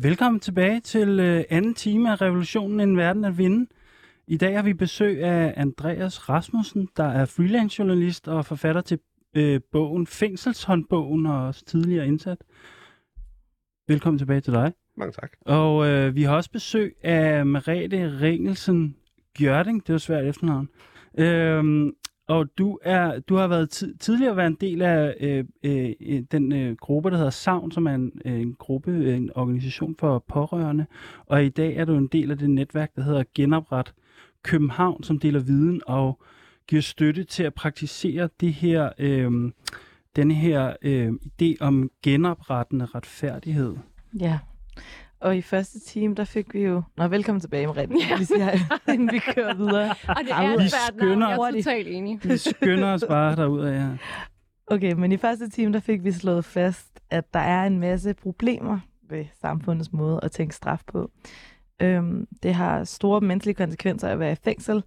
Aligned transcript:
Velkommen 0.00 0.40
tilbage 0.40 0.80
til 0.80 1.20
øh, 1.20 1.44
anden 1.50 1.74
time 1.74 2.12
af 2.12 2.20
Revolutionen 2.20 2.80
En 2.80 2.96
Verden 2.96 3.24
at 3.24 3.38
Vinde. 3.38 3.66
I 4.26 4.36
dag 4.36 4.56
har 4.56 4.62
vi 4.62 4.74
besøg 4.74 5.24
af 5.24 5.54
Andreas 5.56 6.28
Rasmussen, 6.28 6.88
der 6.96 7.04
er 7.04 7.24
freelance 7.24 7.78
journalist 7.78 8.28
og 8.28 8.46
forfatter 8.46 8.80
til 8.80 8.98
øh, 9.36 9.60
bogen 9.72 10.06
Fængselshåndbogen 10.06 11.26
og 11.26 11.46
også 11.46 11.64
tidligere 11.64 12.06
indsat. 12.06 12.38
Velkommen 13.88 14.18
tilbage 14.18 14.40
til 14.40 14.52
dig. 14.52 14.72
Mange 14.96 15.12
tak. 15.12 15.32
Og 15.40 15.86
øh, 15.86 16.14
vi 16.14 16.22
har 16.22 16.36
også 16.36 16.50
besøg 16.50 16.96
af 17.02 17.46
Merete 17.46 18.20
Ringelsen 18.20 18.96
Gjørding, 19.34 19.86
det 19.86 19.92
var 19.92 19.98
svært 19.98 20.24
efternavn. 20.24 20.68
Øhm, 21.18 21.92
og 22.28 22.58
du 22.58 22.78
er 22.82 23.20
du 23.20 23.36
har 23.36 23.48
været 23.48 23.70
tidligere 24.00 24.36
været 24.36 24.46
en 24.46 24.56
del 24.60 24.82
af 24.82 25.14
øh, 25.20 25.44
øh, 25.62 25.92
øh, 26.00 26.22
den 26.32 26.52
øh, 26.52 26.76
gruppe, 26.76 27.10
der 27.10 27.16
hedder 27.16 27.30
Savn, 27.30 27.72
som 27.72 27.86
er 27.86 27.94
en, 27.94 28.12
øh, 28.24 28.40
en 28.40 28.54
gruppe, 28.54 28.90
øh, 28.90 29.16
en 29.16 29.30
organisation 29.34 29.96
for 29.98 30.24
pårørende. 30.28 30.86
Og 31.26 31.44
i 31.44 31.48
dag 31.48 31.76
er 31.76 31.84
du 31.84 31.96
en 31.96 32.06
del 32.06 32.30
af 32.30 32.38
det 32.38 32.50
netværk, 32.50 32.96
der 32.96 33.02
hedder 33.02 33.24
Genopret 33.34 33.94
København, 34.42 35.02
som 35.02 35.18
deler 35.18 35.40
viden 35.40 35.82
og 35.86 36.20
giver 36.66 36.82
støtte 36.82 37.24
til 37.24 37.42
at 37.42 37.54
praktisere 37.54 38.28
det 38.40 38.52
her, 38.52 38.90
øh, 38.98 39.52
denne 40.16 40.34
her 40.34 40.76
øh, 40.82 41.12
idé 41.12 41.54
om 41.60 41.90
genoprettende 42.02 42.84
retfærdighed. 42.84 43.76
Ja, 44.20 44.38
og 45.20 45.36
i 45.36 45.42
første 45.42 45.80
time, 45.80 46.14
der 46.14 46.24
fik 46.24 46.54
vi 46.54 46.60
jo... 46.62 46.82
Nå, 46.96 47.08
velkommen 47.08 47.40
tilbage, 47.40 47.66
Mariette. 47.66 47.94
Ja. 48.10 48.18
Vi 48.18 48.24
siger, 48.24 48.50
inden 48.92 49.12
vi 49.12 49.18
kører 49.18 49.54
videre. 49.54 49.90
Og 50.08 50.16
det 50.24 50.30
er 50.32 50.58
Vi 50.62 50.68
skynder- 50.68 51.28
jeg 51.28 51.36
er 51.48 51.52
totalt 51.62 51.88
enig. 51.88 52.20
Vi 52.24 52.36
skynder 52.36 52.92
os 52.92 53.04
bare 53.08 53.36
derud 53.36 53.60
af 53.60 53.80
her. 53.80 53.96
Okay, 54.66 54.92
men 54.92 55.12
i 55.12 55.16
første 55.16 55.50
time, 55.50 55.72
der 55.72 55.80
fik 55.80 56.04
vi 56.04 56.12
slået 56.12 56.44
fast, 56.44 57.00
at 57.10 57.34
der 57.34 57.40
er 57.40 57.66
en 57.66 57.78
masse 57.78 58.14
problemer 58.14 58.78
ved 59.10 59.24
samfundets 59.40 59.92
måde 59.92 60.20
at 60.22 60.30
tænke 60.32 60.54
straf 60.54 60.80
på. 60.86 61.10
Øhm, 61.80 62.26
det 62.42 62.54
har 62.54 62.84
store 62.84 63.20
menneskelige 63.20 63.54
konsekvenser 63.54 64.08
at 64.08 64.18
være 64.18 64.32
i 64.32 64.36
fængsel, 64.44 64.82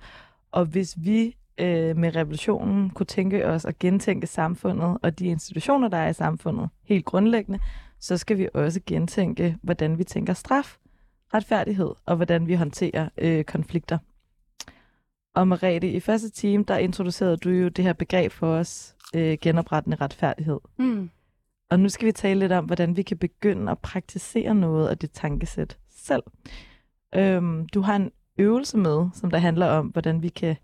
og 0.52 0.66
hvis 0.66 0.96
vi 0.98 1.36
øh, 1.58 1.98
med 1.98 2.16
revolutionen 2.16 2.90
kunne 2.90 3.06
tænke 3.06 3.48
os 3.48 3.66
at 3.66 3.80
gentænke 3.80 4.28
samfundet 4.28 4.98
og 5.02 5.20
de 5.20 5.26
institutioner, 5.26 5.88
der 5.88 5.98
er 5.98 6.10
i 6.10 6.14
samfundet, 6.14 6.70
helt 6.84 7.06
grundlæggende, 7.06 7.60
så 8.02 8.18
skal 8.18 8.38
vi 8.38 8.48
også 8.54 8.80
gentænke, 8.86 9.58
hvordan 9.62 9.98
vi 9.98 10.04
tænker 10.04 10.34
straf, 10.34 10.78
retfærdighed 11.34 11.92
og 12.06 12.16
hvordan 12.16 12.48
vi 12.48 12.54
håndterer 12.54 13.10
øh, 13.18 13.44
konflikter. 13.44 13.98
Og 15.36 15.48
Merete, 15.48 15.90
i 15.90 16.00
første 16.00 16.30
time, 16.30 16.64
der 16.68 16.78
introducerede 16.78 17.38
du 17.38 17.50
jo 17.50 17.68
det 17.68 17.84
her 17.84 17.94
begreb 17.94 18.32
for 18.32 18.48
os, 18.48 18.96
øh, 19.16 19.38
genoprettende 19.42 19.98
retfærdighed. 20.02 20.60
Mm. 20.80 21.10
Og 21.70 21.80
nu 21.80 21.90
skal 21.90 22.06
vi 22.06 22.12
tale 22.12 22.40
lidt 22.40 22.52
om, 22.52 22.66
hvordan 22.66 22.98
vi 22.98 23.02
kan 23.02 23.18
begynde 23.18 23.72
at 23.72 23.80
praktisere 23.80 24.56
noget 24.56 24.88
af 24.88 24.98
det 24.98 25.12
tankesæt 25.12 25.78
selv. 25.90 26.24
Øhm, 27.16 27.68
du 27.68 27.82
har 27.82 27.96
en 27.96 28.12
øvelse 28.38 28.78
med, 28.78 29.10
som 29.14 29.32
der 29.32 29.38
handler 29.38 29.66
om, 29.66 29.88
hvordan 29.88 30.22
vi 30.22 30.30
kan 30.30 30.56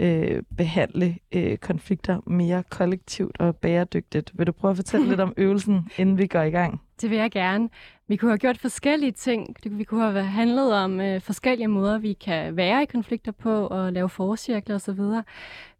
øh, 0.00 0.42
behandle 0.56 1.16
øh, 1.32 1.58
konflikter 1.58 2.20
mere 2.26 2.62
kollektivt 2.70 3.40
og 3.40 3.56
bæredygtigt. 3.56 4.32
Vil 4.34 4.46
du 4.46 4.52
prøve 4.52 4.70
at 4.70 4.76
fortælle 4.76 5.08
lidt 5.08 5.20
om 5.20 5.34
øvelsen, 5.44 5.88
inden 5.98 6.18
vi 6.18 6.26
går 6.26 6.42
i 6.42 6.50
gang? 6.50 6.80
Det 7.00 7.10
vil 7.10 7.18
jeg 7.18 7.30
gerne. 7.30 7.68
Vi 8.08 8.16
kunne 8.16 8.30
have 8.30 8.38
gjort 8.38 8.58
forskellige 8.58 9.12
ting. 9.12 9.56
Vi 9.64 9.84
kunne 9.84 10.02
have 10.02 10.22
handlet 10.22 10.74
om 10.74 11.00
øh, 11.00 11.20
forskellige 11.20 11.68
måder, 11.68 11.98
vi 11.98 12.12
kan 12.12 12.56
være 12.56 12.82
i 12.82 12.86
konflikter 12.86 13.32
på 13.32 13.66
og 13.66 13.92
lave 13.92 14.08
forcirkler 14.08 14.74
osv. 14.74 15.00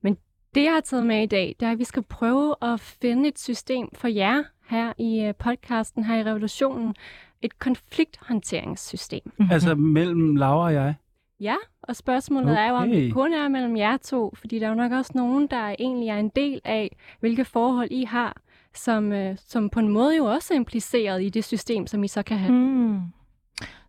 Men 0.02 0.16
det, 0.54 0.64
jeg 0.64 0.72
har 0.72 0.80
taget 0.80 1.06
med 1.06 1.22
i 1.22 1.26
dag, 1.26 1.56
det 1.60 1.66
er, 1.66 1.72
at 1.72 1.78
vi 1.78 1.84
skal 1.84 2.02
prøve 2.02 2.54
at 2.62 2.80
finde 2.80 3.28
et 3.28 3.38
system 3.38 3.88
for 3.94 4.08
jer 4.08 4.42
her 4.68 4.92
i 4.98 5.20
øh, 5.20 5.34
podcasten, 5.34 6.04
her 6.04 6.16
i 6.16 6.24
Revolutionen. 6.24 6.94
Et 7.42 7.58
konflikthåndteringssystem. 7.58 9.32
Mhm. 9.38 9.48
Altså 9.52 9.74
mellem 9.74 10.36
Laura 10.36 10.64
og 10.64 10.74
jeg. 10.74 10.94
Ja, 11.40 11.54
og 11.90 11.96
spørgsmålet 11.96 12.50
okay. 12.50 12.62
er 12.64 12.68
jo, 12.68 12.74
om 12.74 12.90
det 12.90 13.12
kun 13.12 13.32
er 13.32 13.48
mellem 13.48 13.76
jer 13.76 13.96
to, 13.96 14.34
fordi 14.38 14.58
der 14.58 14.66
er 14.66 14.70
jo 14.70 14.74
nok 14.74 14.92
også 14.92 15.12
nogen, 15.14 15.46
der 15.46 15.74
egentlig 15.78 16.08
er 16.08 16.16
en 16.18 16.28
del 16.28 16.60
af, 16.64 16.96
hvilke 17.20 17.44
forhold 17.44 17.88
I 17.90 18.04
har, 18.04 18.36
som, 18.74 19.12
øh, 19.12 19.36
som 19.38 19.70
på 19.70 19.80
en 19.80 19.88
måde 19.88 20.16
jo 20.16 20.24
også 20.24 20.54
er 20.54 20.56
impliceret 20.56 21.22
i 21.22 21.28
det 21.28 21.44
system, 21.44 21.86
som 21.86 22.04
I 22.04 22.08
så 22.08 22.22
kan 22.22 22.38
have. 22.38 22.52
Hmm. 22.52 23.00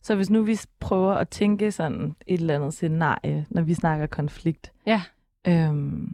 Så 0.02 0.16
hvis 0.16 0.30
nu 0.30 0.44
vi 0.44 0.60
prøver 0.80 1.14
at 1.14 1.30
tænke 1.30 1.72
sådan 1.72 2.16
et 2.28 2.40
eller 2.40 2.56
andet 2.56 2.74
scenarie, 2.74 3.46
når 3.50 3.62
vi 3.62 3.74
snakker 3.74 4.06
konflikt, 4.06 4.72
Ja. 4.86 5.02
øhm, 5.48 6.10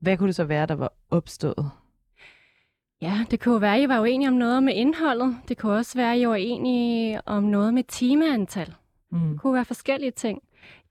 hvad 0.00 0.16
kunne 0.16 0.26
det 0.26 0.34
så 0.34 0.44
være, 0.44 0.66
der 0.66 0.74
var 0.74 0.92
opstået? 1.10 1.70
Ja, 3.02 3.24
det 3.30 3.40
kunne 3.40 3.52
jo 3.52 3.58
være, 3.58 3.76
at 3.76 3.82
I 3.82 3.88
var 3.88 4.00
uenige 4.00 4.28
om 4.28 4.34
noget 4.34 4.62
med 4.62 4.74
indholdet. 4.74 5.36
Det 5.48 5.58
kunne 5.58 5.72
også 5.72 5.98
være, 5.98 6.12
at 6.12 6.18
I 6.20 6.26
var 6.26 6.32
uenige 6.32 7.20
om 7.26 7.42
noget 7.42 7.74
med 7.74 7.82
timeantal. 7.82 8.74
Mm. 9.12 9.18
Det 9.30 9.40
kunne 9.40 9.54
være 9.54 9.64
forskellige 9.64 10.10
ting. 10.10 10.42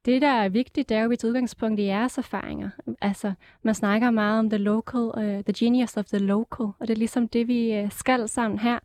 Det, 0.05 0.21
der 0.21 0.27
er 0.31 0.49
vigtigt, 0.49 0.89
det 0.89 0.97
er 0.97 1.03
jo, 1.03 1.15
tager 1.15 1.29
udgangspunkt 1.29 1.79
i 1.79 1.83
jeres 1.83 2.17
erfaringer. 2.17 2.69
Altså, 3.01 3.33
man 3.63 3.75
snakker 3.75 4.11
meget 4.11 4.39
om 4.39 4.49
the 4.49 4.57
local, 4.57 5.01
uh, 5.01 5.23
the 5.43 5.53
genius 5.57 5.97
of 5.97 6.05
the 6.05 6.17
local, 6.19 6.65
og 6.65 6.81
det 6.81 6.89
er 6.89 6.95
ligesom 6.97 7.27
det, 7.27 7.47
vi 7.47 7.81
uh, 7.83 7.91
skal 7.91 8.27
sammen 8.27 8.59
her. 8.59 8.79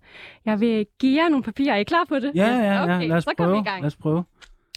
Jeg 0.44 0.60
vil 0.60 0.86
give 0.98 1.22
jer 1.22 1.28
nogle 1.28 1.42
papirer. 1.44 1.74
Er 1.74 1.78
I 1.78 1.82
klar 1.84 2.04
på 2.08 2.18
det? 2.18 2.32
Ja, 2.34 2.46
ja, 2.48 2.58
ja. 2.74 2.82
Okay, 2.96 3.08
Lad 3.08 3.16
os 3.16 3.24
så 3.24 3.30
går 3.36 3.44
vi 3.44 3.48
prøve. 3.48 3.60
i 3.60 3.64
gang. 3.64 3.80
Lad 3.82 3.86
os 3.86 3.96
prøve. 3.96 4.24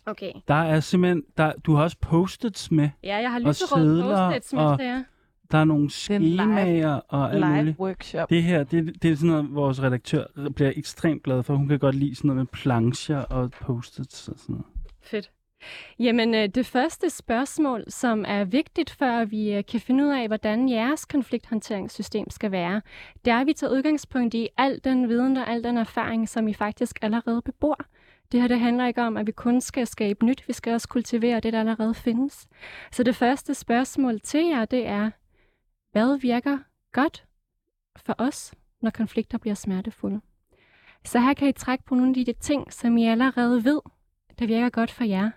Okay. 0.06 0.32
Der 0.48 0.54
er 0.54 0.80
simpelthen, 0.80 1.24
der, 1.38 1.52
du 1.66 1.74
har 1.76 1.84
også 1.84 1.98
post-its 2.02 2.72
med. 2.72 2.90
Ja, 3.04 3.18
jeg 3.18 3.32
har 3.32 3.40
Og 3.40 3.46
lyserød 3.48 3.82
sedler 3.86 4.30
post-its 4.30 4.54
med 4.54 4.62
og- 4.64 4.78
til 4.80 4.86
jer. 4.86 5.04
Der 5.52 5.58
er 5.58 5.64
nogle 5.64 5.86
er 5.86 5.90
skemaer 5.90 6.96
og 7.08 7.32
alt 7.34 7.40
Live 7.46 7.56
muligt. 7.58 7.80
workshop. 7.80 8.30
Det 8.30 8.44
her, 8.44 8.64
det, 8.64 9.04
det 9.04 9.12
er 9.12 9.16
sådan 9.16 9.30
noget, 9.30 9.56
vores 9.56 9.84
redaktør 9.84 10.24
bliver 10.56 10.72
ekstremt 10.76 11.24
glad 11.24 11.44
for. 11.44 11.56
Hun 11.56 11.68
kan 11.68 11.80
godt 11.80 11.96
lide 11.96 12.16
sådan 12.16 12.28
noget 12.28 12.38
med 12.38 12.46
plancher 12.46 13.18
og 13.18 13.52
post-its 13.52 14.28
og 14.28 14.34
sådan 14.38 14.54
noget. 14.54 14.66
Fedt. 15.04 15.32
Jamen, 16.00 16.36
øh, 16.36 16.50
det 16.50 16.66
første 16.66 17.10
spørgsmål, 17.10 17.84
som 17.88 18.26
er 18.28 18.44
vigtigt, 18.44 18.90
før 18.90 19.26
vi 19.26 19.54
øh, 19.54 19.66
kan 19.66 19.80
finde 19.80 20.04
ud 20.06 20.10
af, 20.10 20.28
hvordan 20.28 20.70
jeres 20.70 21.06
konflikthåndteringssystem 21.06 22.30
skal 22.30 22.52
være, 22.52 22.82
det 23.26 23.32
er, 23.32 23.40
at 23.40 23.48
vi 23.48 23.54
tager 23.54 23.74
udgangspunkt 23.74 24.34
i 24.34 24.50
al 24.58 24.82
den 24.84 25.10
viden 25.10 25.38
og 25.38 25.50
al 25.50 25.64
den 25.64 25.78
erfaring, 25.78 26.30
som 26.30 26.48
I 26.48 26.54
faktisk 26.54 27.00
allerede 27.02 27.42
bebor. 27.42 27.86
Det 28.32 28.42
her 28.42 28.48
det 28.48 28.60
handler 28.60 28.88
ikke 28.88 29.02
om, 29.02 29.18
at 29.18 29.28
vi 29.28 29.32
kun 29.32 29.62
skal 29.62 29.88
skabe 29.88 30.26
nyt, 30.26 30.48
vi 30.48 30.54
skal 30.54 30.74
også 30.74 30.88
kultivere 30.88 31.40
det, 31.40 31.54
der 31.54 31.60
allerede 31.60 31.94
findes. 31.94 32.48
Så 32.92 33.04
det 33.04 33.16
første 33.16 33.54
spørgsmål 33.54 34.20
til 34.20 34.46
jer, 34.46 34.66
det 34.66 34.88
er, 34.88 35.12
hvad 35.92 36.20
virker 36.20 36.58
godt 36.92 37.26
for 37.96 38.16
os, 38.18 38.54
når 38.82 38.90
konflikter 38.90 39.38
bliver 39.38 39.56
smertefulde? 39.56 40.22
Så 41.06 41.20
her 41.20 41.34
kan 41.34 41.48
I 41.48 41.52
trække 41.52 41.84
på 41.84 41.96
nogle 41.96 42.20
af 42.20 42.26
de 42.26 42.34
ting, 42.34 42.74
som 42.74 42.98
I 42.98 43.08
allerede 43.08 43.64
ved, 43.64 43.82
der 44.40 44.46
virker 44.46 44.70
godt 44.70 44.92
for 44.92 45.04
jer. 45.04 45.32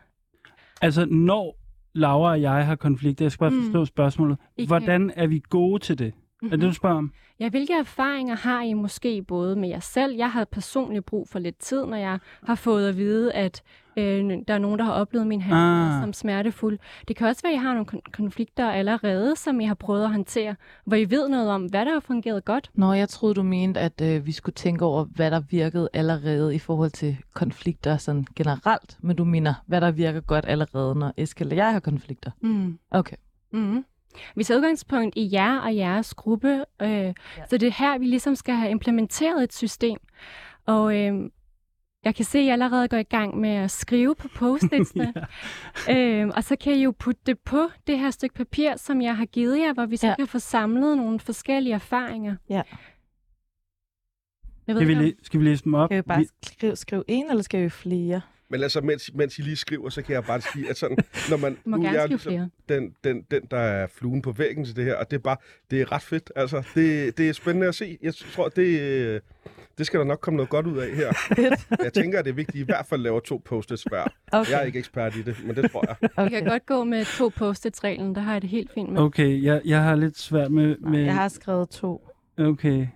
Altså, 0.83 1.07
når 1.11 1.59
Laura 1.95 2.31
og 2.31 2.43
jeg 2.43 2.67
har 2.67 2.77
konflikter, 2.77 3.25
jeg 3.25 3.33
skal 3.33 3.45
bare 3.45 3.51
Mm. 3.51 3.63
forstå 3.63 3.85
spørgsmålet. 3.85 4.39
I 4.57 4.61
kan- 4.63 4.67
Hvordan 4.69 5.13
er 5.17 5.27
vi 5.27 5.43
gode 5.51 5.79
til 5.83 5.99
det? 5.99 6.13
Er 6.43 6.49
det, 6.49 6.61
du 6.61 6.73
spørger 6.73 6.97
om? 6.97 7.13
Ja, 7.41 7.49
hvilke 7.49 7.73
erfaringer 7.73 8.37
har 8.37 8.63
I 8.63 8.73
måske 8.73 9.23
både 9.23 9.57
med 9.57 9.69
jer 9.69 9.81
selv? 9.81 10.17
Jeg 10.17 10.31
har 10.31 10.45
personligt 10.45 11.07
brug 11.07 11.29
for 11.29 11.39
lidt 11.39 11.59
tid, 11.59 11.85
når 11.87 11.97
jeg 11.97 12.19
har 12.47 12.55
fået 12.55 12.89
at 12.89 12.97
vide, 12.97 13.33
at 13.33 13.63
øh, 13.97 14.31
der 14.49 14.55
er 14.55 14.59
nogen, 14.59 14.79
der 14.79 14.85
har 14.85 14.93
oplevet 14.93 15.27
min 15.27 15.41
handling 15.41 15.95
Ah. 15.97 16.03
som 16.03 16.13
smertefuld. 16.13 16.79
Det 17.09 17.17
kan 17.17 17.27
også 17.27 17.43
være, 17.43 17.53
at 17.53 17.57
I 17.59 17.63
har 17.63 17.73
nogle 17.75 17.87
kon- 17.93 18.11
konflikter 18.13 18.71
allerede, 18.71 19.37
som 19.37 19.61
I 19.61 19.65
har 19.65 19.75
prøvet 19.75 20.05
at 20.05 20.11
håndtere, 20.11 20.57
hvor 20.85 20.97
I 20.97 21.11
ved 21.11 21.29
noget 21.29 21.51
om, 21.51 21.65
hvad 21.65 21.85
der 21.85 21.93
har 21.93 22.01
fungeret 22.01 22.45
godt. 22.45 22.71
Nå, 22.75 22.93
jeg 22.93 23.09
troede, 23.09 23.35
du 23.35 23.43
mente, 23.43 23.81
at 23.81 24.01
øh, 24.01 24.27
vi 24.27 24.33
skulle 24.33 24.55
tænke 24.55 24.85
over, 24.85 25.05
hvad 25.05 25.31
der 25.31 25.41
virkede 25.41 25.89
allerede 25.93 26.55
i 26.55 26.59
forhold 26.59 26.91
til 26.91 27.17
konflikter 27.35 27.97
sådan 27.97 28.27
generelt. 28.37 28.97
Men 29.01 29.17
du 29.17 29.25
mener, 29.25 29.55
hvad 29.67 29.81
der 29.81 29.91
virker 29.91 30.21
godt 30.21 30.45
allerede, 30.49 30.95
når 30.95 31.13
Eskild 31.17 31.51
og 31.51 31.57
jeg 31.57 31.73
har 31.73 31.81
konflikter. 31.81 32.31
Mm. 32.41 32.79
Okay. 32.91 33.17
Mm. 33.53 33.85
Vi 34.37 34.45
tager 34.45 34.59
udgangspunkt 34.59 35.17
i 35.17 35.29
jer 35.33 35.59
og 35.59 35.77
jeres 35.77 36.15
gruppe, 36.15 36.65
øh, 36.83 36.89
ja. 36.91 37.13
så 37.51 37.59
det 37.59 37.63
er 37.67 37.73
her, 37.79 37.99
vi 37.99 38.05
ligesom 38.07 38.35
skal 38.35 38.55
have 38.55 38.71
implementeret 38.71 39.43
et 39.45 39.55
system. 39.55 39.99
Og 40.67 40.97
øh, 40.97 41.15
jeg 42.07 42.15
kan 42.15 42.25
se, 42.25 42.39
at 42.39 42.45
I 42.45 42.49
allerede 42.49 42.89
går 42.89 42.97
i 42.97 43.03
gang 43.03 43.37
med 43.41 43.51
at 43.51 43.71
skrive 43.71 44.15
på 44.15 44.29
post-itsene. 44.29 45.13
øhm, 45.95 46.31
og 46.37 46.45
så 46.45 46.57
kan 46.57 46.73
I 46.73 46.83
jo 46.83 46.95
putte 46.99 47.21
det 47.27 47.39
på 47.39 47.69
det 47.87 47.99
her 47.99 48.11
stykke 48.11 48.35
papir, 48.35 48.77
som 48.77 49.03
jeg 49.03 49.17
har 49.17 49.27
givet 49.27 49.59
jer, 49.59 49.73
hvor 49.73 49.87
vi 49.87 49.97
så 49.97 50.07
ja. 50.07 50.11
Ja. 50.11 50.17
kan 50.17 50.27
få 50.27 50.39
samlet 50.39 50.97
nogle 50.97 51.21
forskellige 51.21 51.75
erfaringer. 51.75 52.37
Ja. 52.49 52.63
Jeg 54.67 54.75
ved 54.75 54.83
Skal 54.83 54.89
vi, 54.89 54.95
læ- 54.95 55.13
skal 55.23 55.41
vi 55.41 55.45
læse 55.45 55.65
dem 55.65 55.75
op? 55.75 55.89
Skal 55.89 55.97
vi 55.97 56.03
bare 56.03 56.25
skrive, 56.43 56.77
skrive 56.77 57.05
en, 57.09 57.31
eller 57.31 57.43
skal 57.43 57.63
vi 57.63 57.69
flere? 57.69 58.21
Men 58.49 58.63
altså, 58.63 58.81
mens, 58.81 59.11
mens 59.15 59.39
I 59.39 59.43
lige 59.43 59.57
skriver, 59.57 59.89
så 59.89 60.03
kan 60.03 60.15
jeg 60.15 60.25
bare 60.25 60.41
sige, 60.41 60.71
at 60.71 60.77
sådan, 60.77 60.97
når 61.31 61.37
man... 61.37 61.55
Du 61.55 61.59
må 61.65 61.77
nu 61.77 61.83
er 61.83 61.87
gerne 61.87 61.99
jeg 61.99 62.05
skrive 62.05 62.19
flere. 62.19 62.51
den, 62.69 62.95
den, 63.05 63.23
den, 63.31 63.43
der 63.51 63.59
er 63.59 63.87
fluen 63.87 64.23
på 64.23 64.33
væggen 64.33 64.65
til 64.65 64.77
det 64.77 64.85
her, 64.85 64.95
og 64.95 65.11
det 65.11 65.17
er 65.17 65.21
bare, 65.21 65.37
det 65.71 65.81
er 65.81 65.93
ret 65.93 66.03
fedt. 66.03 66.33
Altså, 66.37 66.63
det, 66.75 67.19
det 67.19 67.29
er 67.29 67.33
spændende 67.33 67.69
at 67.69 67.75
se. 67.75 67.99
Jeg 68.03 68.15
tror, 68.15 68.49
det, 68.49 69.21
det 69.79 69.87
skal 69.87 70.01
der 70.01 70.07
nok 70.07 70.21
komme 70.21 70.37
noget 70.37 70.51
godt 70.51 70.67
ud 70.67 70.79
af 70.79 70.91
her. 70.97 71.13
Jeg 71.85 71.93
tænker, 71.93 72.19
at 72.19 72.25
det 72.25 72.31
er 72.31 72.35
vigtigt, 72.35 72.55
at 72.55 72.59
I 72.59 72.63
i 72.63 72.65
hvert 72.65 72.87
fald 72.87 73.01
laver 73.01 73.21
to 73.21 73.43
post-its 73.45 73.83
hver. 73.83 74.05
Okay. 74.33 74.51
Jeg 74.51 74.61
er 74.61 74.65
ikke 74.65 74.79
ekspert 74.79 75.17
i 75.17 75.23
det, 75.23 75.37
men 75.47 75.57
det 75.57 75.71
tror 75.71 75.85
jeg. 75.89 75.97
Vi 76.01 76.09
okay. 76.17 76.31
kan 76.31 76.45
godt 76.45 76.67
gå 76.67 76.85
med 76.85 77.05
to 77.05 77.29
post-its-reglen, 77.29 78.15
der 78.15 78.21
har 78.21 78.33
jeg 78.33 78.43
det 78.43 78.51
helt 78.51 78.73
fint 78.75 78.93
med. 78.93 79.01
Okay, 79.01 79.43
jeg, 79.43 79.63
jeg 79.65 79.83
har 79.83 79.95
lidt 79.97 80.19
svært 80.19 80.51
med... 80.53 80.77
Med 80.79 81.01
jeg 81.05 81.15
har 81.15 81.29
skrevet 81.29 81.69
to. 81.71 82.09
Okay. 82.39 82.87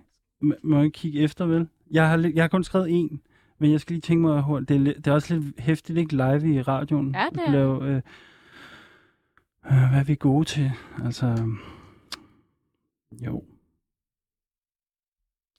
M- 0.43 0.59
må 0.63 0.75
jeg 0.75 0.85
ikke 0.85 0.95
kigge 0.95 1.19
efter, 1.21 1.45
vel? 1.45 1.67
Jeg 1.91 2.09
har, 2.09 2.31
jeg 2.35 2.43
har 2.43 2.47
kun 2.47 2.63
skrevet 2.63 2.87
en. 2.89 3.21
Men 3.61 3.71
jeg 3.71 3.81
skal 3.81 3.93
lige 3.93 4.01
tænke 4.01 4.21
mig, 4.21 4.41
hurtigt. 4.41 4.69
det 4.69 4.87
er, 4.87 4.93
det 4.93 5.07
er 5.07 5.11
også 5.11 5.35
lidt 5.35 5.59
hæftigt, 5.59 5.97
ikke 5.97 6.15
live 6.15 6.53
i 6.53 6.61
radioen. 6.61 7.15
Ja, 7.15 7.27
det 7.31 7.41
er 7.47 7.51
lave, 7.51 7.85
øh, 7.85 7.95
øh, 9.65 9.89
hvad 9.89 9.99
er 9.99 10.03
vi 10.03 10.15
gode 10.15 10.45
til? 10.45 10.71
Altså, 11.03 11.49
jo. 13.25 13.43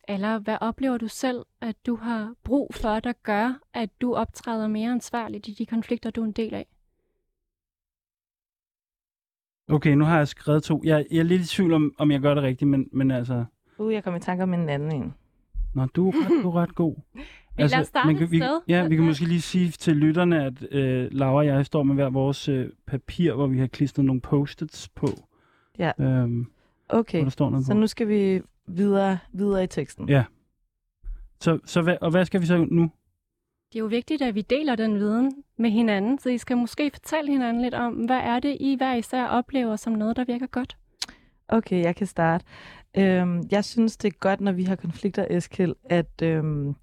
Eller 0.08 0.38
hvad 0.38 0.58
oplever 0.60 0.98
du 0.98 1.08
selv, 1.08 1.44
at 1.60 1.76
du 1.86 1.96
har 1.96 2.34
brug 2.44 2.74
for, 2.74 3.00
der 3.00 3.12
gør, 3.22 3.60
at 3.74 3.90
du 4.00 4.14
optræder 4.14 4.68
mere 4.68 4.92
ansvarligt 4.92 5.48
i 5.48 5.54
de 5.58 5.66
konflikter, 5.66 6.10
du 6.10 6.20
er 6.20 6.26
en 6.26 6.32
del 6.32 6.54
af? 6.54 6.66
Okay, 9.68 9.94
nu 9.94 10.04
har 10.04 10.16
jeg 10.16 10.28
skrevet 10.28 10.62
to. 10.62 10.80
Jeg, 10.84 11.06
jeg 11.10 11.18
er 11.18 11.22
lidt 11.22 11.42
i 11.42 11.46
tvivl 11.46 11.72
om, 11.72 11.94
om 11.98 12.10
jeg 12.10 12.20
gør 12.20 12.34
det 12.34 12.42
rigtigt, 12.42 12.70
men, 12.70 12.88
men 12.92 13.10
altså... 13.10 13.44
Uh, 13.78 13.92
jeg 13.92 14.04
kom 14.04 14.16
i 14.16 14.20
tanke 14.20 14.42
om 14.42 14.54
en 14.54 14.68
anden 14.68 14.92
en. 14.92 15.14
Nå, 15.74 15.86
du 15.86 16.08
er 16.08 16.12
ret, 16.12 16.42
du 16.42 16.48
er 16.50 16.62
ret 16.62 16.74
god. 16.74 16.96
lad 17.58 17.80
os 17.80 17.86
starte 17.86 18.06
man 18.06 18.16
kan, 18.16 18.30
vi, 18.30 18.38
sted. 18.38 18.60
Ja, 18.68 18.86
vi 18.86 18.96
kan 18.96 19.04
måske 19.04 19.24
lige 19.24 19.40
sige 19.40 19.70
til 19.70 19.96
lytterne, 19.96 20.44
at 20.44 20.66
øh, 20.70 21.08
Laura 21.12 21.36
og 21.36 21.46
jeg 21.46 21.66
står 21.66 21.82
med 21.82 21.94
hver 21.94 22.10
vores 22.10 22.48
øh, 22.48 22.68
papir, 22.86 23.34
hvor 23.34 23.46
vi 23.46 23.58
har 23.58 23.66
klistret 23.66 24.04
nogle 24.04 24.20
post-its 24.20 24.88
på. 24.88 25.06
Ja. 25.78 25.92
Øhm, 26.00 26.46
Okay, 26.88 27.18
hvor 27.18 27.24
der 27.24 27.30
står 27.30 27.50
noget 27.50 27.66
så 27.66 27.72
på. 27.72 27.78
nu 27.78 27.86
skal 27.86 28.08
vi 28.08 28.40
videre, 28.66 29.18
videre 29.32 29.64
i 29.64 29.66
teksten. 29.66 30.08
Ja. 30.08 30.24
Så, 31.40 31.58
så 31.64 31.82
hvad, 31.82 31.96
og 32.00 32.10
hvad 32.10 32.24
skal 32.24 32.40
vi 32.40 32.46
så 32.46 32.66
nu? 32.70 32.90
Det 33.72 33.78
er 33.78 33.80
jo 33.80 33.86
vigtigt, 33.86 34.22
at 34.22 34.34
vi 34.34 34.40
deler 34.42 34.76
den 34.76 34.94
viden 34.94 35.32
med 35.58 35.70
hinanden, 35.70 36.18
så 36.18 36.28
I 36.28 36.38
skal 36.38 36.56
måske 36.56 36.90
fortælle 36.94 37.30
hinanden 37.30 37.62
lidt 37.62 37.74
om, 37.74 37.92
hvad 37.94 38.16
er 38.18 38.40
det, 38.40 38.56
I 38.60 38.74
hver 38.76 38.94
især 38.94 39.26
oplever 39.26 39.76
som 39.76 39.92
noget, 39.92 40.16
der 40.16 40.24
virker 40.24 40.46
godt? 40.46 40.76
Okay, 41.48 41.82
jeg 41.82 41.96
kan 41.96 42.06
starte. 42.06 42.44
Øhm, 42.96 43.42
jeg 43.50 43.64
synes, 43.64 43.96
det 43.96 44.08
er 44.12 44.18
godt, 44.18 44.40
når 44.40 44.52
vi 44.52 44.62
har 44.64 44.76
konflikter, 44.76 45.26
Eskild, 45.30 45.74
at 45.84 46.22
øhm, 46.22 46.74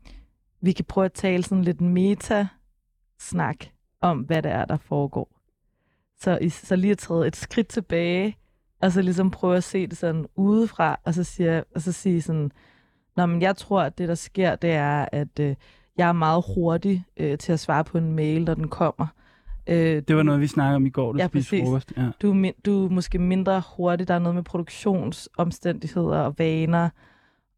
vi 0.62 0.72
kan 0.72 0.86
prøve 0.86 1.06
at 1.06 1.14
tale 1.14 1.44
sådan 1.44 1.64
lidt 1.64 1.82
meta-snak 1.82 3.58
om, 4.02 4.20
hvad 4.20 4.42
det 4.42 4.52
er, 4.52 4.66
der 4.66 4.78
foregår. 4.78 5.36
Så, 6.20 6.40
så 6.50 6.76
lige 6.76 6.92
at 6.92 6.98
træde 6.98 7.28
et 7.28 7.36
skridt 7.36 7.68
tilbage, 7.68 8.38
og 8.82 8.92
så 8.92 9.02
ligesom 9.02 9.32
prøve 9.32 9.58
at 9.58 9.64
se 9.64 9.88
det 9.88 9.98
sådan 9.98 10.26
udefra, 10.36 11.00
og 11.04 11.14
så, 11.14 11.24
siger, 11.24 11.64
og 11.76 11.82
så 11.82 11.92
sige 11.92 12.22
sådan, 12.22 12.52
Nå, 13.18 13.26
men 13.26 13.42
jeg 13.42 13.56
tror, 13.58 13.82
at 13.82 13.98
det, 13.98 14.08
der 14.08 14.16
sker, 14.16 14.56
det 14.56 14.72
er, 14.72 15.06
at 15.12 15.40
øh, 15.40 15.56
jeg 15.98 16.10
er 16.10 16.14
meget 16.14 16.44
hurtig 16.56 17.06
øh, 17.18 17.38
til 17.38 17.52
at 17.54 17.60
svare 17.60 17.84
på 17.84 17.98
en 17.98 18.14
mail, 18.14 18.44
når 18.46 18.54
den 18.54 18.68
kommer. 18.68 19.08
Øh, 19.68 20.02
Det 20.08 20.16
var 20.16 20.24
noget, 20.24 20.42
vi 20.42 20.48
snakkede 20.48 20.76
om 20.76 20.86
i 20.86 20.90
går, 20.90 21.14
der 21.14 21.20
Ja, 21.24 21.28
spiste 21.28 21.50
præcis. 21.50 21.64
frokost. 21.66 21.94
Ja. 21.98 22.10
du, 22.22 22.32
er 22.46 22.52
du 22.66 22.86
er 22.86 22.90
måske 22.90 23.20
mindre 23.20 23.64
hurtig. 23.78 24.08
Der 24.08 24.14
er 24.14 24.20
noget 24.20 24.36
med 24.36 24.44
produktionsomstændigheder 24.44 26.20
og 26.20 26.36
vaner, 26.38 26.90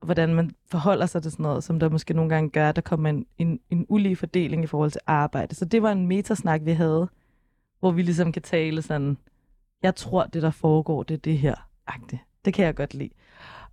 hvordan 0.02 0.34
man 0.34 0.52
forholder 0.68 1.06
sig 1.06 1.22
til 1.22 1.32
sådan 1.32 1.44
noget, 1.44 1.64
som 1.64 1.80
der 1.80 1.90
måske 1.90 2.14
nogle 2.14 2.30
gange 2.30 2.50
gør, 2.50 2.70
at 2.70 2.76
der 2.76 2.82
kommer 2.82 3.10
en, 3.10 3.26
en, 3.38 3.60
en 3.70 3.86
ulige 3.90 4.16
fordeling 4.16 4.64
i 4.64 4.68
forhold 4.68 4.92
til 4.92 5.02
arbejde. 5.08 5.56
Så 5.56 5.66
det 5.66 5.82
var 5.82 5.92
en 5.92 6.08
metasnak, 6.08 6.62
vi 6.66 6.72
havde, 6.72 7.10
hvor 7.80 7.92
vi 7.92 8.02
ligesom 8.02 8.32
kan 8.32 8.42
tale 8.42 8.82
sådan, 8.82 9.18
jeg 9.84 9.96
tror, 9.96 10.24
det 10.24 10.42
der 10.42 10.52
foregår, 10.52 11.04
det 11.04 11.14
er 11.14 11.18
det 11.20 11.38
her. 11.38 11.56
-agtigt. 11.92 12.42
Det 12.46 12.54
kan 12.54 12.66
jeg 12.66 12.76
godt 12.76 12.94
lide. 12.94 13.10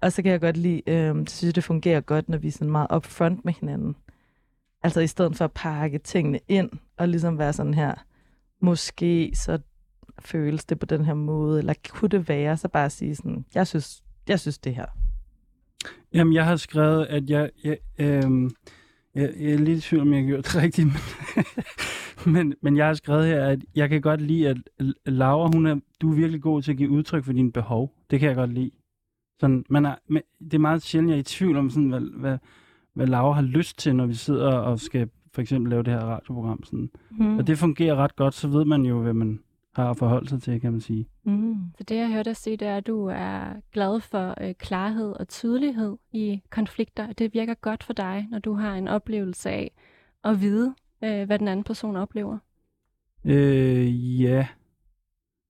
Og 0.00 0.12
så 0.12 0.22
kan 0.22 0.32
jeg 0.32 0.40
godt 0.40 0.56
lide, 0.56 0.82
øh, 0.86 1.26
synes, 1.26 1.54
det 1.54 1.64
fungerer 1.64 2.00
godt, 2.00 2.28
når 2.28 2.38
vi 2.38 2.48
er 2.48 2.52
sådan 2.52 2.70
meget 2.70 2.92
upfront 2.96 3.44
med 3.44 3.52
hinanden. 3.52 3.96
Altså 4.82 5.00
i 5.00 5.06
stedet 5.06 5.36
for 5.36 5.44
at 5.44 5.52
pakke 5.52 5.98
tingene 5.98 6.40
ind, 6.48 6.70
og 6.96 7.08
ligesom 7.08 7.38
være 7.38 7.52
sådan 7.52 7.74
her, 7.74 7.94
måske 8.60 9.32
så 9.34 9.58
føles 10.18 10.64
det 10.64 10.78
på 10.78 10.86
den 10.86 11.04
her 11.04 11.14
måde, 11.14 11.58
eller 11.58 11.74
kunne 11.88 12.08
det 12.08 12.28
være, 12.28 12.56
så 12.56 12.68
bare 12.68 12.90
sige 12.90 13.16
sådan, 13.16 13.44
jeg 13.54 13.66
synes, 13.66 14.02
jeg 14.28 14.40
synes 14.40 14.58
det 14.58 14.74
her. 14.74 14.86
Jamen, 16.14 16.34
jeg 16.34 16.44
har 16.44 16.56
skrevet, 16.56 17.06
at 17.06 17.30
jeg, 17.30 17.50
jeg, 17.64 17.76
øhm, 17.98 18.50
jeg, 19.14 19.32
jeg 19.40 19.52
er 19.52 19.58
lidt 19.58 19.78
i 19.78 19.80
tvivl, 19.80 20.02
om 20.02 20.12
jeg 20.12 20.20
har 20.20 20.26
gjort 20.26 20.44
det 20.44 20.56
rigtigt, 20.62 20.86
men, 20.86 22.34
men, 22.34 22.54
men 22.62 22.76
jeg 22.76 22.86
har 22.86 22.94
skrevet 22.94 23.26
her, 23.26 23.46
at 23.46 23.64
jeg 23.74 23.88
kan 23.88 24.00
godt 24.00 24.20
lide, 24.20 24.48
at 24.48 24.56
Laura, 25.06 25.50
hun 25.54 25.66
er, 25.66 25.80
du 26.00 26.10
er 26.10 26.14
virkelig 26.14 26.42
god 26.42 26.62
til 26.62 26.70
at 26.70 26.78
give 26.78 26.90
udtryk 26.90 27.24
for 27.24 27.32
dine 27.32 27.52
behov. 27.52 27.94
Det 28.10 28.20
kan 28.20 28.28
jeg 28.28 28.36
godt 28.36 28.52
lide. 28.52 28.70
Sådan, 29.40 29.64
man 29.68 29.86
er, 29.86 29.94
men 30.08 30.22
det 30.40 30.54
er 30.54 30.58
meget 30.58 30.82
sjældent, 30.82 31.10
jeg 31.10 31.16
er 31.16 31.20
i 31.20 31.22
tvivl 31.22 31.56
om, 31.56 31.70
sådan, 31.70 31.88
hvad, 31.88 32.00
hvad, 32.00 32.38
hvad 32.94 33.06
Laura 33.06 33.34
har 33.34 33.42
lyst 33.42 33.78
til, 33.78 33.96
når 33.96 34.06
vi 34.06 34.14
sidder 34.14 34.52
og 34.52 34.80
skal 34.80 35.08
for 35.34 35.40
eksempel 35.40 35.70
lave 35.70 35.82
det 35.82 35.92
her 35.92 36.00
radioprogram. 36.00 36.64
Sådan. 36.64 36.90
Mm. 37.10 37.38
Og 37.38 37.46
det 37.46 37.58
fungerer 37.58 37.96
ret 37.96 38.16
godt, 38.16 38.34
så 38.34 38.48
ved 38.48 38.64
man 38.64 38.82
jo, 38.82 39.02
hvad 39.02 39.12
man 39.12 39.40
har 39.78 39.90
at 39.90 39.96
forholde 39.96 40.28
sig 40.28 40.42
til, 40.42 40.60
kan 40.60 40.72
man 40.72 40.80
sige. 40.80 41.08
Mm. 41.24 41.56
Så 41.78 41.84
det, 41.84 41.96
jeg 41.96 42.08
hørte 42.12 42.30
dig 42.30 42.36
sige, 42.36 42.56
det 42.56 42.68
er, 42.68 42.76
at 42.76 42.86
du 42.86 43.06
er 43.06 43.60
glad 43.72 44.00
for 44.00 44.34
øh, 44.40 44.54
klarhed 44.54 45.12
og 45.12 45.28
tydelighed 45.28 45.96
i 46.12 46.42
konflikter. 46.50 47.12
Det 47.12 47.34
virker 47.34 47.54
godt 47.54 47.84
for 47.84 47.92
dig, 47.92 48.28
når 48.30 48.38
du 48.38 48.52
har 48.52 48.74
en 48.74 48.88
oplevelse 48.88 49.50
af 49.50 49.74
at 50.24 50.40
vide, 50.40 50.74
øh, 51.04 51.26
hvad 51.26 51.38
den 51.38 51.48
anden 51.48 51.64
person 51.64 51.96
oplever. 51.96 52.38
Øh, 53.24 54.20
ja. 54.22 54.46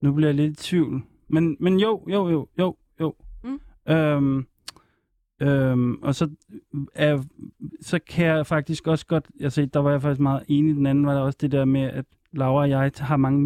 Nu 0.01 0.13
bliver 0.13 0.27
jeg 0.27 0.35
lidt 0.35 0.51
i 0.51 0.63
tvivl. 0.63 1.01
Men, 1.27 1.57
men 1.59 1.79
jo, 1.79 2.03
jo, 2.07 2.29
jo, 2.29 2.47
jo, 2.59 2.75
jo. 2.99 3.15
Mm. 3.43 3.59
Øhm, 3.93 4.45
øhm, 5.41 6.03
og 6.03 6.15
så, 6.15 6.29
er, 6.95 7.23
så 7.81 7.99
kan 7.99 8.25
jeg 8.25 8.47
faktisk 8.47 8.87
også 8.87 9.05
godt, 9.05 9.27
altså 9.41 9.65
der 9.65 9.79
var 9.79 9.91
jeg 9.91 10.01
faktisk 10.01 10.19
meget 10.19 10.43
enig, 10.47 10.75
den 10.75 10.85
anden 10.85 11.05
var 11.05 11.13
der 11.13 11.21
også 11.21 11.37
det 11.41 11.51
der 11.51 11.65
med, 11.65 11.81
at 11.81 12.05
Laura 12.31 12.61
og 12.61 12.69
jeg 12.69 12.91
har 12.97 13.17
mange 13.17 13.45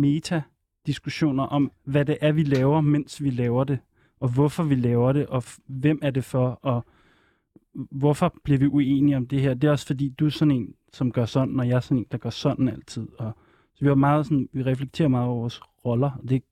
meta-diskussioner 0.84 1.44
om, 1.44 1.72
hvad 1.84 2.06
det 2.06 2.18
er, 2.22 2.32
vi 2.32 2.44
laver, 2.44 2.82
mens 2.82 3.24
vi 3.24 3.30
laver 3.30 3.64
det, 3.64 3.80
og 4.20 4.30
hvorfor 4.34 4.64
vi 4.64 4.76
laver 4.76 5.14
det, 5.14 5.28
og 5.28 5.38
f- 5.38 5.60
hvem 5.68 6.00
er 6.02 6.12
det 6.12 6.24
for, 6.24 6.60
og 6.62 6.86
hvorfor 7.74 8.34
bliver 8.44 8.60
vi 8.60 8.68
uenige 8.68 9.18
om 9.18 9.28
det 9.28 9.42
her. 9.42 9.54
Det 9.54 9.68
er 9.68 9.72
også 9.72 9.88
fordi, 9.88 10.10
du 10.10 10.26
er 10.26 10.30
sådan 10.30 10.52
en, 10.52 10.76
som 10.94 11.12
gør 11.12 11.26
sådan, 11.26 11.60
og 11.60 11.68
jeg 11.68 11.76
er 11.76 11.80
sådan 11.80 11.98
en, 11.98 12.06
der 12.12 12.18
gør 12.18 12.30
sådan 12.30 12.70
altid, 12.70 13.08
og 13.20 13.32
så 13.74 13.86
vi, 13.86 13.90
var 13.90 13.96
meget 13.96 14.26
sådan, 14.26 14.50
vi 14.54 14.64
reflekterer 14.64 15.08
meget 15.08 15.28
over 15.28 15.40
vores 15.40 15.62
roller, 15.86 16.12
og 16.24 16.30
det 16.30 16.44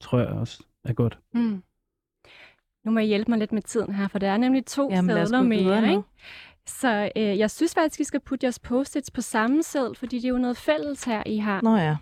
tror 0.00 0.18
jeg 0.18 0.28
også 0.28 0.62
er 0.84 0.92
godt. 0.92 1.18
Mm. 1.34 1.62
Nu 2.84 2.90
må 2.90 2.98
jeg 2.98 3.06
hjælpe 3.08 3.30
mig 3.30 3.38
lidt 3.38 3.52
med 3.52 3.62
tiden 3.62 3.94
her, 3.94 4.08
for 4.08 4.18
der 4.18 4.30
er 4.30 4.36
nemlig 4.36 4.66
to 4.66 4.90
Jamen 4.90 5.10
sædler 5.10 5.42
mere. 5.42 5.90
Ikke? 5.90 6.02
Så 6.66 7.10
øh, 7.16 7.38
jeg 7.38 7.50
synes 7.50 7.74
faktisk, 7.74 8.00
I 8.00 8.04
skal 8.04 8.20
putte 8.20 8.44
jeres 8.44 8.58
post-its 8.58 9.10
på 9.10 9.20
samme 9.20 9.62
sædel, 9.62 9.96
fordi 9.96 10.16
det 10.16 10.24
er 10.24 10.28
jo 10.28 10.38
noget 10.38 10.56
fælles 10.56 11.04
her, 11.04 11.22
I 11.26 11.36
har. 11.36 11.62
Nå 11.62 11.76
ja. 11.76 11.96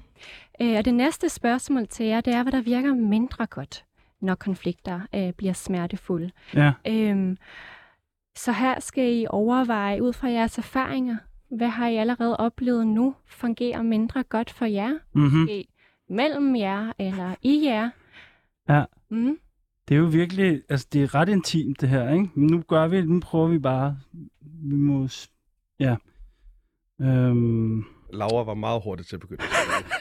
Øh, 0.63 0.77
og 0.79 0.85
det 0.85 0.95
næste 0.95 1.29
spørgsmål 1.29 1.87
til 1.87 2.07
jer, 2.07 2.21
det 2.21 2.35
er, 2.35 2.43
hvad 2.43 2.53
der 2.53 2.61
virker 2.61 2.95
mindre 2.95 3.47
godt, 3.47 3.85
når 4.21 4.35
konflikter 4.35 5.01
øh, 5.15 5.33
bliver 5.33 5.53
smertefulde. 5.53 6.31
Ja, 6.55 6.73
Øhm, 6.87 7.37
så 8.37 8.53
her 8.53 8.81
skal 8.81 9.15
I 9.17 9.27
overveje 9.31 10.03
ud 10.03 10.13
fra 10.13 10.29
jeres 10.29 10.59
erfaringer, 10.59 11.17
hvad 11.51 11.69
har 11.69 11.89
I 11.89 11.97
allerede 11.97 12.37
oplevet 12.37 12.87
nu 12.87 13.15
fungerer 13.27 13.83
mindre 13.83 14.23
godt 14.23 14.51
for 14.51 14.65
jer? 14.65 14.91
mm-hmm. 15.13 15.39
Måske 15.39 15.65
mellem 16.11 16.57
jer 16.57 16.93
eller 16.99 17.35
i 17.43 17.63
jer? 17.65 17.91
Ja. 18.69 18.85
Mm. 19.11 19.39
Det 19.89 19.95
er 19.95 19.99
jo 19.99 20.05
virkelig, 20.05 20.63
altså 20.69 20.87
det 20.93 21.03
er 21.03 21.15
ret 21.15 21.29
intimt 21.29 21.81
det 21.81 21.89
her, 21.89 22.13
ikke? 22.13 22.31
Men 22.35 22.47
nu 22.47 22.63
gør 22.69 22.89
vi, 22.89 23.03
nu 23.03 23.21
prøver 23.21 23.49
vi 23.49 23.59
bare, 23.59 23.99
vi 24.41 24.75
må, 24.77 25.09
ja. 25.81 25.97
Øhm, 27.01 27.85
Laura 28.13 28.43
var 28.45 28.55
meget 28.55 28.83
hurtig 28.85 29.07
til 29.07 29.17
at 29.17 29.21
begynde. 29.21 29.43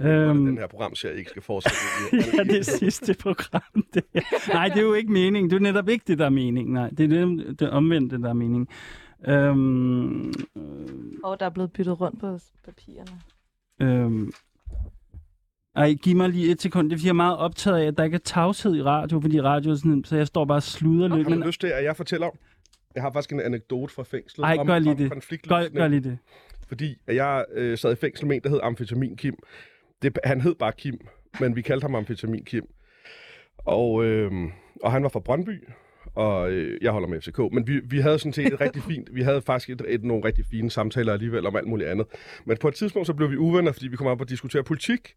øhm, 0.00 0.46
den 0.46 0.58
her 0.58 0.66
programserie 0.66 1.18
ikke 1.18 1.30
skal 1.30 1.42
fortsætte. 1.42 1.76
ja, 2.36 2.42
det 2.44 2.58
er 2.58 2.62
sidste 2.62 3.14
program, 3.14 3.84
det 3.94 4.04
her. 4.14 4.22
Nej, 4.54 4.68
det 4.68 4.76
er 4.76 4.82
jo 4.82 4.94
ikke 4.94 5.12
meningen. 5.12 5.50
Det 5.50 5.56
er 5.56 5.60
netop 5.60 5.88
ikke 5.88 6.04
det, 6.06 6.18
der 6.18 6.24
er 6.24 6.30
meningen. 6.30 6.74
Nej, 6.74 6.88
det 6.90 7.04
er 7.12 7.26
det, 7.26 7.60
det 7.60 7.70
omvendte, 7.70 8.22
der 8.22 8.28
er 8.28 8.32
meningen. 8.32 8.68
Øhm, 9.28 10.28
øh, 10.28 10.32
Og 11.24 11.40
der 11.40 11.46
er 11.46 11.50
blevet 11.50 11.72
byttet 11.72 12.00
rundt 12.00 12.20
på 12.20 12.38
papirerne. 12.64 13.20
øhm, 13.82 14.32
ej, 15.76 15.92
giv 15.92 16.16
mig 16.16 16.28
lige 16.28 16.50
et 16.52 16.62
sekund. 16.62 16.90
Det 16.90 16.94
er 16.96 16.98
fordi, 16.98 17.06
jeg 17.06 17.10
er 17.10 17.14
meget 17.14 17.36
optaget 17.36 17.78
af, 17.78 17.86
at 17.86 17.96
der 17.98 18.04
ikke 18.04 18.14
er 18.14 18.18
tavshed 18.24 18.76
i 18.76 18.82
radio, 18.82 19.20
fordi 19.20 19.40
radio 19.40 19.70
er 19.70 19.74
sådan, 19.74 20.04
så 20.04 20.16
jeg 20.16 20.26
står 20.26 20.44
bare 20.44 20.58
og 20.58 20.62
sluder 20.62 21.16
lidt. 21.16 21.28
Har 21.28 21.36
du 21.36 21.42
lyst 21.42 21.60
til, 21.60 21.66
at 21.66 21.84
jeg 21.84 21.96
fortæller 21.96 22.26
om? 22.26 22.38
Jeg 22.94 23.02
har 23.02 23.12
faktisk 23.12 23.32
en 23.32 23.40
anekdote 23.40 23.94
fra 23.94 24.02
fængslet 24.02 24.44
Ej, 24.44 24.56
om, 24.58 24.66
gør 24.66 24.78
lige 24.78 24.90
om 24.90 24.96
det. 24.96 25.48
gør, 25.48 25.68
gør 25.68 25.88
lige 25.88 26.00
det. 26.00 26.18
Fordi 26.70 26.96
at 27.06 27.16
jeg 27.16 27.44
øh, 27.52 27.78
sad 27.78 27.92
i 27.92 27.96
fængsel 27.96 28.26
med 28.26 28.36
en, 28.36 28.42
der 28.42 28.48
hed 28.48 28.60
Amfetamin 28.62 29.16
Kim. 29.16 29.36
Det, 30.02 30.18
han 30.24 30.40
hed 30.40 30.54
bare 30.54 30.72
Kim, 30.72 30.98
men 31.40 31.56
vi 31.56 31.62
kaldte 31.62 31.84
ham 31.84 31.94
Amfetamin 31.94 32.44
Kim. 32.44 32.64
Og, 33.58 34.04
øh, 34.04 34.32
og 34.82 34.92
han 34.92 35.02
var 35.02 35.08
fra 35.08 35.20
Brøndby, 35.20 35.68
og 36.14 36.52
øh, 36.52 36.78
jeg 36.82 36.92
holder 36.92 37.08
med 37.08 37.20
FCK. 37.20 37.38
Men 37.38 37.66
vi, 37.66 37.80
vi 37.84 37.98
havde 38.00 38.18
sådan 38.18 38.32
set 38.32 38.46
et 38.46 38.60
rigtig 38.60 38.82
fint, 38.90 39.14
vi 39.14 39.22
havde 39.22 39.42
faktisk 39.42 39.70
et, 39.70 39.82
et, 39.88 40.04
nogle 40.04 40.24
rigtig 40.24 40.44
fine 40.50 40.70
samtaler 40.70 41.12
alligevel 41.12 41.46
om 41.46 41.56
alt 41.56 41.66
muligt 41.66 41.90
andet. 41.90 42.06
Men 42.44 42.56
på 42.56 42.68
et 42.68 42.74
tidspunkt 42.74 43.06
så 43.06 43.14
blev 43.14 43.30
vi 43.30 43.36
uvenner, 43.36 43.72
fordi 43.72 43.88
vi 43.88 43.96
kom 43.96 44.06
op 44.06 44.20
og 44.20 44.28
diskutere 44.28 44.62
politik. 44.62 45.14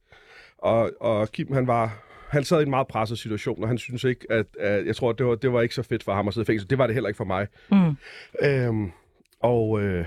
Og, 0.58 0.92
og 1.00 1.32
Kim, 1.32 1.54
han 1.54 1.68
var, 1.68 2.04
han 2.30 2.44
sad 2.44 2.60
i 2.60 2.64
en 2.64 2.70
meget 2.70 2.88
presset 2.88 3.20
situation, 3.20 3.64
og 3.64 3.68
han 3.68 3.78
synes 3.78 4.04
ikke, 4.04 4.26
at, 4.30 4.46
at 4.60 4.86
jeg 4.86 4.96
tror, 4.96 5.10
at 5.10 5.18
det 5.18 5.26
var, 5.26 5.36
det 5.36 5.54
var 5.54 5.62
ikke 5.62 5.76
så 5.76 5.84
fedt 5.84 6.04
for 6.04 6.14
ham 6.14 6.28
at 6.28 6.34
sidde 6.34 6.46
i 6.46 6.48
fængsel. 6.48 6.70
Det 6.70 6.78
var 6.78 6.88
det 6.88 6.94
heller 6.94 7.08
ikke 7.08 7.18
for 7.18 7.24
mig. 7.24 7.48
Mm. 7.72 7.98
Øhm, 8.42 8.92
og, 9.40 9.82
øh, 9.82 10.06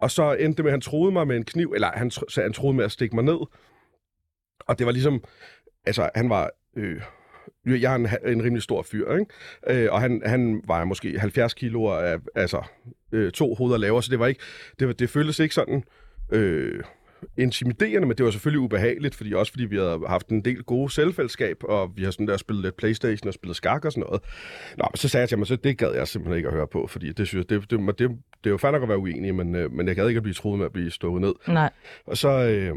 og 0.00 0.10
så 0.10 0.32
endte 0.32 0.56
det 0.56 0.64
med, 0.64 0.70
at 0.70 0.72
han 0.72 0.80
troede 0.80 1.12
mig 1.12 1.26
med 1.26 1.36
en 1.36 1.44
kniv, 1.44 1.72
eller 1.74 1.90
han, 1.94 2.10
så 2.10 2.40
han 2.42 2.52
troede 2.52 2.76
med 2.76 2.84
at 2.84 2.92
stikke 2.92 3.14
mig 3.14 3.24
ned. 3.24 3.38
Og 4.60 4.78
det 4.78 4.86
var 4.86 4.92
ligesom, 4.92 5.24
altså 5.86 6.10
han 6.14 6.30
var, 6.30 6.50
øh, 6.76 7.00
jeg 7.66 7.92
er 7.92 7.96
en, 7.96 8.08
en 8.26 8.44
rimelig 8.44 8.62
stor 8.62 8.82
fyr, 8.82 9.12
ikke? 9.12 9.84
Øh, 9.84 9.92
og 9.92 10.00
han, 10.00 10.22
han 10.24 10.62
var 10.66 10.84
måske 10.84 11.18
70 11.18 11.54
kilo 11.54 11.86
af, 11.86 12.18
altså 12.34 12.62
øh, 13.12 13.32
to 13.32 13.54
hoveder 13.54 13.78
lavere, 13.78 14.02
så 14.02 14.10
det 14.10 14.18
var 14.18 14.26
ikke, 14.26 14.40
det, 14.80 14.98
det 14.98 15.10
føltes 15.10 15.38
ikke 15.38 15.54
sådan 15.54 15.84
øh, 16.32 16.82
intimiderende, 17.36 18.08
men 18.08 18.16
det 18.16 18.24
var 18.24 18.30
selvfølgelig 18.30 18.60
ubehageligt, 18.60 19.14
fordi 19.14 19.34
også 19.34 19.52
fordi 19.52 19.64
vi 19.64 19.76
havde 19.76 20.00
haft 20.06 20.28
en 20.28 20.44
del 20.44 20.62
gode 20.62 20.92
selvfællesskab, 20.92 21.56
og 21.64 21.92
vi 21.96 22.04
har 22.04 22.10
sådan 22.10 22.28
der 22.28 22.36
spillet 22.36 22.64
lidt 22.64 22.76
Playstation 22.76 23.28
og 23.28 23.34
spillet 23.34 23.56
skak 23.56 23.84
og 23.84 23.92
sådan 23.92 24.04
noget. 24.08 24.22
Nå, 24.78 24.84
men 24.90 24.96
så 24.96 25.08
sagde 25.08 25.22
jeg 25.22 25.28
til 25.28 25.38
mig, 25.38 25.46
så 25.46 25.56
det 25.56 25.78
gad 25.78 25.92
jeg 25.94 26.08
simpelthen 26.08 26.36
ikke 26.36 26.48
at 26.48 26.54
høre 26.54 26.66
på, 26.66 26.86
fordi 26.86 27.12
det 27.12 27.28
synes 27.28 27.44
jeg, 27.50 27.60
det, 27.60 27.70
det, 27.70 27.80
det, 27.80 27.98
det, 27.98 28.10
det 28.44 28.46
er 28.46 28.50
jo 28.50 28.56
fandme 28.56 28.82
at 28.82 28.88
være 28.88 28.98
uenig, 28.98 29.34
men, 29.34 29.54
øh, 29.54 29.72
men 29.72 29.88
jeg 29.88 29.96
gad 29.96 30.08
ikke 30.08 30.18
at 30.18 30.22
blive 30.22 30.34
troet 30.34 30.58
med 30.58 30.66
at 30.66 30.72
blive 30.72 30.90
stået 30.90 31.20
ned. 31.20 31.34
Nej. 31.48 31.70
Og 32.06 32.16
så, 32.16 32.28
øh, 32.28 32.74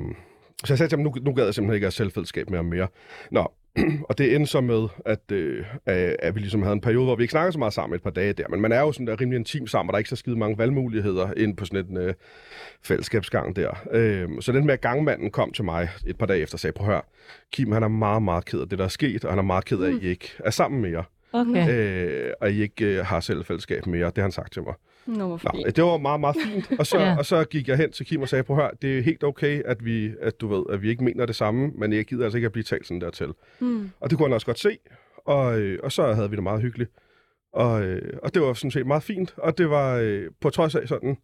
så 0.66 0.74
jeg 0.74 0.78
sagde 0.78 0.90
til 0.90 0.98
ham, 0.98 1.04
nu, 1.04 1.14
nu 1.22 1.34
gad 1.34 1.46
jeg 1.46 1.54
simpelthen 1.54 1.76
ikke 1.76 1.86
at 1.86 1.94
have 1.94 2.06
selvfællesskab 2.06 2.50
med 2.50 2.58
ham 2.58 2.66
mere. 2.66 2.88
Nå, 3.32 3.52
og 4.10 4.18
det 4.18 4.36
endte 4.36 4.52
så 4.52 4.62
med, 4.62 4.88
at, 5.06 5.32
øh, 5.32 5.66
at 5.86 6.36
vi 6.36 6.40
ligesom 6.40 6.62
havde 6.62 6.74
en 6.74 6.82
periode, 6.82 7.06
hvor 7.06 7.16
vi 7.16 7.24
ikke 7.24 7.32
snakkede 7.32 7.52
så 7.52 7.60
meget 7.60 7.74
sammen 7.74 7.96
et 7.96 8.04
par 8.04 8.10
dage 8.10 8.34
der. 8.34 8.48
Men 8.50 8.62
man 8.62 8.72
er 8.72 8.80
jo 8.80 8.92
sådan 8.92 9.08
der 9.08 9.22
rimelig 9.22 9.38
intim 9.38 9.68
sammen, 9.68 9.90
og 9.90 9.94
der 9.94 9.96
er 9.96 10.00
ikke 10.00 10.10
så 10.10 10.16
skide 10.16 10.36
mange 10.36 10.58
valgmuligheder 10.58 11.34
ind 11.38 11.58
på 11.58 11.66
sådan 11.66 11.86
en 11.90 11.98
øh, 11.98 12.14
fællesskabsgang 12.84 13.56
der. 13.56 13.70
Øh, 13.92 14.30
så 14.40 14.52
den 14.52 14.66
med, 14.66 14.82
gangmanden 14.82 15.32
kom 15.32 15.52
til 15.52 15.64
mig 15.64 15.90
et 16.08 16.18
par 16.18 16.26
dage 16.26 16.40
efter 16.40 16.56
og 16.56 16.60
sagde, 16.60 16.74
prøv 16.74 16.88
at 16.88 16.94
høre, 16.94 17.02
Kim 17.52 17.72
han 17.72 17.84
er 17.84 17.88
meget, 17.88 18.24
meget 18.24 18.46
ked 18.46 18.60
af 18.60 18.70
det, 18.70 18.80
der 18.80 18.86
er 18.86 18.90
sket, 18.90 19.26
og 19.26 19.32
han 19.32 19.40
er 19.40 19.44
meget 19.44 19.66
ked 19.66 19.80
af, 19.80 19.90
at 19.90 20.04
I 20.04 20.08
ikke 20.08 20.32
er 20.40 20.52
sammen 20.52 20.82
mere. 20.82 21.04
Okay. 21.34 21.70
Øh, 21.70 22.32
og 22.42 22.52
I 22.52 22.62
ikke 22.62 22.86
øh, 22.86 23.06
har 23.06 23.20
selvfællesskab 23.20 23.86
mere. 23.86 24.06
Det 24.06 24.18
har 24.18 24.22
han 24.22 24.32
sagt 24.32 24.54
til 24.54 24.64
mig. 24.64 24.74
Nå, 25.08 25.28
Nå, 25.28 25.40
det 25.76 25.84
var 25.84 25.98
meget, 25.98 26.20
meget 26.20 26.36
fint. 26.46 26.80
Og 26.80 26.88
så, 26.88 26.98
Ja. 27.02 27.18
og 27.18 27.26
så 27.26 27.44
gik 27.46 27.68
jeg 27.68 27.78
hen 27.78 27.92
til 27.92 28.06
Kim 28.06 28.22
og 28.22 28.30
sagde, 28.30 28.44
prøv 28.44 28.58
at 28.58 28.64
høre, 28.64 28.72
det 28.82 28.98
er 28.98 29.02
helt 29.02 29.24
okay, 29.24 29.62
at 29.66 29.86
vi, 29.86 30.12
at 30.22 30.42
du 30.42 30.48
ved, 30.48 30.64
at 30.70 30.82
vi 30.82 30.90
ikke 30.90 31.04
mener 31.04 31.26
det 31.26 31.36
samme, 31.36 31.72
men 31.76 31.94
jeg 31.94 32.06
gider 32.06 32.24
altså 32.24 32.38
ikke 32.38 32.46
at 32.46 32.52
blive 32.52 32.64
talt 32.64 32.88
sådan 32.88 33.02
der 33.02 33.10
til. 33.10 33.28
Mm. 33.60 33.90
Og 34.00 34.10
det 34.10 34.18
kunne 34.18 34.28
han 34.28 34.34
også 34.34 34.46
godt 34.46 34.60
se, 34.60 34.78
og, 35.26 35.60
øh, 35.60 35.80
og 35.84 35.92
så 35.92 36.14
havde 36.14 36.30
vi 36.30 36.36
det 36.36 36.44
meget 36.44 36.62
hyggeligt. 36.62 36.92
Og, 37.54 37.84
øh, 37.84 38.18
og 38.24 38.34
det 38.34 38.42
var 38.42 38.54
sådan 38.54 38.72
set 38.72 38.88
meget 38.88 39.04
fint, 39.04 39.34
og 39.38 39.58
det 39.58 39.70
var 39.70 39.96
øh, 39.96 40.26
på 40.42 40.50
trods 40.50 40.76
af 40.76 40.88
sådan, 40.88 41.18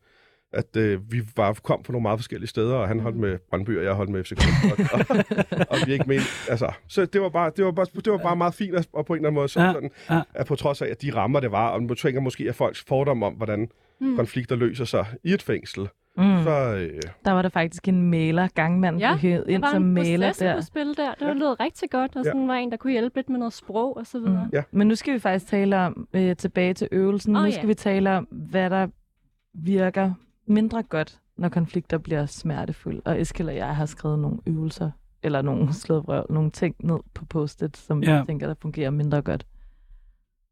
at 0.54 0.76
øh, 0.78 1.12
vi 1.12 1.22
var, 1.36 1.54
kom 1.64 1.84
fra 1.84 1.92
nogle 1.94 2.02
meget 2.04 2.20
forskellige 2.20 2.48
steder, 2.50 2.76
og 2.76 2.88
han 2.88 3.00
holdt 3.00 3.18
med 3.18 3.38
Brøndby, 3.50 3.78
og 3.78 3.84
jeg 3.84 3.94
holdt 3.94 4.12
med 4.12 4.24
FCK. 4.24 4.40
og, 4.72 5.00
og, 5.00 5.66
og 5.70 5.78
vi 5.86 5.94
ikke 5.94 6.06
mente, 6.08 6.24
altså, 6.50 6.72
så 6.88 7.06
det 7.06 7.22
var 7.22 7.30
bare, 7.30 7.52
det 7.58 7.66
var 7.66 7.72
bare, 7.72 7.86
det 8.06 8.12
var 8.12 8.18
bare 8.18 8.36
meget 8.36 8.54
fint, 8.54 8.76
at- 8.76 8.88
og 8.94 9.06
på 9.06 9.14
en 9.14 9.18
eller 9.18 9.28
anden 9.30 9.36
måde, 9.40 9.48
så 9.48 9.62
Ja, 9.62 9.74
sådan, 9.74 9.92
ja. 10.10 10.22
at 10.34 10.46
på 10.46 10.56
trods 10.56 10.82
af, 10.82 10.88
at 10.88 11.02
de 11.02 11.16
rammer, 11.16 11.40
det 11.40 11.52
var, 11.52 11.70
og 11.70 11.84
nu 11.84 11.94
tænker 11.94 12.22
måske, 12.22 12.50
at 12.50 12.56
folks 12.56 12.84
fordom 12.88 13.24
om, 13.24 13.34
hvordan 13.34 13.70
Mm. 14.04 14.16
konflikter 14.16 14.56
løser 14.56 14.86
sig 14.86 15.06
i 15.24 15.34
et 15.34 15.42
fængsel, 15.42 15.88
Mm. 16.18 16.44
så, 16.44 16.50
øh, 16.76 17.00
Der 17.26 17.32
var 17.32 17.42
der 17.42 17.50
faktisk 17.50 17.88
en 17.88 18.10
maler, 18.10 18.48
gangmanden 18.56 19.00
Ja, 19.02 19.16
hævet 19.16 19.46
ind 19.48 19.64
som 19.72 19.82
maler 19.82 20.32
der. 20.40 20.54
der. 20.54 20.62
spil 20.62 20.98
der. 20.98 21.14
Det 21.28 21.38
lød 21.38 21.60
rigtig 21.60 21.90
godt, 21.90 22.16
og 22.16 22.26
Ja. 22.26 22.30
sådan 22.32 22.48
var 22.48 22.54
en, 22.54 22.72
der 22.72 22.78
kunne 22.78 22.92
hjælpe 22.94 23.18
lidt 23.18 23.30
med 23.30 23.40
noget 23.40 23.54
sprog 23.54 23.98
og 23.98 24.06
så 24.08 24.20
videre. 24.20 24.50
Mm. 24.54 24.60
Men 24.72 24.88
nu 24.88 24.96
skal 24.96 25.14
vi 25.14 25.20
faktisk 25.20 25.48
tale 25.48 25.78
om, 25.78 26.08
øh, 26.14 26.36
tilbage 26.36 26.74
til 26.74 26.88
øvelsen, 26.92 27.36
Åh, 27.36 27.42
nu 27.42 27.46
ja. 27.48 27.52
skal 27.56 27.68
vi 27.68 27.74
tale 27.74 28.12
om, 28.12 28.24
hvad 28.32 28.70
der 28.70 28.88
virker 29.54 30.14
mindre 30.52 30.84
godt, 30.84 31.20
når 31.38 31.50
konflikter 31.50 31.98
bliver 31.98 32.26
smertefulde. 32.26 33.02
Og 33.06 33.22
Eskild 33.22 33.48
og 33.50 33.56
jeg 33.56 33.76
har 33.76 33.86
skrevet 33.86 34.20
nogle 34.20 34.38
øvelser, 34.46 34.92
eller 35.24 35.42
nogle 35.42 35.74
slået 35.84 36.08
røv, 36.08 36.26
nogle 36.30 36.52
ting 36.52 36.76
ned 36.84 37.00
på 37.14 37.26
post-it, 37.26 37.78
som 37.78 38.04
Ja. 38.04 38.14
jeg 38.16 38.26
tænker, 38.28 38.48
der 38.48 38.56
fungerer 38.62 38.90
mindre 38.90 39.22
godt. 39.22 39.46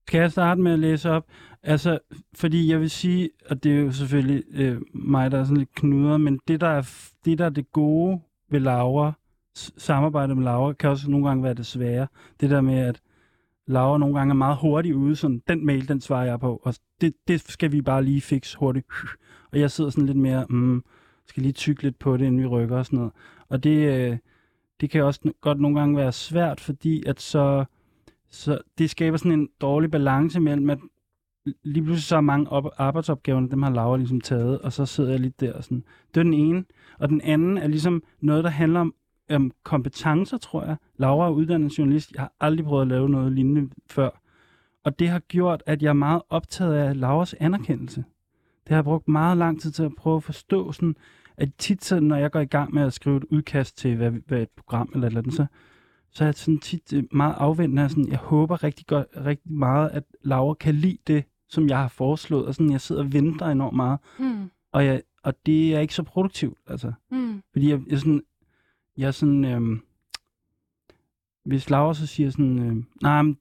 Skal 0.08 0.20
jeg 0.22 0.32
starte 0.32 0.62
med 0.62 0.72
at 0.72 0.80
læse 0.80 1.10
op? 1.12 1.26
Altså, 1.64 2.00
fordi 2.36 2.72
jeg 2.72 2.80
vil 2.80 2.90
sige, 2.90 3.30
og 3.50 3.64
det 3.64 3.72
er 3.72 3.80
jo 3.80 3.92
selvfølgelig 3.92 4.44
øh, 4.52 4.82
mig, 4.94 5.32
der 5.32 5.40
er 5.40 5.44
sådan 5.44 5.58
lidt 5.58 5.76
knuder, 5.76 6.18
men 6.18 6.40
det 6.48 6.62
der, 6.62 6.68
er, 6.68 6.90
det, 7.26 7.38
der 7.38 7.46
er 7.46 7.50
det 7.50 7.72
gode 7.72 8.20
ved 8.52 8.60
Laura, 8.60 9.12
s- 9.58 9.74
samarbejdet 9.78 10.38
med 10.38 10.44
Laura, 10.44 10.74
kan 10.74 10.90
også 10.90 11.10
nogle 11.12 11.28
gange 11.28 11.44
være 11.44 11.54
det 11.54 11.66
svære. 11.66 12.08
Det 12.40 12.50
der 12.50 12.62
med, 12.62 12.78
at 12.80 13.02
Laura 13.70 13.98
nogle 13.98 14.18
gange 14.18 14.32
er 14.32 14.36
meget 14.36 14.58
hurtig 14.58 14.96
ude, 14.96 15.16
sådan, 15.16 15.42
den 15.48 15.66
mail, 15.66 15.88
den 15.88 16.02
svarer 16.02 16.26
jeg 16.26 16.40
på, 16.40 16.62
og 16.64 16.76
det, 17.02 17.14
det 17.28 17.42
skal 17.42 17.72
vi 17.72 17.82
bare 17.82 18.04
lige 18.04 18.22
fikse 18.22 18.58
hurtigt. 18.58 18.86
Og 19.52 19.60
jeg 19.60 19.72
sidder 19.72 19.90
sådan 19.90 20.06
lidt 20.06 20.18
mere, 20.18 20.46
mm, 20.50 20.84
skal 21.28 21.44
lige 21.44 21.54
tykke 21.54 21.84
lidt 21.84 22.00
på 22.00 22.18
det, 22.18 22.26
inden 22.26 22.42
vi 22.42 22.46
rykker 22.46 22.78
og 22.78 22.86
sådan 22.86 22.98
noget. 22.98 23.14
Og 23.50 23.64
det, 23.64 24.10
øh, 24.12 24.18
det 24.82 24.90
kan 24.90 25.04
også 25.04 25.32
godt 25.42 25.60
nogle 25.60 25.80
gange 25.80 25.98
være 25.98 26.12
svært, 26.12 26.60
fordi 26.60 27.04
at 27.06 27.22
så, 27.22 27.66
så 28.30 28.60
det 28.78 28.90
skaber 28.90 29.18
sådan 29.18 29.32
en 29.40 29.50
dårlig 29.62 29.92
balance 29.92 30.40
mellem, 30.40 30.70
at 30.70 30.80
lige 31.64 31.84
pludselig 31.84 32.04
så 32.04 32.16
er 32.16 32.22
mange 32.22 32.50
op- 32.52 32.74
arbejdsopgaverne, 32.78 33.50
dem 33.50 33.62
har 33.62 33.72
Laura 33.72 33.98
ligesom 33.98 34.22
taget, 34.22 34.60
og 34.60 34.74
så 34.74 34.86
sidder 34.86 35.10
jeg 35.10 35.20
lidt 35.20 35.40
der 35.40 35.54
og 35.54 35.64
sådan. 35.64 35.84
Det 36.14 36.20
er 36.20 36.24
den 36.24 36.34
ene. 36.34 36.66
Og 37.00 37.10
den 37.10 37.22
anden 37.22 37.58
er 37.58 37.68
ligesom 37.68 38.04
noget, 38.22 38.44
der 38.44 38.50
handler 38.50 38.80
om, 38.80 38.94
om 39.36 39.52
kompetencer, 39.64 40.38
tror 40.38 40.64
jeg. 40.64 40.76
Laura 40.98 41.28
er 41.28 41.32
uddannet 41.32 41.78
journalist. 41.78 42.12
Jeg 42.12 42.22
har 42.22 42.34
aldrig 42.40 42.66
prøvet 42.66 42.82
at 42.82 42.88
lave 42.88 43.10
noget 43.10 43.32
lignende 43.32 43.70
før. 43.90 44.10
Og 44.84 45.00
det 45.00 45.10
har 45.10 45.20
gjort, 45.20 45.64
at 45.66 45.82
jeg 45.82 45.90
er 45.90 45.94
meget 45.94 46.22
optaget 46.30 46.76
af 46.76 47.00
Lauras 47.00 47.36
anerkendelse. 47.40 48.04
Det 48.64 48.70
har 48.70 48.76
jeg 48.76 48.84
brugt 48.84 49.08
meget 49.08 49.38
lang 49.38 49.62
tid 49.62 49.72
til 49.72 49.84
at 49.84 49.96
prøve 49.98 50.18
at 50.18 50.24
forstå, 50.24 50.72
sådan, 50.72 50.96
at 51.38 51.50
tit, 51.58 51.86
så, 51.86 52.00
når 52.00 52.16
jeg 52.16 52.32
går 52.32 52.40
i 52.40 52.46
gang 52.46 52.74
med 52.74 52.84
at 52.84 52.94
skrive 52.94 53.18
et 53.18 53.24
udkast 53.24 53.78
til 53.78 53.96
hvad, 53.96 54.12
hvad 54.12 54.42
et 54.42 54.50
program 54.50 54.90
eller 54.94 55.08
eller 55.08 55.22
andet, 55.22 55.34
så, 55.34 55.46
så 56.12 56.24
er 56.24 56.28
jeg 56.28 56.36
sådan 56.36 56.60
tit 56.60 56.94
øh, 56.94 57.04
meget 57.12 57.36
afventende. 57.38 57.90
Sådan, 57.90 58.08
jeg 58.08 58.18
håber 58.18 58.64
rigtig, 58.64 58.88
godt, 58.88 59.08
rigtig 59.26 59.54
meget, 59.54 59.90
at 59.90 60.04
Laura 60.24 60.54
kan 60.54 60.76
lide 60.76 60.98
det, 61.08 61.24
som 61.50 61.70
jeg 61.70 61.78
har 61.78 61.88
foreslået. 61.88 62.46
Og 62.46 62.56
sådan, 62.56 62.72
jeg 62.72 62.82
sidder 62.82 63.04
og 63.04 63.14
venter 63.14 63.46
enormt 63.46 63.76
meget. 63.76 64.00
Mm. 64.20 64.50
Og, 64.72 64.86
jeg, 64.86 65.02
og 65.24 65.34
det 65.46 65.76
er 65.76 65.80
ikke 65.80 65.94
så 65.96 66.04
produktivt, 66.04 66.58
altså. 66.68 66.92
Mm. 67.12 67.44
Fordi 67.52 67.70
jeg, 67.70 67.82
jeg, 67.88 68.00
sådan, 68.00 68.22
jeg 69.00 69.14
sådan... 69.14 69.46
Øhm, 69.46 69.82
hvis 71.46 71.70
Laura 71.70 71.94
så 71.94 72.08
siger 72.08 72.30
sådan, 72.30 72.60
øh, 72.60 72.84
nej, 73.02 73.22
men, 73.22 73.38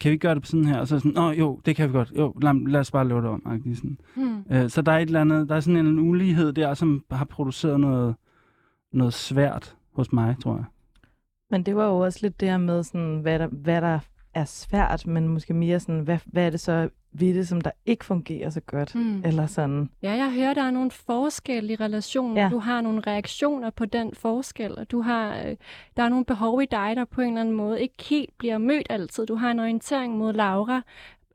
kan 0.00 0.10
vi 0.10 0.12
ikke 0.12 0.22
gøre 0.22 0.34
det 0.34 0.42
på 0.42 0.46
sådan 0.46 0.64
her? 0.64 0.78
Og 0.78 0.88
så 0.88 0.94
er 0.94 0.98
sådan, 0.98 1.18
åh 1.18 1.38
jo, 1.38 1.60
det 1.66 1.76
kan 1.76 1.88
vi 1.88 1.92
godt. 1.92 2.12
Jo, 2.16 2.34
lad, 2.42 2.68
lad 2.68 2.80
os 2.80 2.90
bare 2.90 3.08
lave 3.08 3.22
det 3.22 3.30
om. 3.30 3.62
Sådan. 3.74 3.98
Mm. 4.16 4.44
Øh, 4.50 4.70
så 4.70 4.82
der 4.82 4.92
er 4.92 4.98
et 4.98 5.06
eller 5.06 5.20
andet, 5.20 5.48
der 5.48 5.56
er 5.56 5.60
sådan 5.60 5.86
en 5.86 5.98
ulighed 5.98 6.52
der, 6.52 6.74
som 6.74 7.04
har 7.10 7.24
produceret 7.24 7.80
noget, 7.80 8.14
noget 8.92 9.14
svært 9.14 9.76
hos 9.92 10.12
mig, 10.12 10.36
tror 10.42 10.56
jeg. 10.56 10.64
Men 11.50 11.62
det 11.62 11.76
var 11.76 11.86
jo 11.86 11.98
også 11.98 12.18
lidt 12.22 12.40
det 12.40 12.48
her 12.48 12.58
med, 12.58 12.82
sådan, 12.82 13.20
hvad, 13.20 13.38
der, 13.38 13.46
hvad 13.46 13.80
der 13.80 13.98
er 14.34 14.44
svært, 14.44 15.06
men 15.06 15.28
måske 15.28 15.54
mere 15.54 15.80
sådan, 15.80 16.00
hvad, 16.00 16.18
hvad 16.26 16.46
er 16.46 16.50
det 16.50 16.60
så 16.60 16.88
ved 17.16 17.34
det, 17.34 17.48
som 17.48 17.60
der 17.60 17.70
ikke 17.86 18.04
fungerer 18.04 18.50
så 18.50 18.60
godt? 18.60 18.94
Mm. 18.94 19.22
Eller 19.24 19.46
sådan, 19.46 19.90
Ja, 20.02 20.12
jeg 20.12 20.32
hører, 20.32 20.54
der 20.54 20.62
er 20.62 20.70
nogle 20.70 20.90
forskelle 20.90 21.72
i 21.72 21.76
relationen. 21.76 22.36
Ja. 22.36 22.48
Du 22.52 22.58
har 22.58 22.80
nogle 22.80 23.00
reaktioner 23.00 23.70
på 23.70 23.84
den 23.84 24.14
forskel, 24.14 24.78
og 24.78 24.90
du 24.90 25.00
har, 25.00 25.36
øh, 25.36 25.56
der 25.96 26.02
er 26.02 26.08
nogle 26.08 26.24
behov 26.24 26.62
i 26.62 26.66
dig, 26.66 26.92
der 26.96 27.04
på 27.04 27.20
en 27.20 27.28
eller 27.28 27.40
anden 27.40 27.54
måde 27.54 27.82
ikke 27.82 28.04
helt 28.10 28.38
bliver 28.38 28.58
mødt 28.58 28.86
altid. 28.90 29.26
Du 29.26 29.34
har 29.34 29.50
en 29.50 29.58
orientering 29.58 30.18
mod 30.18 30.32
Laura 30.32 30.82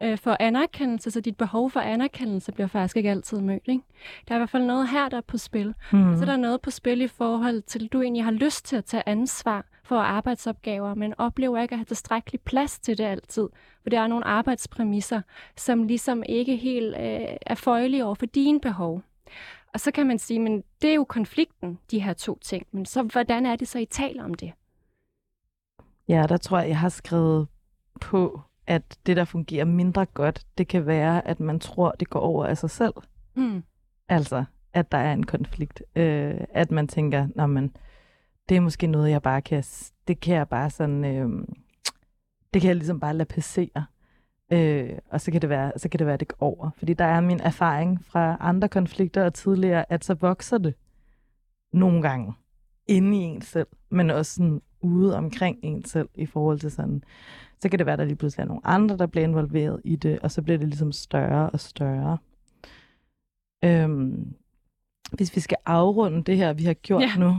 øh, 0.03 0.17
for 0.17 0.37
anerkendelse, 0.39 1.11
så 1.11 1.21
dit 1.21 1.37
behov 1.37 1.71
for 1.71 1.79
anerkendelse 1.79 2.51
bliver 2.51 2.67
faktisk 2.67 2.97
ikke 2.97 3.11
altid 3.11 3.39
mødt. 3.39 3.63
Ikke? 3.67 3.83
Der 4.27 4.33
er 4.33 4.37
i 4.37 4.39
hvert 4.39 4.49
fald 4.49 4.63
noget 4.63 4.89
her, 4.89 5.09
der 5.09 5.17
er 5.17 5.21
på 5.21 5.37
spil. 5.37 5.73
hmm. 5.91 6.15
Så 6.15 6.21
er 6.21 6.25
der 6.25 6.37
noget 6.37 6.61
på 6.61 6.71
spil 6.71 7.01
i 7.01 7.07
forhold 7.07 7.61
til, 7.61 7.85
at 7.85 7.93
du 7.93 8.01
egentlig 8.01 8.23
har 8.23 8.31
lyst 8.31 8.65
til 8.65 8.75
at 8.75 8.85
tage 8.85 9.03
ansvar 9.05 9.65
for 9.83 9.99
arbejdsopgaver, 9.99 10.95
men 10.95 11.13
oplever 11.17 11.61
ikke 11.61 11.73
at 11.73 11.79
have 11.79 11.85
tilstrækkelig 11.85 12.41
plads 12.41 12.79
til 12.79 12.97
det 12.97 13.03
altid. 13.03 13.47
For 13.83 13.89
der 13.89 13.99
er 13.99 14.07
nogle 14.07 14.25
arbejdspræmisser, 14.25 15.21
som 15.57 15.83
ligesom 15.83 16.23
ikke 16.29 16.55
helt 16.55 16.95
øh, 16.95 17.37
er 17.41 17.55
føjelige 17.55 18.05
over 18.05 18.15
for 18.15 18.25
dine 18.25 18.59
behov. 18.59 19.01
Og 19.73 19.79
så 19.79 19.91
kan 19.91 20.07
man 20.07 20.19
sige, 20.19 20.39
men 20.39 20.63
det 20.81 20.89
er 20.89 20.93
jo 20.93 21.03
konflikten, 21.03 21.79
de 21.91 22.03
her 22.03 22.13
to 22.13 22.39
ting. 22.41 22.67
Men 22.71 22.85
så 22.85 23.03
hvordan 23.03 23.45
er 23.45 23.55
det 23.55 23.67
så, 23.67 23.79
I 23.79 23.85
taler 23.85 24.23
om 24.23 24.33
det? 24.33 24.51
Ja, 26.07 26.25
der 26.29 26.37
tror 26.37 26.59
jeg, 26.59 26.69
jeg 26.69 26.79
har 26.79 26.89
skrevet 26.89 27.47
på, 28.01 28.41
at 28.69 28.97
det, 29.05 29.17
der 29.17 29.25
fungerer 29.25 29.65
mindre 29.65 30.05
godt, 30.05 30.45
det 30.57 30.67
kan 30.67 30.85
være, 30.85 31.27
at 31.27 31.39
man 31.39 31.59
tror, 31.59 31.91
det 31.99 32.09
går 32.09 32.19
over 32.19 32.45
af 32.45 32.57
sig 32.57 32.69
selv. 32.69 32.93
Hmm. 33.33 33.63
Altså, 34.09 34.43
at 34.73 34.91
der 34.91 34.97
er 34.97 35.13
en 35.13 35.25
konflikt. 35.25 35.83
Øh, 35.95 36.41
at 36.53 36.71
man 36.71 36.87
tænker, 36.87 37.27
Nå, 37.35 37.45
men, 37.45 37.75
det 38.49 38.57
er 38.57 38.61
måske 38.61 38.87
noget, 38.87 39.11
jeg 39.11 39.21
bare 39.21 39.41
kan, 39.41 39.63
det 40.07 40.19
kan 40.19 40.35
jeg 40.35 40.47
bare 40.47 40.69
sådan, 40.69 41.05
øh, 41.05 41.45
det 42.53 42.61
kan 42.61 42.67
jeg 42.67 42.75
ligesom 42.75 42.99
bare 42.99 43.13
lade 43.13 43.29
passere. 43.29 43.85
Øh, 44.51 44.97
og 45.11 45.21
så 45.21 45.31
kan, 45.31 45.41
det 45.41 45.49
være, 45.49 45.71
så 45.77 45.89
kan 45.89 45.99
det 45.99 46.07
være, 46.07 46.13
at 46.13 46.19
det 46.19 46.27
går 46.27 46.45
over. 46.45 46.69
Fordi 46.77 46.93
der 46.93 47.05
er 47.05 47.21
min 47.21 47.39
erfaring 47.39 48.05
fra 48.05 48.37
andre 48.39 48.69
konflikter 48.69 49.25
og 49.25 49.33
tidligere, 49.33 49.91
at 49.91 50.05
så 50.05 50.13
vokser 50.13 50.57
det 50.57 50.73
nogle 51.73 52.01
gange 52.01 52.33
inde 52.87 53.17
i 53.17 53.19
en 53.19 53.41
selv, 53.41 53.67
men 53.89 54.09
også 54.09 54.33
sådan 54.33 54.61
ude 54.81 55.17
omkring 55.17 55.57
en 55.61 55.85
selv 55.85 56.09
i 56.15 56.25
forhold 56.25 56.59
til 56.59 56.71
sådan, 56.71 57.03
så 57.61 57.69
kan 57.69 57.79
det 57.79 57.85
være, 57.85 57.93
at 57.93 57.99
der 57.99 58.05
lige 58.05 58.15
pludselig 58.15 58.43
er 58.43 58.47
nogle 58.47 58.67
andre, 58.67 58.97
der 58.97 59.05
bliver 59.05 59.23
involveret 59.27 59.81
i 59.83 59.95
det, 59.95 60.19
og 60.19 60.31
så 60.31 60.41
bliver 60.41 60.57
det 60.57 60.67
ligesom 60.67 60.91
større 60.91 61.49
og 61.49 61.59
større. 61.59 62.17
Øhm, 63.65 64.33
hvis 65.11 65.35
vi 65.35 65.41
skal 65.41 65.57
afrunde 65.65 66.23
det 66.23 66.37
her, 66.37 66.53
vi 66.53 66.63
har 66.63 66.73
gjort 66.73 67.01
Ja. 67.01 67.11
nu. 67.17 67.35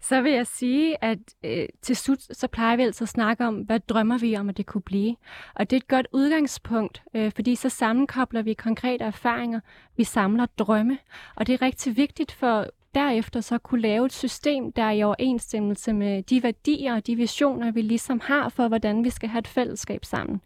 Så 0.00 0.22
vil 0.22 0.32
jeg 0.32 0.46
sige, 0.46 1.04
at 1.04 1.18
øh, 1.44 1.66
til 1.82 1.96
slut, 1.96 2.22
så 2.22 2.48
plejer 2.48 2.76
vi 2.76 2.82
altså 2.82 3.04
at 3.04 3.08
snakke 3.08 3.46
om, 3.46 3.54
hvad 3.56 3.80
drømmer 3.80 4.18
vi 4.18 4.36
om, 4.36 4.48
at 4.48 4.56
det 4.56 4.66
kunne 4.66 4.82
blive. 4.82 5.16
Og 5.54 5.70
det 5.70 5.76
er 5.76 5.80
et 5.80 5.88
godt 5.88 6.06
udgangspunkt, 6.12 7.02
øh, 7.14 7.32
fordi 7.34 7.54
så 7.54 7.68
sammenkobler 7.68 8.42
vi 8.42 8.54
konkrete 8.54 9.04
erfaringer, 9.04 9.60
vi 9.96 10.04
samler 10.04 10.46
drømme. 10.58 10.98
Og 11.36 11.46
det 11.46 11.52
er 11.52 11.62
rigtig 11.62 11.96
vigtigt 11.96 12.32
for 12.32 12.66
derefter 12.96 13.40
så 13.40 13.58
kunne 13.58 13.80
lave 13.80 14.06
et 14.06 14.12
system, 14.12 14.72
der 14.72 14.82
er 14.82 14.90
i 14.90 15.02
overensstemmelse 15.02 15.92
med 15.92 16.22
de 16.22 16.42
værdier 16.42 16.94
og 16.94 17.06
de 17.06 17.16
visioner, 17.16 17.70
vi 17.70 17.82
ligesom 17.82 18.20
har 18.24 18.48
for, 18.48 18.68
hvordan 18.68 19.04
vi 19.04 19.10
skal 19.10 19.28
have 19.28 19.38
et 19.38 19.48
fællesskab 19.48 20.04
sammen. 20.04 20.40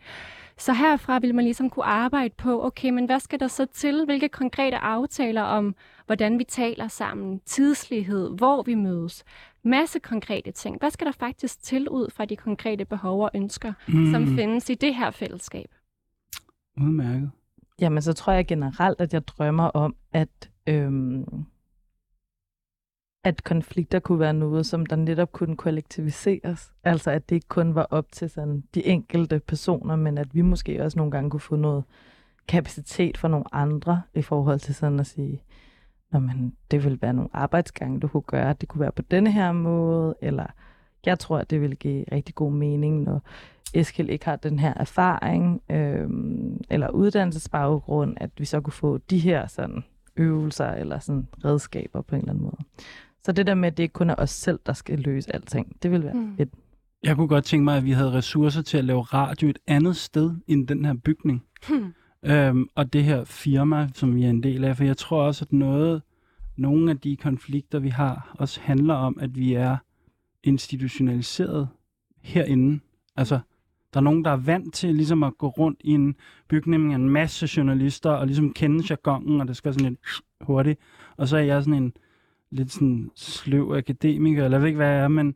Så 0.59 0.73
herfra 0.73 1.19
vil 1.19 1.35
man 1.35 1.45
ligesom 1.45 1.71
kunne 1.71 1.85
arbejde 1.85 2.35
på, 2.39 2.67
okay, 2.67 2.91
men 2.91 3.07
hvad 3.07 3.21
skal 3.21 3.41
der 3.41 3.49
så 3.49 3.67
til? 3.67 4.05
Hvilke 4.05 4.29
konkrete 4.29 4.77
aftaler 4.77 5.43
om, 5.43 5.75
hvordan 6.07 6.39
vi 6.39 6.45
taler 6.45 6.89
sammen, 6.89 7.41
tidslighed, 7.47 8.37
hvor 8.37 8.63
vi 8.63 8.75
mødes, 8.75 9.25
masse 9.65 9.99
konkrete 9.99 10.51
ting. 10.51 10.79
Hvad 10.79 10.91
skal 10.91 11.07
der 11.07 11.13
faktisk 11.13 11.63
til 11.63 11.89
ud 11.89 12.11
fra 12.11 12.25
de 12.25 12.37
konkrete 12.37 12.85
behov 12.85 13.23
og 13.23 13.31
ønsker, 13.35 13.73
mm. 13.89 14.13
som 14.13 14.27
findes 14.27 14.71
i 14.71 14.75
det 14.75 14.95
her 14.95 15.11
fællesskab? 15.11 15.69
Udmærket. 16.81 17.31
Jamen, 17.81 18.03
så 18.03 18.13
tror 18.13 18.33
jeg 18.33 18.47
generelt, 18.47 19.01
at 19.01 19.15
jeg 19.15 19.29
drømmer 19.29 19.65
om, 19.65 19.95
at, 20.13 20.51
øhm, 20.67 21.25
at 23.25 23.45
konflikter 23.45 23.99
kunne 23.99 24.19
være 24.19 24.35
noget, 24.35 24.67
som 24.67 24.87
der 24.87 24.97
netop 24.97 25.33
kunne 25.33 25.57
kollektiviseres. 25.57 26.73
Altså, 26.85 27.11
at 27.11 27.29
det 27.29 27.35
ikke 27.35 27.49
kun 27.49 27.75
var 27.75 27.87
op 27.91 28.13
til 28.13 28.31
sådan 28.31 28.65
de 28.75 28.87
enkelte 28.87 29.41
personer, 29.41 29.97
men 29.97 30.19
at 30.19 30.35
vi 30.35 30.43
måske 30.43 30.85
også 30.85 30.99
nogle 30.99 31.13
gange 31.13 31.31
kunne 31.31 31.41
få 31.41 31.57
noget 31.57 31.85
kapacitet 32.49 33.19
for 33.19 33.29
nogle 33.29 33.55
andre 33.55 34.03
i 34.15 34.23
forhold 34.23 34.61
til 34.61 34.75
sådan 34.75 35.01
at 35.01 35.07
sige, 35.07 35.43
når 36.13 36.21
man, 36.21 36.53
det 36.71 36.85
vil 36.85 37.03
være 37.03 37.13
nogle 37.13 37.31
arbejdsgange, 37.33 38.01
du 38.01 38.09
kunne 38.09 38.23
gøre, 38.23 38.55
det 38.61 38.69
kunne 38.69 38.81
være 38.81 38.93
på 38.93 39.03
denne 39.03 39.33
her 39.33 39.53
måde, 39.53 40.15
eller 40.23 40.47
jeg 41.07 41.19
tror, 41.19 41.39
at 41.39 41.51
det 41.51 41.61
vil 41.61 41.77
give 41.77 42.05
rigtig 42.13 42.35
god 42.35 42.53
mening, 42.53 43.03
når 43.03 43.23
Eskild 43.75 44.09
ikke 44.09 44.25
har 44.25 44.37
den 44.37 44.59
her 44.59 44.75
erfaring 44.77 45.63
øh, 45.71 46.09
eller 46.71 46.91
uddannelsesbaggrund, 46.91 48.17
at 48.17 48.31
vi 48.39 48.45
så 48.45 48.61
kunne 48.61 48.73
få 48.73 48.99
de 48.99 49.19
her 49.19 49.47
sådan 49.47 49.85
øvelser 50.17 50.71
eller 50.71 50.99
sådan 50.99 51.29
redskaber 51.45 52.03
på 52.03 52.15
en 52.15 52.21
eller 52.21 52.33
anden 52.33 52.45
måde. 52.45 52.57
Så 53.25 53.33
det 53.33 53.47
der 53.47 53.55
med, 53.55 53.67
at 53.67 53.77
det 53.77 53.83
ikke 53.83 53.93
kun 53.93 54.11
er 54.11 54.15
os 54.19 54.31
selv, 54.31 54.59
der 54.67 54.73
skal 54.73 54.99
løse 54.99 55.35
alting, 55.35 55.83
det 55.83 55.91
vil 55.91 56.05
være 56.05 56.15
mm. 56.15 56.37
fedt. 56.37 56.51
Jeg 57.03 57.17
kunne 57.17 57.29
godt 57.29 57.45
tænke 57.45 57.65
mig, 57.65 57.77
at 57.77 57.85
vi 57.85 57.91
havde 57.91 58.13
ressourcer 58.13 58.63
til 58.63 58.79
at 58.79 58.85
lave 58.85 59.03
radio 59.03 59.49
et 59.49 59.59
andet 59.67 59.97
sted 59.97 60.35
end 60.47 60.69
den 60.69 60.85
her 60.85 60.95
bygning. 60.95 61.45
Hmm. 61.69 61.95
Øhm, 62.23 62.69
og 62.75 62.93
det 62.93 63.05
her 63.05 63.25
firma, 63.25 63.89
som 63.95 64.15
vi 64.15 64.25
er 64.25 64.31
en 64.31 64.43
del 64.43 64.65
af. 64.65 64.77
For 64.77 64.85
jeg 64.85 64.97
tror 64.97 65.23
også, 65.23 65.45
at 65.45 65.53
noget, 65.53 66.03
nogle 66.57 66.91
af 66.91 66.99
de 66.99 67.17
konflikter, 67.17 67.79
vi 67.79 67.89
har, 67.89 68.35
også 68.39 68.61
handler 68.61 68.95
om, 68.95 69.19
at 69.21 69.37
vi 69.37 69.55
er 69.55 69.77
institutionaliseret 70.45 71.69
herinde. 72.23 72.81
Altså, 73.17 73.39
der 73.95 74.01
er 74.01 74.05
nogen, 74.05 74.25
der 74.25 74.31
er 74.31 74.37
vant 74.37 74.75
til 74.75 74.95
ligesom 74.95 75.23
at 75.23 75.39
gå 75.39 75.49
rundt 75.49 75.81
i 75.85 75.91
en 75.91 76.15
bygning 76.49 76.87
med 76.87 76.95
en 76.95 77.11
masse 77.11 77.49
journalister 77.57 78.11
og 78.11 78.27
ligesom 78.27 78.53
kende 78.53 78.85
jargonen, 78.91 79.41
og 79.41 79.49
det 79.49 79.57
skal 79.57 79.69
være 79.69 79.75
sådan 79.75 79.89
lidt 79.89 80.01
hurtigt. 80.41 80.81
Og 81.17 81.29
så 81.29 81.37
er 81.37 81.43
jeg 81.43 81.63
sådan 81.63 81.83
en 81.83 81.93
lidt 82.51 82.73
sådan 82.73 83.11
sløv 83.15 83.73
akademiker, 83.73 84.45
eller 84.45 84.57
jeg 84.57 84.63
ved 84.63 84.69
ikke, 84.69 84.77
hvad 84.77 84.89
jeg 84.89 85.05
er, 85.05 85.09
men 85.09 85.35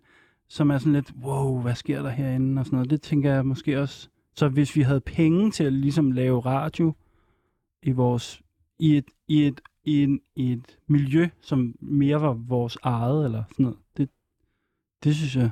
som 0.49 0.71
er 0.71 0.79
sådan 0.79 0.93
lidt, 0.93 1.13
wow, 1.23 1.61
hvad 1.61 1.75
sker 1.75 2.03
der 2.03 2.11
herinde 2.11 2.61
og 2.61 2.67
sådan 2.67 2.77
noget. 2.77 2.91
Det 2.91 3.03
tænker 3.03 3.35
jeg 3.35 3.47
måske 3.47 3.81
også. 3.81 4.09
Så 4.35 4.49
hvis 4.49 4.77
vi 4.77 4.83
havde 4.83 5.01
penge 5.01 5.51
til 5.51 5.65
at 5.65 5.73
ligesom 5.73 6.11
lave 6.13 6.41
radio 6.41 6.93
i 7.83 7.91
vores, 7.91 8.43
i 8.79 8.97
et, 8.97 9.11
i 9.29 9.47
et, 9.47 9.61
i 9.85 10.03
en, 10.03 10.21
i 10.37 10.53
et 10.53 10.79
miljø, 10.87 11.29
som 11.41 11.75
mere 11.81 12.21
var 12.21 12.33
vores 12.33 12.79
eget, 12.83 13.25
eller 13.25 13.45
sådan 13.51 13.65
noget, 13.65 13.79
det, 13.97 14.09
det 15.05 15.17
synes 15.17 15.37
jeg, 15.37 15.51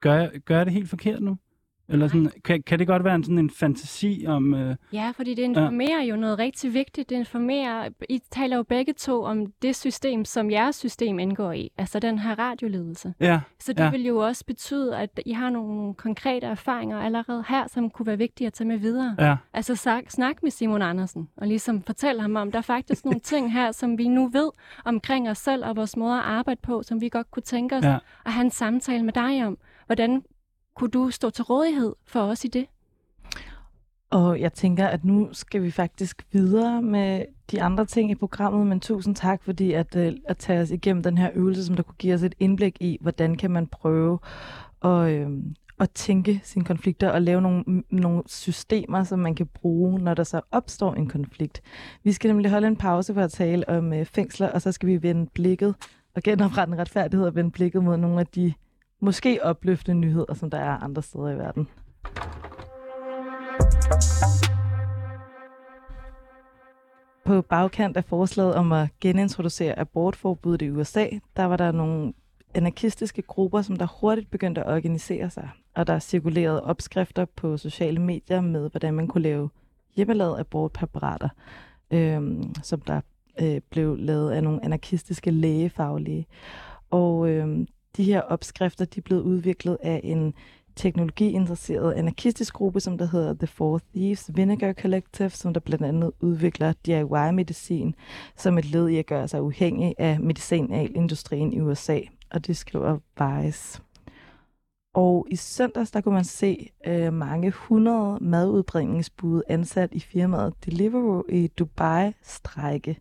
gør 0.00 0.14
jeg, 0.14 0.40
gør 0.44 0.56
jeg 0.56 0.66
det 0.66 0.74
helt 0.74 0.88
forkert 0.88 1.22
nu? 1.22 1.38
Eller 1.88 2.08
sådan, 2.08 2.30
kan, 2.44 2.62
kan 2.62 2.78
det 2.78 2.86
godt 2.86 3.04
være 3.04 3.14
en, 3.14 3.24
sådan 3.24 3.38
en 3.38 3.50
fantasi 3.50 4.24
om... 4.28 4.54
Øh, 4.54 4.76
ja, 4.92 5.12
fordi 5.16 5.34
det 5.34 5.42
informerer 5.42 6.02
ja. 6.02 6.08
jo 6.10 6.16
noget 6.16 6.38
rigtig 6.38 6.74
vigtigt. 6.74 7.10
Det 7.10 7.16
informerer... 7.16 7.88
I 8.08 8.20
taler 8.30 8.56
jo 8.56 8.62
begge 8.62 8.92
to 8.92 9.22
om 9.22 9.46
det 9.62 9.76
system, 9.76 10.24
som 10.24 10.50
jeres 10.50 10.76
system 10.76 11.18
indgår 11.18 11.52
i. 11.52 11.72
Altså 11.78 11.98
den 11.98 12.18
her 12.18 12.38
radioledelse. 12.38 13.14
Ja. 13.20 13.40
Så 13.60 13.72
det 13.72 13.84
ja. 13.84 13.90
vil 13.90 14.06
jo 14.06 14.18
også 14.18 14.44
betyde, 14.46 14.98
at 14.98 15.20
I 15.26 15.32
har 15.32 15.50
nogle 15.50 15.94
konkrete 15.94 16.46
erfaringer 16.46 17.00
allerede 17.00 17.44
her, 17.48 17.66
som 17.66 17.90
kunne 17.90 18.06
være 18.06 18.18
vigtige 18.18 18.46
at 18.46 18.52
tage 18.52 18.68
med 18.68 18.76
videre. 18.76 19.16
Ja. 19.18 19.36
Altså 19.54 19.74
snak, 19.74 20.10
snak 20.10 20.42
med 20.42 20.50
Simon 20.50 20.82
Andersen, 20.82 21.28
og 21.36 21.46
ligesom 21.46 21.82
fortælle 21.82 22.20
ham 22.20 22.36
om, 22.36 22.52
der 22.52 22.58
er 22.58 22.62
faktisk 22.62 23.04
nogle 23.04 23.20
ting 23.20 23.52
her, 23.52 23.72
som 23.72 23.98
vi 23.98 24.08
nu 24.08 24.28
ved 24.28 24.50
omkring 24.84 25.30
os 25.30 25.38
selv 25.38 25.64
og 25.64 25.76
vores 25.76 25.96
måde 25.96 26.14
at 26.14 26.24
arbejde 26.24 26.60
på, 26.62 26.82
som 26.82 27.00
vi 27.00 27.08
godt 27.08 27.30
kunne 27.30 27.42
tænke 27.42 27.76
os 27.76 27.84
ja. 27.84 27.98
at 28.26 28.32
have 28.32 28.44
en 28.44 28.50
samtale 28.50 29.02
med 29.04 29.12
dig 29.12 29.46
om. 29.46 29.58
Hvordan 29.86 30.22
kunne 30.74 30.90
du 30.90 31.10
stå 31.10 31.30
til 31.30 31.44
rådighed 31.44 31.94
for 32.04 32.20
os 32.20 32.44
i 32.44 32.48
det? 32.48 32.66
Og 34.10 34.40
jeg 34.40 34.52
tænker, 34.52 34.86
at 34.86 35.04
nu 35.04 35.28
skal 35.32 35.62
vi 35.62 35.70
faktisk 35.70 36.26
videre 36.32 36.82
med 36.82 37.24
de 37.50 37.62
andre 37.62 37.86
ting 37.86 38.10
i 38.10 38.14
programmet, 38.14 38.66
men 38.66 38.80
tusind 38.80 39.16
tak, 39.16 39.42
fordi 39.42 39.72
at, 39.72 39.96
øh, 39.96 40.12
at 40.24 40.36
tage 40.36 40.60
os 40.60 40.70
igennem 40.70 41.02
den 41.02 41.18
her 41.18 41.30
øvelse, 41.34 41.66
som 41.66 41.76
der 41.76 41.82
kunne 41.82 41.96
give 41.98 42.14
os 42.14 42.22
et 42.22 42.34
indblik 42.40 42.76
i, 42.80 42.98
hvordan 43.00 43.36
kan 43.36 43.50
man 43.50 43.66
prøve 43.66 44.18
at, 44.84 45.10
øh, 45.10 45.28
at 45.80 45.90
tænke 45.90 46.40
sine 46.44 46.64
konflikter 46.64 47.10
og 47.10 47.22
lave 47.22 47.42
nogle, 47.42 47.82
nogle 47.90 48.22
systemer, 48.26 49.04
som 49.04 49.18
man 49.18 49.34
kan 49.34 49.46
bruge, 49.46 49.98
når 49.98 50.14
der 50.14 50.24
så 50.24 50.40
opstår 50.50 50.94
en 50.94 51.08
konflikt. 51.08 51.62
Vi 52.04 52.12
skal 52.12 52.28
nemlig 52.28 52.50
holde 52.50 52.66
en 52.66 52.76
pause 52.76 53.14
for 53.14 53.20
at 53.20 53.32
tale 53.32 53.68
om 53.68 53.92
øh, 53.92 54.06
fængsler, 54.06 54.48
og 54.48 54.62
så 54.62 54.72
skal 54.72 54.88
vi 54.88 55.02
vende 55.02 55.30
blikket 55.34 55.74
og 56.14 56.22
genoprette 56.22 56.72
en 56.72 56.78
retfærdighed 56.78 57.26
og 57.26 57.34
vende 57.34 57.50
blikket 57.50 57.84
mod 57.84 57.96
nogle 57.96 58.20
af 58.20 58.26
de 58.26 58.52
måske 59.02 59.38
opløftende 59.42 60.00
nyheder, 60.00 60.34
som 60.34 60.50
der 60.50 60.58
er 60.58 60.78
andre 60.78 61.02
steder 61.02 61.28
i 61.30 61.38
verden. 61.38 61.68
På 67.24 67.42
bagkant 67.42 67.96
af 67.96 68.04
forslaget 68.04 68.54
om 68.54 68.72
at 68.72 68.88
genintroducere 69.00 69.78
abortforbuddet 69.78 70.66
i 70.66 70.70
USA, 70.70 71.06
der 71.36 71.44
var 71.44 71.56
der 71.56 71.72
nogle 71.72 72.12
anarkistiske 72.54 73.22
grupper, 73.22 73.62
som 73.62 73.76
der 73.76 73.86
hurtigt 74.00 74.30
begyndte 74.30 74.60
at 74.60 74.74
organisere 74.74 75.30
sig. 75.30 75.50
Og 75.74 75.86
der 75.86 75.98
cirkulerede 75.98 76.62
opskrifter 76.62 77.24
på 77.24 77.56
sociale 77.56 77.98
medier 78.00 78.40
med, 78.40 78.70
hvordan 78.70 78.94
man 78.94 79.08
kunne 79.08 79.22
lave 79.22 79.50
hjemmelavede 79.96 80.40
abortpræparater, 80.40 81.28
øhm, 81.90 82.54
som 82.62 82.80
der 82.80 83.00
øh, 83.40 83.60
blev 83.70 83.96
lavet 83.96 84.30
af 84.30 84.42
nogle 84.42 84.64
anarkistiske 84.64 85.30
lægefaglige. 85.30 86.26
Og 86.90 87.28
øhm, 87.28 87.66
de 87.96 88.04
her 88.04 88.20
opskrifter 88.20 88.84
de 88.84 88.98
er 88.98 89.02
blevet 89.02 89.22
udviklet 89.22 89.78
af 89.82 90.00
en 90.04 90.34
teknologiinteresseret 90.76 91.92
anarkistisk 91.92 92.54
gruppe, 92.54 92.80
som 92.80 92.98
der 92.98 93.06
hedder 93.06 93.34
The 93.34 93.46
Four 93.46 93.80
Thieves 93.94 94.30
Vinegar 94.34 94.72
Collective, 94.72 95.30
som 95.30 95.54
der 95.54 95.60
blandt 95.60 95.84
andet 95.84 96.12
udvikler 96.20 96.72
DIY-medicin 96.86 97.94
som 98.36 98.58
et 98.58 98.64
led 98.64 98.88
i 98.88 98.96
at 98.96 99.06
gøre 99.06 99.28
sig 99.28 99.42
uafhængig 99.42 99.94
af 99.98 100.20
medicinalindustrien 100.20 101.52
i 101.52 101.60
USA. 101.60 102.00
Og 102.30 102.46
det 102.46 102.56
skriver 102.56 102.98
Vice. 103.18 103.82
Og 104.94 105.26
i 105.30 105.36
søndags, 105.36 105.90
der 105.90 106.00
kunne 106.00 106.14
man 106.14 106.24
se 106.24 106.68
øh, 106.86 107.12
mange 107.12 107.50
hundrede 107.50 108.24
madudbringningsbud 108.24 109.42
ansat 109.48 109.88
i 109.92 110.00
firmaet 110.00 110.54
Deliveroo 110.64 111.24
i 111.28 111.46
Dubai 111.46 112.12
strække. 112.22 112.98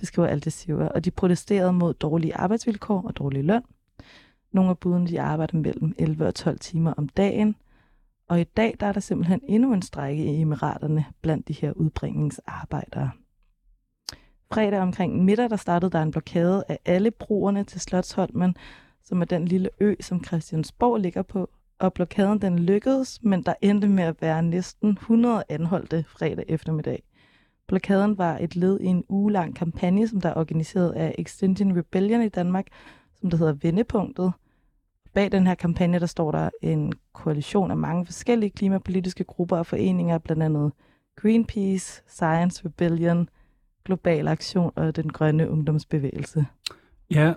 Det 0.00 0.08
skriver 0.08 0.28
Al 0.28 0.42
Jazeera. 0.44 0.88
Og 0.88 1.04
de 1.04 1.10
protesterede 1.10 1.72
mod 1.72 1.94
dårlige 1.94 2.36
arbejdsvilkår 2.36 3.02
og 3.02 3.16
dårlig 3.16 3.44
løn. 3.44 3.62
Nogle 4.54 4.70
af 4.70 4.78
budene 4.78 5.06
de 5.06 5.20
arbejder 5.20 5.58
mellem 5.58 5.94
11 5.98 6.26
og 6.26 6.34
12 6.34 6.58
timer 6.58 6.92
om 6.92 7.08
dagen. 7.08 7.56
Og 8.28 8.40
i 8.40 8.44
dag 8.44 8.74
der 8.80 8.86
er 8.86 8.92
der 8.92 9.00
simpelthen 9.00 9.40
endnu 9.48 9.72
en 9.72 9.82
strække 9.82 10.24
i 10.24 10.40
Emiraterne 10.40 11.04
blandt 11.20 11.48
de 11.48 11.52
her 11.52 11.72
udbringningsarbejdere. 11.72 13.10
Fredag 14.52 14.80
omkring 14.80 15.24
middag, 15.24 15.50
der 15.50 15.56
startede 15.56 15.90
der 15.90 16.02
en 16.02 16.10
blokade 16.10 16.64
af 16.68 16.78
alle 16.84 17.10
broerne 17.10 17.64
til 17.64 17.80
Slotsholmen, 17.80 18.56
som 19.02 19.20
er 19.20 19.24
den 19.24 19.44
lille 19.44 19.70
ø, 19.80 19.94
som 20.00 20.24
Christiansborg 20.24 21.00
ligger 21.00 21.22
på. 21.22 21.50
Og 21.78 21.92
blokaden 21.92 22.42
den 22.42 22.58
lykkedes, 22.58 23.22
men 23.22 23.42
der 23.42 23.54
endte 23.62 23.88
med 23.88 24.04
at 24.04 24.22
være 24.22 24.42
næsten 24.42 24.90
100 24.90 25.44
anholdte 25.48 26.04
fredag 26.08 26.44
eftermiddag. 26.48 27.02
Blokaden 27.66 28.18
var 28.18 28.38
et 28.38 28.56
led 28.56 28.80
i 28.80 28.86
en 28.86 29.04
ugelang 29.08 29.56
kampagne, 29.56 30.08
som 30.08 30.20
der 30.20 30.28
er 30.28 30.34
organiseret 30.36 30.92
af 30.92 31.14
Extinction 31.18 31.78
Rebellion 31.78 32.22
i 32.22 32.28
Danmark, 32.28 32.66
som 33.20 33.30
der 33.30 33.36
hedder 33.36 33.52
Vendepunktet, 33.52 34.32
Bag 35.14 35.32
den 35.32 35.46
her 35.46 35.54
kampagne, 35.54 35.98
der 35.98 36.06
står 36.06 36.30
der 36.30 36.50
en 36.62 36.92
koalition 37.12 37.70
af 37.70 37.76
mange 37.76 38.06
forskellige 38.06 38.50
klimapolitiske 38.50 39.24
grupper 39.24 39.56
og 39.56 39.66
foreninger, 39.66 40.18
blandt 40.18 40.42
andet 40.42 40.72
Greenpeace, 41.16 42.02
Science 42.08 42.64
Rebellion, 42.64 43.28
Global 43.84 44.28
Aktion 44.28 44.72
og 44.74 44.96
den 44.96 45.12
grønne 45.12 45.50
ungdomsbevægelse. 45.50 46.46
Ja, 47.10 47.34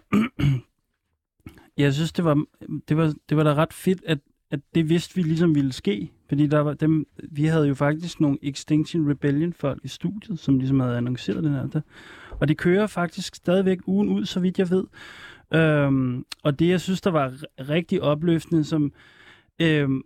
jeg 1.78 1.94
synes, 1.94 2.12
det 2.12 2.26
var, 2.26 2.44
det 2.88 2.98
var, 2.98 3.13
det 3.30 3.38
var 3.38 3.44
da 3.44 3.54
ret 3.54 3.74
fedt, 3.74 4.04
at, 4.06 4.20
at 4.52 4.60
det 4.76 4.90
vidste 4.90 5.16
vi 5.16 5.22
ligesom 5.22 5.56
ville 5.56 5.74
ske. 5.74 6.12
Fordi 6.30 6.48
der 6.48 6.60
var 6.60 6.74
dem, 6.74 7.08
vi 7.32 7.46
havde 7.46 7.68
jo 7.68 7.76
faktisk 7.76 8.20
nogle 8.20 8.38
Extinction 8.42 9.10
Rebellion 9.10 9.54
folk 9.54 9.80
i 9.84 9.88
studiet, 9.88 10.40
som 10.40 10.60
ligesom 10.60 10.80
havde 10.80 10.98
annonceret 10.98 11.44
den 11.44 11.54
her. 11.54 11.82
Og 12.40 12.48
det 12.48 12.58
kører 12.58 12.88
faktisk 12.88 13.36
stadigvæk 13.36 13.80
ugen 13.88 14.10
ud, 14.10 14.26
så 14.26 14.40
vidt 14.40 14.60
jeg 14.60 14.70
ved. 14.70 14.84
Øhm, 15.53 16.25
og 16.43 16.60
det, 16.60 16.69
jeg 16.69 16.81
synes, 16.81 17.01
der 17.01 17.12
var 17.12 17.33
rigtig 17.60 18.01
opløftende, 18.01 18.63
som 18.63 18.93
øhm, 19.62 20.01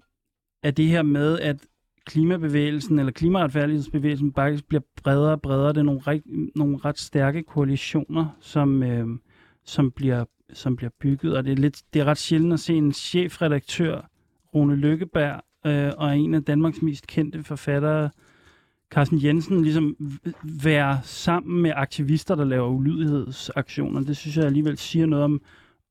er 0.63 0.71
det 0.71 0.87
her 0.87 1.01
med, 1.01 1.39
at 1.39 1.65
klimabevægelsen 2.05 2.99
eller 2.99 3.11
klimaretfærdighedsbevægelsen 3.11 4.33
faktisk 4.33 4.67
bliver 4.67 4.81
bredere 5.03 5.31
og 5.31 5.41
bredere. 5.41 5.69
Det 5.69 5.77
er 5.77 5.83
nogle, 5.83 6.01
rigt, 6.01 6.25
nogle 6.55 6.77
ret 6.77 6.99
stærke 6.99 7.43
koalitioner, 7.43 8.37
som, 8.39 8.83
øhm, 8.83 9.21
som 9.65 9.91
bliver, 9.91 10.25
som 10.53 10.75
bliver 10.75 10.91
bygget. 10.99 11.37
Og 11.37 11.43
det 11.43 11.51
er, 11.51 11.55
lidt, 11.55 11.81
det 11.93 11.99
er 11.99 12.05
ret 12.05 12.17
sjældent 12.17 12.53
at 12.53 12.59
se 12.59 12.73
en 12.73 12.93
chefredaktør, 12.93 14.09
Rune 14.55 14.75
Lykkeberg, 14.75 15.41
øh, 15.65 15.91
og 15.97 16.17
en 16.17 16.33
af 16.33 16.43
Danmarks 16.43 16.81
mest 16.81 17.07
kendte 17.07 17.43
forfattere, 17.43 18.09
Carsten 18.91 19.23
Jensen, 19.23 19.61
ligesom 19.61 19.95
være 20.61 20.99
sammen 21.03 21.61
med 21.61 21.71
aktivister, 21.75 22.35
der 22.35 22.43
laver 22.43 22.69
ulydighedsaktioner. 22.69 24.01
Det 24.01 24.17
synes 24.17 24.37
jeg 24.37 24.45
alligevel 24.45 24.77
siger 24.77 25.05
noget 25.05 25.25
om, 25.25 25.41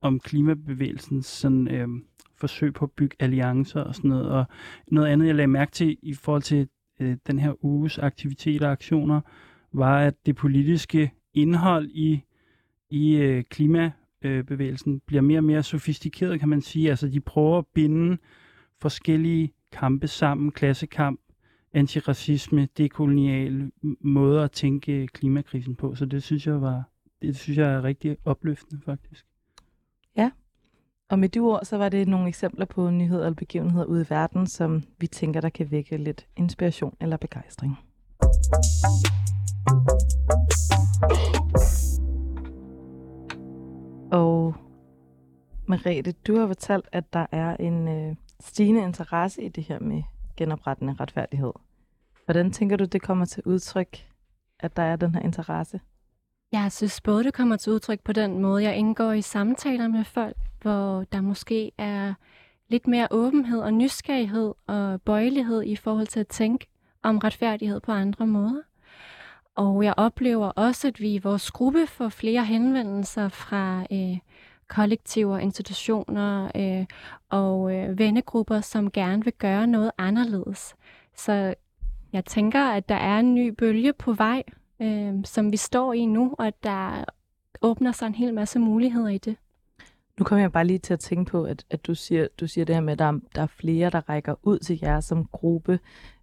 om 0.01 0.21
klimabevægelsens 0.21 1.27
sådan, 1.27 1.69
øh, 1.69 1.89
forsøg 2.37 2.75
på 2.75 2.85
at 2.85 2.91
bygge 2.91 3.17
alliancer 3.21 3.81
og 3.81 3.95
sådan 3.95 4.09
noget. 4.09 4.29
Og 4.31 4.45
noget 4.89 5.09
andet, 5.09 5.27
jeg 5.27 5.35
lagde 5.35 5.47
mærke 5.47 5.73
til 5.73 5.97
i 6.03 6.15
forhold 6.15 6.43
til 6.43 6.69
øh, 7.01 7.17
den 7.27 7.39
her 7.39 7.65
uges 7.65 7.99
aktiviteter 7.99 8.67
og 8.67 8.73
aktioner, 8.73 9.21
var, 9.73 10.01
at 10.01 10.15
det 10.27 10.37
politiske 10.37 11.13
indhold 11.35 11.91
i, 11.91 12.25
i 12.91 13.17
øh, 13.17 13.45
klimabevægelsen 13.45 15.01
bliver 15.07 15.23
mere 15.23 15.39
og 15.39 15.45
mere 15.45 15.63
sofistikeret, 15.63 16.41
kan 16.41 16.49
man 16.49 16.61
sige. 16.61 16.91
Altså, 16.91 17.09
de 17.09 17.21
prøver 17.21 17.59
at 17.59 17.67
binde 17.75 18.17
forskellige 18.81 19.53
kampe 19.73 20.09
sammen, 20.09 20.53
klassekamp, 20.53 21.21
antiracisme, 21.73 22.69
dekoloniale 22.79 23.71
måder 24.01 24.45
at 24.45 24.53
tænke 24.53 25.07
klimakrisen 25.07 25.75
på. 25.75 25.95
Så 25.95 26.07
det 26.07 26.23
synes 26.23 26.47
jeg 26.47 26.61
var 26.61 26.85
det 27.23 27.37
synes 27.37 27.59
jeg 27.59 27.73
er 27.73 27.85
rigtig 27.85 28.17
opløftende, 28.25 28.83
faktisk. 28.85 29.27
Ja, 30.17 30.31
og 31.09 31.19
med 31.19 31.29
de 31.29 31.39
ord, 31.39 31.61
så 31.65 31.77
var 31.77 31.89
det 31.89 32.09
nogle 32.09 32.29
eksempler 32.29 32.67
på 32.67 32.91
nyheder 32.91 33.27
og 33.27 33.37
begivenheder 33.37 33.85
ude 33.85 34.03
i 34.03 34.11
verden, 34.11 34.47
som 34.47 34.83
vi 34.99 35.07
tænker, 35.07 35.41
der 35.41 35.49
kan 35.49 35.71
vække 35.71 35.97
lidt 35.97 36.27
inspiration 36.37 36.97
eller 37.01 37.17
begejstring. 37.17 37.79
Og 44.13 44.55
Merete, 45.69 46.13
du 46.13 46.37
har 46.37 46.47
fortalt, 46.47 46.89
at 46.93 47.13
der 47.13 47.27
er 47.33 47.57
en 47.57 47.89
øh, 47.89 48.17
stigende 48.41 48.83
interesse 48.83 49.43
i 49.43 49.49
det 49.49 49.65
her 49.65 49.81
med 49.81 50.03
genoprettende 50.37 50.97
retfærdighed. 51.01 51.53
Hvordan 52.25 52.51
tænker 52.51 52.77
du, 52.77 52.85
det 52.85 53.03
kommer 53.03 53.25
til 53.25 53.43
udtryk, 53.47 54.07
at 54.61 54.77
der 54.77 54.83
er 54.83 54.97
den 54.97 55.15
her 55.15 55.23
interesse? 55.23 55.81
Jeg 56.53 56.73
synes 56.73 57.01
både, 57.01 57.25
det 57.25 57.35
kommer 57.35 57.57
til 57.57 57.73
udtryk 57.73 58.01
på 58.01 58.13
den 58.13 58.39
måde, 58.39 58.63
jeg 58.63 58.77
indgår 58.77 59.13
i 59.13 59.23
samtaler 59.23 59.89
med 59.89 60.05
folk, 60.05 60.37
hvor 60.63 61.05
der 61.13 61.21
måske 61.21 61.73
er 61.79 62.15
lidt 62.69 62.87
mere 62.87 63.09
åbenhed 63.11 63.61
og 63.61 63.75
nysgerrighed 63.75 64.55
og 64.67 65.03
bøjelighed 65.03 65.63
i 65.63 65.77
forhold 65.77 66.07
til 66.07 66.21
at 66.21 66.29
tænke 66.29 66.67
om 67.03 67.19
retfærdighed 67.19 67.81
på 67.81 67.93
andre 67.93 68.27
måder. 68.27 68.63
Og 69.55 69.85
jeg 69.85 69.95
oplever 69.97 70.47
også, 70.47 70.89
at 70.89 71.01
vi 71.01 71.15
i 71.15 71.19
vores 71.19 71.51
gruppe 71.51 71.87
får 71.87 72.09
flere 72.09 72.45
henvendelser 72.45 73.29
fra 73.29 73.87
øh, 73.93 74.19
kollektiver, 74.71 75.39
institutioner 75.39 76.51
øh, 76.57 76.87
og 77.29 77.75
øh, 77.75 77.99
vennegrupper, 77.99 78.61
som 78.61 78.91
gerne 78.91 79.25
vil 79.25 79.33
gøre 79.33 79.67
noget 79.67 79.91
anderledes. 79.99 80.75
Så 81.17 81.55
jeg 82.13 82.25
tænker, 82.25 82.65
at 82.65 82.89
der 82.89 82.95
er 82.95 83.19
en 83.19 83.35
ny 83.35 83.49
bølge 83.49 83.93
på 83.93 84.13
vej, 84.13 84.43
øh, 84.83 85.15
som 85.25 85.53
vi 85.53 85.57
står 85.57 85.93
i 85.93 86.07
nu, 86.07 86.35
og 86.39 86.47
at 86.47 86.55
der 86.63 87.05
åbner 87.63 87.93
sig 87.93 88.07
en 88.07 88.15
hel 88.15 88.35
masse 88.35 88.59
muligheder 88.59 89.09
i 89.09 89.19
det. 89.19 89.37
Nu 90.19 90.25
kommer 90.25 90.41
jeg 90.41 90.53
bare 90.53 90.67
lige 90.67 90.79
til 90.79 90.93
at 90.93 91.01
tænke 91.01 91.31
på, 91.31 91.45
at, 91.45 91.65
at 91.71 91.87
du, 91.87 91.95
siger, 91.95 92.29
du 92.41 92.47
siger 92.47 92.65
det 92.65 92.75
her 92.75 92.83
med, 92.83 92.93
at 92.93 92.99
der 92.99 93.05
er, 93.05 93.19
der 93.35 93.43
er 93.43 93.47
flere, 93.47 93.91
der 93.91 94.09
rækker 94.09 94.35
ud 94.43 94.59
til 94.59 94.79
jer 94.83 95.01
som 95.01 95.25
gruppe. 95.33 95.81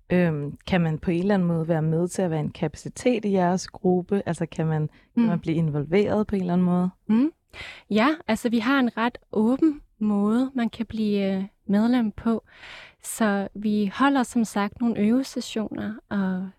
Øhm, 0.10 0.58
kan 0.68 0.82
man 0.82 1.00
på 1.00 1.12
en 1.12 1.20
eller 1.20 1.34
anden 1.34 1.48
måde 1.48 1.68
være 1.68 1.82
med 1.82 2.08
til 2.08 2.22
at 2.22 2.32
være 2.32 2.40
en 2.40 2.52
kapacitet 2.52 3.26
i 3.26 3.32
jeres 3.32 3.68
gruppe? 3.68 4.22
Altså 4.26 4.46
kan 4.46 4.68
man, 4.68 4.82
mm. 4.82 4.90
kan 5.16 5.30
man 5.30 5.40
blive 5.40 5.56
involveret 5.56 6.28
på 6.28 6.36
en 6.36 6.42
eller 6.42 6.54
anden 6.54 6.66
måde? 6.66 6.90
Mm. 7.08 7.32
Ja, 7.90 8.08
altså 8.28 8.50
vi 8.50 8.60
har 8.60 8.80
en 8.80 8.98
ret 8.98 9.18
åben 9.32 9.82
måde, 10.00 10.52
man 10.54 10.70
kan 10.70 10.86
blive 10.86 11.36
øh, 11.36 11.44
medlem 11.66 12.12
på. 12.12 12.44
Så 13.04 13.48
vi 13.54 13.92
holder 13.96 14.24
som 14.24 14.46
sagt 14.46 14.82
nogle 14.82 15.00
øvesessioner 15.00 15.94
og 16.10 16.50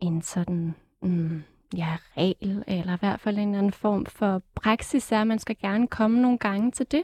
en 0.00 0.22
sådan 0.22 0.74
mm, 1.02 1.42
ja, 1.76 1.96
regel, 2.16 2.64
eller 2.66 2.94
i 2.94 2.98
hvert 3.00 3.20
fald 3.20 3.38
en 3.38 3.48
eller 3.48 3.58
anden 3.58 3.72
form 3.72 4.06
for 4.06 4.42
praksis, 4.54 5.12
er, 5.12 5.20
at 5.20 5.26
man 5.26 5.38
skal 5.38 5.56
gerne 5.62 5.86
komme 5.86 6.22
nogle 6.22 6.38
gange 6.38 6.70
til 6.70 6.86
det. 6.90 7.02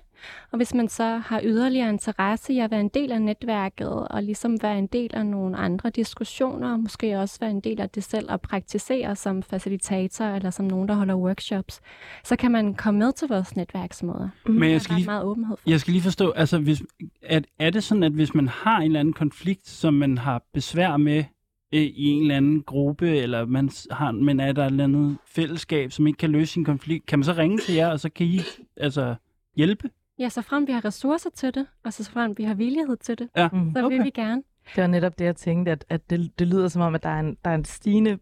Og 0.52 0.56
hvis 0.56 0.74
man 0.74 0.88
så 0.88 1.16
har 1.16 1.40
yderligere 1.44 1.88
interesse 1.88 2.52
i 2.52 2.58
at 2.58 2.70
være 2.70 2.80
en 2.80 2.88
del 2.88 3.12
af 3.12 3.22
netværket, 3.22 3.88
og 3.88 4.22
ligesom 4.22 4.62
være 4.62 4.78
en 4.78 4.86
del 4.86 5.10
af 5.14 5.26
nogle 5.26 5.56
andre 5.56 5.90
diskussioner, 5.90 6.72
og 6.72 6.80
måske 6.80 7.18
også 7.18 7.38
være 7.40 7.50
en 7.50 7.60
del 7.60 7.80
af 7.80 7.90
det 7.90 8.04
selv 8.04 8.32
at 8.32 8.40
praktisere 8.40 9.16
som 9.16 9.42
facilitator, 9.42 10.24
eller 10.24 10.50
som 10.50 10.66
nogen, 10.66 10.88
der 10.88 10.94
holder 10.94 11.14
workshops, 11.14 11.80
så 12.24 12.36
kan 12.36 12.50
man 12.50 12.74
komme 12.74 12.98
med 12.98 13.12
til 13.12 13.28
vores 13.28 13.56
netværksmøder. 13.56 14.28
Men 14.46 14.70
jeg 14.70 14.80
skal, 14.80 14.96
lige, 14.96 15.06
meget 15.06 15.24
åbenhed 15.24 15.56
for. 15.56 15.70
jeg 15.70 15.80
skal 15.80 15.92
lige 15.92 16.02
forstå, 16.02 16.30
altså 16.30 16.58
hvis, 16.58 16.82
er, 17.22 17.40
er 17.58 17.70
det 17.70 17.84
sådan, 17.84 18.02
at 18.02 18.12
hvis 18.12 18.34
man 18.34 18.48
har 18.48 18.76
en 18.76 18.82
eller 18.82 19.00
anden 19.00 19.14
konflikt, 19.14 19.68
som 19.68 19.94
man 19.94 20.18
har 20.18 20.42
besvær 20.54 20.96
med, 20.96 21.24
Øh, 21.72 21.80
i 21.80 22.06
en 22.06 22.22
eller 22.22 22.36
anden 22.36 22.62
gruppe, 22.62 23.16
eller 23.16 23.46
man 23.46 23.70
har, 23.90 24.12
men 24.12 24.40
er 24.40 24.52
der 24.52 24.62
et 24.62 24.70
eller 24.70 24.84
andet 24.84 25.18
fællesskab, 25.26 25.92
som 25.92 26.06
ikke 26.06 26.16
kan 26.16 26.30
løse 26.30 26.52
sin 26.52 26.64
konflikt, 26.64 27.06
kan 27.06 27.18
man 27.18 27.24
så 27.24 27.32
ringe 27.32 27.58
til 27.58 27.74
jer, 27.74 27.88
og 27.88 28.00
så 28.00 28.10
kan 28.10 28.26
I 28.26 28.40
altså 28.76 29.14
hjælpe? 29.56 29.90
Ja, 30.18 30.28
så 30.28 30.42
frem 30.42 30.66
vi 30.66 30.72
har 30.72 30.84
ressourcer 30.84 31.30
til 31.30 31.54
det, 31.54 31.66
og 31.84 31.92
så 31.92 32.10
frem 32.10 32.34
vi 32.38 32.44
har 32.44 32.54
villighed 32.54 32.96
til 32.96 33.18
det, 33.18 33.28
ja. 33.36 33.48
Mm. 33.48 33.72
så 33.76 33.84
okay. 33.84 33.96
vil 33.96 34.04
vi 34.04 34.10
gerne. 34.10 34.42
Det 34.74 34.80
var 34.80 34.86
netop 34.86 35.18
det, 35.18 35.24
jeg 35.24 35.36
tænkte, 35.36 35.72
at, 35.72 35.84
at 35.88 36.10
det, 36.10 36.38
det 36.38 36.46
lyder 36.46 36.68
som 36.68 36.82
om, 36.82 36.94
at 36.94 37.02
der 37.02 37.08
er 37.08 37.20
en, 37.20 37.36
der 37.44 37.50
er 37.50 37.54
en 37.54 37.64
stigende 37.64 38.18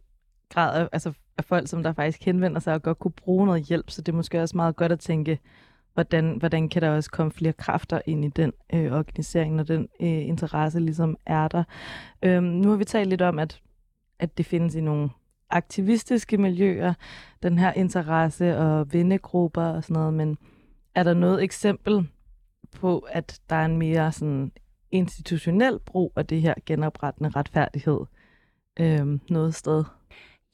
grad 0.48 0.80
af, 0.80 0.88
altså, 0.92 1.12
af 1.38 1.44
folk, 1.44 1.68
som 1.68 1.82
der 1.82 1.92
faktisk 1.92 2.24
henvender 2.24 2.61
sig 2.61 2.74
og 2.74 2.82
godt 2.82 2.98
kunne 2.98 3.12
bruge 3.12 3.46
noget 3.46 3.62
hjælp, 3.62 3.90
så 3.90 4.02
det 4.02 4.12
er 4.12 4.16
måske 4.16 4.42
også 4.42 4.56
meget 4.56 4.76
godt 4.76 4.92
at 4.92 5.00
tænke, 5.00 5.38
hvordan, 5.98 6.37
hvordan 6.38 6.68
kan 6.68 6.82
der 6.82 6.90
også 6.90 7.11
komme 7.11 7.32
flere 7.32 7.52
kræfter 7.52 8.00
ind 8.06 8.24
i 8.24 8.28
den 8.28 8.52
øh, 8.74 8.92
organisering, 8.92 9.54
når 9.54 9.64
den 9.64 9.88
øh, 10.00 10.08
interesse 10.08 10.80
ligesom 10.80 11.16
er 11.26 11.48
der. 11.48 11.64
Øhm, 12.22 12.44
nu 12.44 12.68
har 12.70 12.76
vi 12.76 12.84
talt 12.84 13.08
lidt 13.08 13.22
om, 13.22 13.38
at, 13.38 13.61
at 14.18 14.38
det 14.38 14.46
findes 14.46 14.74
i 14.74 14.80
nogle 14.80 15.11
aktivistiske 15.50 16.38
miljøer, 16.38 16.94
den 17.42 17.58
her 17.58 17.72
interesse 17.72 18.58
og 18.58 18.92
vennegrupper 18.92 19.62
og 19.62 19.84
sådan 19.84 19.94
noget, 19.94 20.14
men 20.14 20.38
er 20.94 21.02
der 21.02 21.14
noget 21.14 21.42
eksempel 21.42 22.08
på, 22.76 22.98
at 22.98 23.40
der 23.50 23.56
er 23.56 23.64
en 23.64 23.76
mere 23.76 24.12
sådan 24.12 24.52
institutionel 24.90 25.78
brug 25.78 26.12
af 26.16 26.26
det 26.26 26.42
her 26.42 26.54
genoprettende 26.66 27.30
retfærdighed 27.30 28.00
øhm, 28.80 29.20
noget 29.30 29.54
sted? 29.54 29.84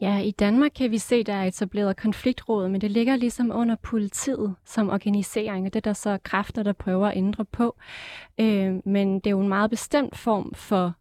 Ja, 0.00 0.18
i 0.18 0.30
Danmark 0.30 0.70
kan 0.74 0.90
vi 0.90 0.98
se, 0.98 1.14
at 1.14 1.26
der 1.26 1.32
er 1.34 1.44
etableret 1.44 1.96
konfliktråd, 1.96 2.68
men 2.68 2.80
det 2.80 2.90
ligger 2.90 3.16
ligesom 3.16 3.50
under 3.54 3.76
politiet 3.82 4.54
som 4.64 4.90
organisering, 4.90 5.66
og 5.66 5.72
det 5.72 5.76
er 5.76 5.90
der 5.90 5.92
så 5.92 6.18
kræfter, 6.22 6.62
der 6.62 6.72
prøver 6.72 7.06
at 7.06 7.16
ændre 7.16 7.44
på. 7.44 7.76
Øh, 8.40 8.74
men 8.84 9.14
det 9.14 9.26
er 9.26 9.30
jo 9.30 9.40
en 9.40 9.48
meget 9.48 9.70
bestemt 9.70 10.16
form 10.16 10.54
for 10.54 10.94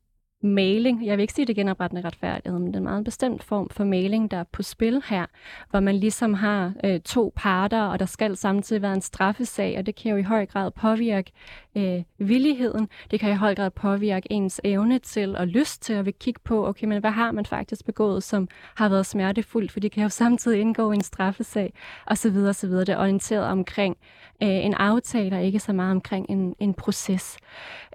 maling, 0.44 1.06
Jeg 1.06 1.18
vil 1.18 1.22
ikke 1.22 1.34
sige 1.34 1.46
det 1.46 1.56
genoprettende 1.56 2.08
retfærdighed, 2.08 2.60
men 2.60 2.68
det 2.68 2.76
er 2.76 2.78
en 2.78 2.84
meget 2.84 3.04
bestemt 3.04 3.44
form 3.44 3.70
for 3.70 3.84
maling, 3.84 4.32
der 4.32 4.38
er 4.38 4.44
på 4.52 4.64
spil 4.64 5.02
her, 5.06 5.26
hvor 5.70 5.80
man 5.80 5.96
ligesom 5.96 6.34
har 6.34 6.74
øh, 6.84 7.00
to 7.00 7.34
parter, 7.36 7.82
og 7.82 8.00
der 8.00 8.06
skal 8.06 8.38
samtidig 8.38 8.82
være 8.82 8.94
en 8.94 9.02
straffesag, 9.02 9.78
og 9.78 9.86
det 9.86 9.96
kan 9.96 10.12
jo 10.12 10.18
i 10.18 10.22
høj 10.22 10.46
grad 10.46 10.72
påvirke 10.72 11.32
øh, 11.76 12.04
villigheden. 12.18 12.90
Det 13.12 13.20
kan 13.20 13.32
i 13.32 13.36
høj 13.36 13.56
grad 13.56 13.72
påvirke 13.72 14.28
ens 14.32 14.62
evne 14.64 15.00
til 15.00 15.36
og 15.36 15.48
lyst 15.48 15.82
til 15.82 15.94
at 15.94 16.06
vil 16.06 16.14
kigge 16.20 16.42
på, 16.44 16.68
okay, 16.68 16.88
men 16.88 17.00
hvad 17.00 17.12
har 17.12 17.32
man 17.32 17.46
faktisk 17.46 17.86
begået, 17.86 18.24
som 18.24 18.48
har 18.76 18.90
været 18.90 19.06
smertefuldt, 19.06 19.72
for 19.72 19.80
det 19.80 19.92
kan 19.92 20.04
jo 20.04 20.10
samtidig 20.10 20.60
indgå 20.60 20.92
i 20.92 20.96
en 20.96 21.02
straffesag, 21.02 21.74
osv. 22.08 22.38
osv. 22.38 22.70
Det 22.70 22.90
er 22.90 22.98
orienteret 22.98 23.46
omkring 23.46 23.98
øh, 24.44 24.66
en 24.66 24.74
aftale, 24.74 25.36
og 25.36 25.44
ikke 25.44 25.60
så 25.60 25.74
meget 25.74 25.92
omkring 25.92 26.26
en, 26.30 26.56
en 26.60 26.74
proces. 26.74 27.38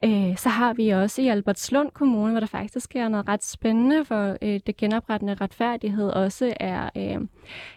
Øh, 0.05 0.37
så 0.37 0.49
har 0.49 0.73
vi 0.73 0.91
også 0.91 1.23
i 1.23 1.29
Albertslund 1.29 1.91
Kommune, 1.91 2.31
hvor 2.31 2.41
der 2.41 2.47
faktisk 2.47 2.85
sker 2.85 3.09
noget 3.09 3.29
ret 3.29 3.45
spændende, 3.45 4.05
for 4.05 4.37
øh, 4.43 4.61
det 4.67 4.77
genoprettende 4.77 5.35
retfærdighed 5.35 6.09
også 6.09 6.55
er 6.61 6.91
øh, 6.97 7.21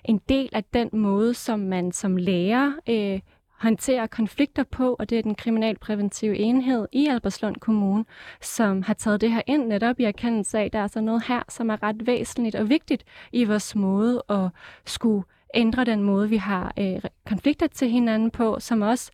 en 0.05 0.21
del 0.29 0.49
af 0.53 0.63
den 0.63 0.89
måde, 0.93 1.33
som 1.33 1.59
man 1.59 1.91
som 1.91 2.17
lærer 2.17 2.71
øh, 2.89 3.19
håndterer 3.61 4.07
konflikter 4.07 4.63
på, 4.63 4.95
og 4.99 5.09
det 5.09 5.17
er 5.17 5.21
den 5.21 5.35
kriminalpræventive 5.35 6.37
enhed 6.37 6.87
i 6.91 7.07
Albertslund 7.07 7.55
Kommune, 7.55 8.05
som 8.41 8.81
har 8.81 8.93
taget 8.93 9.21
det 9.21 9.31
her 9.31 9.41
ind 9.47 9.67
netop 9.67 9.99
i 9.99 10.03
erkendelse 10.03 10.59
af, 10.59 10.65
at 10.65 10.73
der 10.73 10.79
er 10.79 10.87
så 10.87 11.01
noget 11.01 11.23
her, 11.27 11.41
som 11.49 11.69
er 11.69 11.83
ret 11.83 12.07
væsentligt 12.07 12.55
og 12.55 12.69
vigtigt 12.69 13.03
i 13.31 13.43
vores 13.43 13.75
måde 13.75 14.23
at 14.29 14.49
skulle 14.85 15.23
ændre 15.53 15.85
den 15.85 16.03
måde, 16.03 16.29
vi 16.29 16.37
har 16.37 16.73
øh, 16.79 17.01
konflikter 17.27 17.67
til 17.67 17.89
hinanden 17.89 18.31
på, 18.31 18.59
som 18.59 18.81
også 18.81 19.11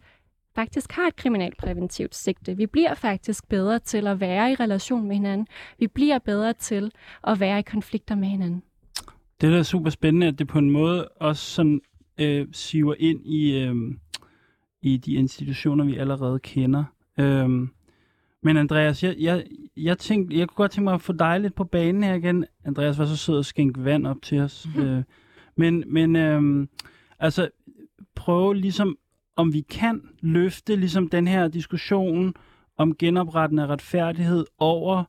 faktisk 0.57 0.91
har 0.91 1.07
et 1.07 1.15
kriminalpræventivt 1.15 2.15
sigte. 2.15 2.57
Vi 2.57 2.65
bliver 2.65 2.93
faktisk 2.93 3.49
bedre 3.49 3.79
til 3.79 4.07
at 4.07 4.19
være 4.19 4.51
i 4.51 4.55
relation 4.55 5.07
med 5.07 5.15
hinanden. 5.15 5.47
Vi 5.79 5.87
bliver 5.87 6.19
bedre 6.19 6.53
til 6.53 6.91
at 7.27 7.39
være 7.39 7.59
i 7.59 7.61
konflikter 7.61 8.15
med 8.15 8.27
hinanden. 8.27 8.63
Det 9.41 9.53
er 9.53 9.63
super 9.63 9.89
spændende, 9.89 10.27
at 10.27 10.39
det 10.39 10.47
på 10.47 10.59
en 10.59 10.69
måde 10.69 11.07
også 11.07 11.45
sådan 11.45 11.81
øh, 12.19 12.47
siver 12.51 12.95
ind 12.99 13.25
i, 13.25 13.59
øh, 13.59 13.75
i 14.81 14.97
de 14.97 15.13
institutioner, 15.13 15.85
vi 15.85 15.97
allerede 15.97 16.39
kender. 16.39 16.83
Øh, 17.19 17.49
men 18.43 18.57
Andreas, 18.57 19.03
jeg, 19.03 19.15
jeg, 19.19 19.45
jeg, 19.77 19.97
tænkte, 19.97 20.37
jeg 20.37 20.47
kunne 20.47 20.55
godt 20.55 20.71
tænke 20.71 20.83
mig 20.83 20.93
at 20.93 21.01
få 21.01 21.13
dig 21.13 21.39
lidt 21.39 21.55
på 21.55 21.63
banen 21.63 22.03
her 22.03 22.13
igen. 22.13 22.45
Andreas 22.65 22.99
var 22.99 23.05
så 23.05 23.17
sød 23.17 23.39
at 23.39 23.45
skænke 23.45 23.85
vand 23.85 24.07
op 24.07 24.21
til 24.21 24.39
os. 24.39 24.67
Mm. 24.75 24.81
Øh, 24.83 25.03
men 25.59 25.83
men 25.87 26.15
øh, 26.15 26.67
altså, 27.19 27.49
prøve 28.15 28.55
ligesom, 28.55 28.97
om 29.37 29.53
vi 29.53 29.61
kan 29.61 30.01
løfte 30.21 30.75
ligesom 30.75 31.09
den 31.09 31.27
her 31.27 31.47
diskussion 31.47 32.33
om 32.77 32.95
genoprettende 32.95 33.67
retfærdighed 33.67 34.45
over 34.57 35.03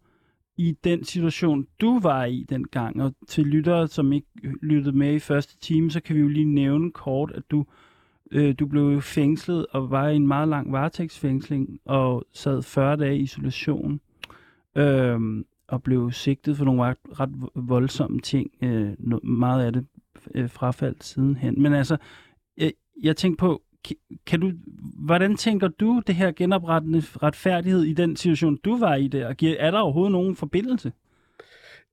i 0.56 0.76
den 0.84 1.04
situation, 1.04 1.66
du 1.80 2.00
var 2.00 2.24
i 2.24 2.46
dengang. 2.48 3.02
Og 3.02 3.14
til 3.28 3.46
lyttere, 3.46 3.88
som 3.88 4.12
ikke 4.12 4.28
lyttede 4.62 4.96
med 4.96 5.14
i 5.14 5.18
første 5.18 5.58
time, 5.58 5.90
så 5.90 6.00
kan 6.00 6.16
vi 6.16 6.20
jo 6.20 6.28
lige 6.28 6.54
nævne 6.54 6.92
kort, 6.92 7.32
at 7.34 7.42
du, 7.50 7.64
øh, 8.30 8.54
du 8.58 8.66
blev 8.66 8.82
jo 8.82 9.00
fængslet 9.00 9.66
og 9.70 9.90
var 9.90 10.08
i 10.08 10.16
en 10.16 10.26
meget 10.26 10.48
lang 10.48 10.72
varetægtsfængsling 10.72 11.80
og 11.84 12.24
sad 12.32 12.62
40 12.62 12.96
dage 12.96 13.16
i 13.16 13.22
isolation. 13.22 14.00
Øh, 14.76 15.20
og 15.68 15.82
blev 15.82 16.12
sigtet 16.12 16.56
for 16.56 16.64
nogle 16.64 16.82
ret, 16.82 16.98
ret 17.20 17.30
voldsomme 17.54 18.20
ting. 18.20 18.50
Øh, 18.62 19.24
meget 19.24 19.64
af 19.64 19.72
det 19.72 19.86
øh, 20.34 20.50
frafaldt 20.50 21.04
sidenhen. 21.04 21.62
Men 21.62 21.72
altså, 21.72 21.96
jeg, 22.56 22.72
jeg 23.02 23.16
tænkte 23.16 23.40
på, 23.40 23.62
kan 24.26 24.40
du, 24.40 24.52
hvordan 25.06 25.36
tænker 25.36 25.68
du 25.68 26.02
det 26.06 26.14
her 26.14 26.32
genoprettende 26.32 27.02
retfærdighed 27.22 27.82
i 27.82 27.92
den 27.92 28.16
situation, 28.16 28.56
du 28.56 28.78
var 28.78 28.94
i 28.94 29.08
der? 29.08 29.34
Er 29.58 29.70
der 29.70 29.78
overhovedet 29.78 30.12
nogen 30.12 30.36
forbindelse? 30.36 30.92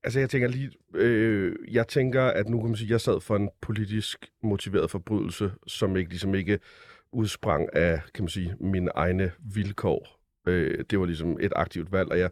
Altså, 0.04 0.20
jeg 0.20 0.30
tænker 0.30 0.48
lige, 0.48 0.72
øh, 0.94 1.56
jeg 1.72 1.88
tænker, 1.88 2.24
at 2.24 2.50
nu 2.50 2.60
kan 2.60 2.68
man 2.68 2.76
sige, 2.76 2.88
at 2.88 2.92
jeg 2.92 3.02
sad 3.02 3.22
for 3.22 3.36
en 3.36 3.50
politisk 3.62 4.26
motiveret 4.44 4.92
forbrydelse, 4.92 5.52
som 5.68 5.98
ikke, 5.98 6.10
ligesom 6.10 6.36
ikke 6.36 6.60
udsprang 7.12 7.76
af, 7.76 8.02
kan 8.14 8.24
man 8.24 8.30
sige, 8.30 8.56
mine 8.60 8.92
egne 8.96 9.32
vilkår. 9.54 10.15
Øh, 10.48 10.84
det 10.90 11.00
var 11.00 11.06
ligesom 11.06 11.38
et 11.42 11.54
aktivt 11.56 11.92
valg, 11.92 12.12
og 12.12 12.20
jeg 12.20 12.30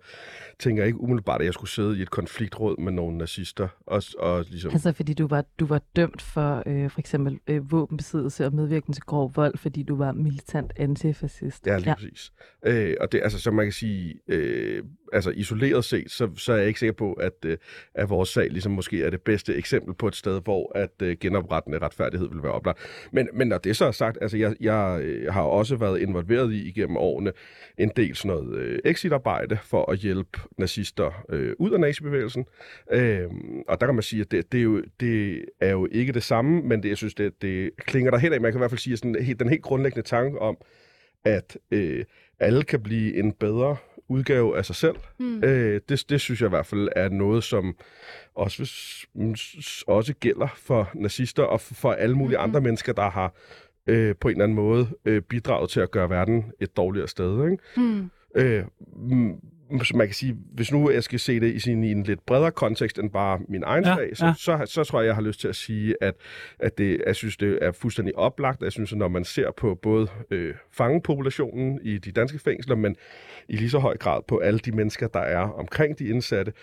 tænker 0.60 0.84
ikke 0.84 1.02
umiddelbart, 1.02 1.42
at 1.42 1.46
jeg 1.46 1.54
skulle 1.54 1.70
sidde 1.70 1.98
i 1.98 2.02
et 2.02 2.10
konfliktråd 2.10 2.82
med 2.82 2.92
nogle 2.92 3.18
nazister. 3.18 3.68
Og, 3.88 4.04
og 4.18 4.46
ligesom... 4.50 4.72
Altså 4.72 4.94
fordi 4.94 5.14
du 5.14 5.28
var, 5.28 5.46
du 5.60 5.66
var 5.66 5.82
dømt 5.96 6.22
for 6.22 6.64
øh, 6.66 6.90
for 6.90 7.00
eksempel 7.00 7.40
øh, 7.48 7.72
våbenbesiddelse 7.72 8.46
og 8.46 8.54
medvirkning 8.54 8.96
til 8.96 9.04
grov 9.04 9.32
vold, 9.36 9.58
fordi 9.58 9.84
du 9.84 9.96
var 9.96 10.12
militant 10.12 10.74
antifascist. 10.76 11.68
Ja, 11.68 11.78
lige 11.78 11.90
ja. 11.90 11.96
præcis. 11.96 12.32
Øh, 12.66 12.96
og 13.00 13.12
det, 13.12 13.22
altså, 13.24 13.40
så 13.40 13.52
man 13.52 13.66
kan 13.66 13.74
sige, 13.74 14.16
øh, 14.28 14.84
altså 15.14 15.30
isoleret 15.30 15.86
set, 15.86 16.12
så, 16.12 16.30
så 16.36 16.54
er 16.54 16.58
jeg 16.58 16.68
ikke 16.68 16.80
sikker 16.80 16.94
på, 16.94 17.14
at, 17.14 17.34
øh, 17.46 17.58
at 17.94 18.10
vores 18.10 18.30
sag 18.30 18.50
ligesom 18.50 18.72
måske 18.72 19.04
er 19.04 19.10
det 19.10 19.22
bedste 19.22 19.56
eksempel 19.56 19.94
på 19.94 20.08
et 20.08 20.16
sted, 20.16 20.42
hvor 20.44 20.78
at 20.78 21.02
øh, 21.02 21.18
genoprettende 21.20 21.78
retfærdighed 21.78 22.30
vil 22.30 22.44
være 22.44 22.52
oplagt. 22.52 22.80
Men, 23.12 23.30
men 23.34 23.48
når 23.48 23.58
det 23.58 23.78
så 23.78 23.86
er 23.86 23.92
sagt, 23.92 24.18
altså 24.22 24.38
jeg, 24.38 24.56
jeg 24.60 25.00
øh, 25.02 25.34
har 25.34 25.42
også 25.42 25.76
været 25.76 26.00
involveret 26.00 26.54
i 26.54 26.68
igennem 26.68 26.98
årene 26.98 27.32
en 27.78 27.92
del 27.96 28.16
sådan 28.16 28.38
noget 28.38 28.58
øh, 28.58 28.80
exitarbejde 28.86 29.58
for 29.64 29.92
at 29.92 29.98
hjælpe 29.98 30.40
nazister 30.58 31.26
øh, 31.30 31.54
ud 31.60 31.72
af 31.72 31.80
nazibevægelsen. 31.80 32.46
Øh, 32.92 33.28
og 33.68 33.82
der 33.82 33.88
kan 33.88 33.96
man 33.96 34.04
sige, 34.04 34.22
at 34.22 34.32
det, 34.32 34.52
det, 34.52 34.60
er 34.60 34.64
jo, 34.64 34.84
det 35.00 35.46
er 35.62 35.72
jo 35.72 35.88
ikke 35.92 36.14
det 36.14 36.24
samme, 36.24 36.62
men 36.62 36.84
det, 36.84 36.90
jeg 36.90 36.98
synes, 36.98 37.14
det, 37.16 37.42
det 37.42 37.72
klinger 37.78 38.12
der 38.12 38.18
helt 38.18 38.34
af. 38.34 38.42
Man 38.42 38.52
kan 38.52 38.58
i 38.58 38.62
hvert 38.62 38.72
fald 38.72 38.80
sige, 38.80 38.94
at 38.94 39.00
sådan, 39.00 39.36
den 39.40 39.50
helt 39.50 39.62
grundlæggende 39.62 40.08
tanke 40.08 40.40
om, 40.40 40.58
at 41.26 41.58
øh, 41.72 42.06
alle 42.40 42.64
kan 42.64 42.84
blive 42.84 43.16
en 43.16 43.32
bedre 43.32 43.78
udgave 44.14 44.58
af 44.58 44.66
sig 44.66 44.76
selv. 44.76 44.96
Mm. 45.20 45.44
Øh, 45.44 45.82
det, 45.90 46.06
det 46.10 46.22
synes 46.22 46.42
jeg 46.42 46.48
i 46.48 46.50
hvert 46.50 46.66
fald 46.66 46.90
er 46.96 47.10
noget, 47.10 47.44
som 47.44 47.76
også, 48.36 48.64
også 49.88 50.14
gælder 50.20 50.48
for 50.58 50.90
nazister 50.96 51.44
og 51.44 51.62
for 51.62 51.92
alle 51.92 52.16
mulige 52.16 52.38
mm. 52.38 52.44
andre 52.44 52.62
mennesker, 52.62 52.94
der 52.94 53.10
har 53.10 53.34
øh, 53.88 54.16
på 54.20 54.28
en 54.28 54.32
eller 54.32 54.44
anden 54.44 54.56
måde 54.56 54.88
øh, 55.06 55.22
bidraget 55.22 55.70
til 55.70 55.80
at 55.80 55.92
gøre 55.92 56.10
verden 56.10 56.46
et 56.60 56.78
dårligere 56.78 57.08
sted. 57.08 57.52
Ikke? 57.52 57.58
Mm. 57.78 58.10
Øh, 58.36 58.64
så 59.84 59.98
man 59.98 60.08
kan 60.08 60.14
sige, 60.14 60.38
hvis 60.52 60.72
nu 60.72 60.92
jeg 60.92 61.04
skal 61.04 61.20
se 61.20 61.40
det 61.40 61.54
i, 61.54 61.60
sin, 61.60 61.84
i 61.84 61.92
en 61.92 62.04
lidt 62.04 62.26
bredere 62.26 62.52
kontekst 62.52 63.00
end 63.00 63.12
bare 63.12 63.40
min 63.48 63.64
egen 63.64 63.84
ja, 63.84 63.96
sag, 63.96 64.18
så, 64.18 64.26
ja. 64.26 64.34
så, 64.34 64.66
så, 64.66 64.74
så 64.74 64.84
tror 64.84 65.02
jeg, 65.02 65.08
jeg 65.08 65.16
har 65.16 65.22
lyst 65.22 65.40
til 65.40 65.48
at 65.48 65.56
sige, 65.56 65.96
at, 66.02 66.16
at 66.60 66.78
det, 66.78 67.02
jeg 67.08 67.16
synes, 67.16 67.38
det 67.38 67.60
er 67.62 67.72
fuldstændig 67.72 68.16
oplagt. 68.16 68.62
Jeg 68.62 68.72
synes, 68.72 68.92
at 68.92 68.98
når 68.98 69.08
man 69.08 69.24
ser 69.24 69.52
på 69.52 69.76
både 69.76 70.08
øh, 70.32 70.56
fangepopulationen 70.72 71.80
i 71.84 71.98
de 71.98 72.12
danske 72.12 72.40
fængsler, 72.40 72.76
men 72.76 72.96
i 73.48 73.56
lige 73.56 73.70
så 73.70 73.80
høj 73.80 73.98
grad 73.98 74.22
på 74.28 74.38
alle 74.38 74.60
de 74.60 74.72
mennesker, 74.72 75.08
der 75.08 75.20
er 75.20 75.40
omkring 75.40 76.00
de 76.00 76.08
indsatte, 76.08 76.54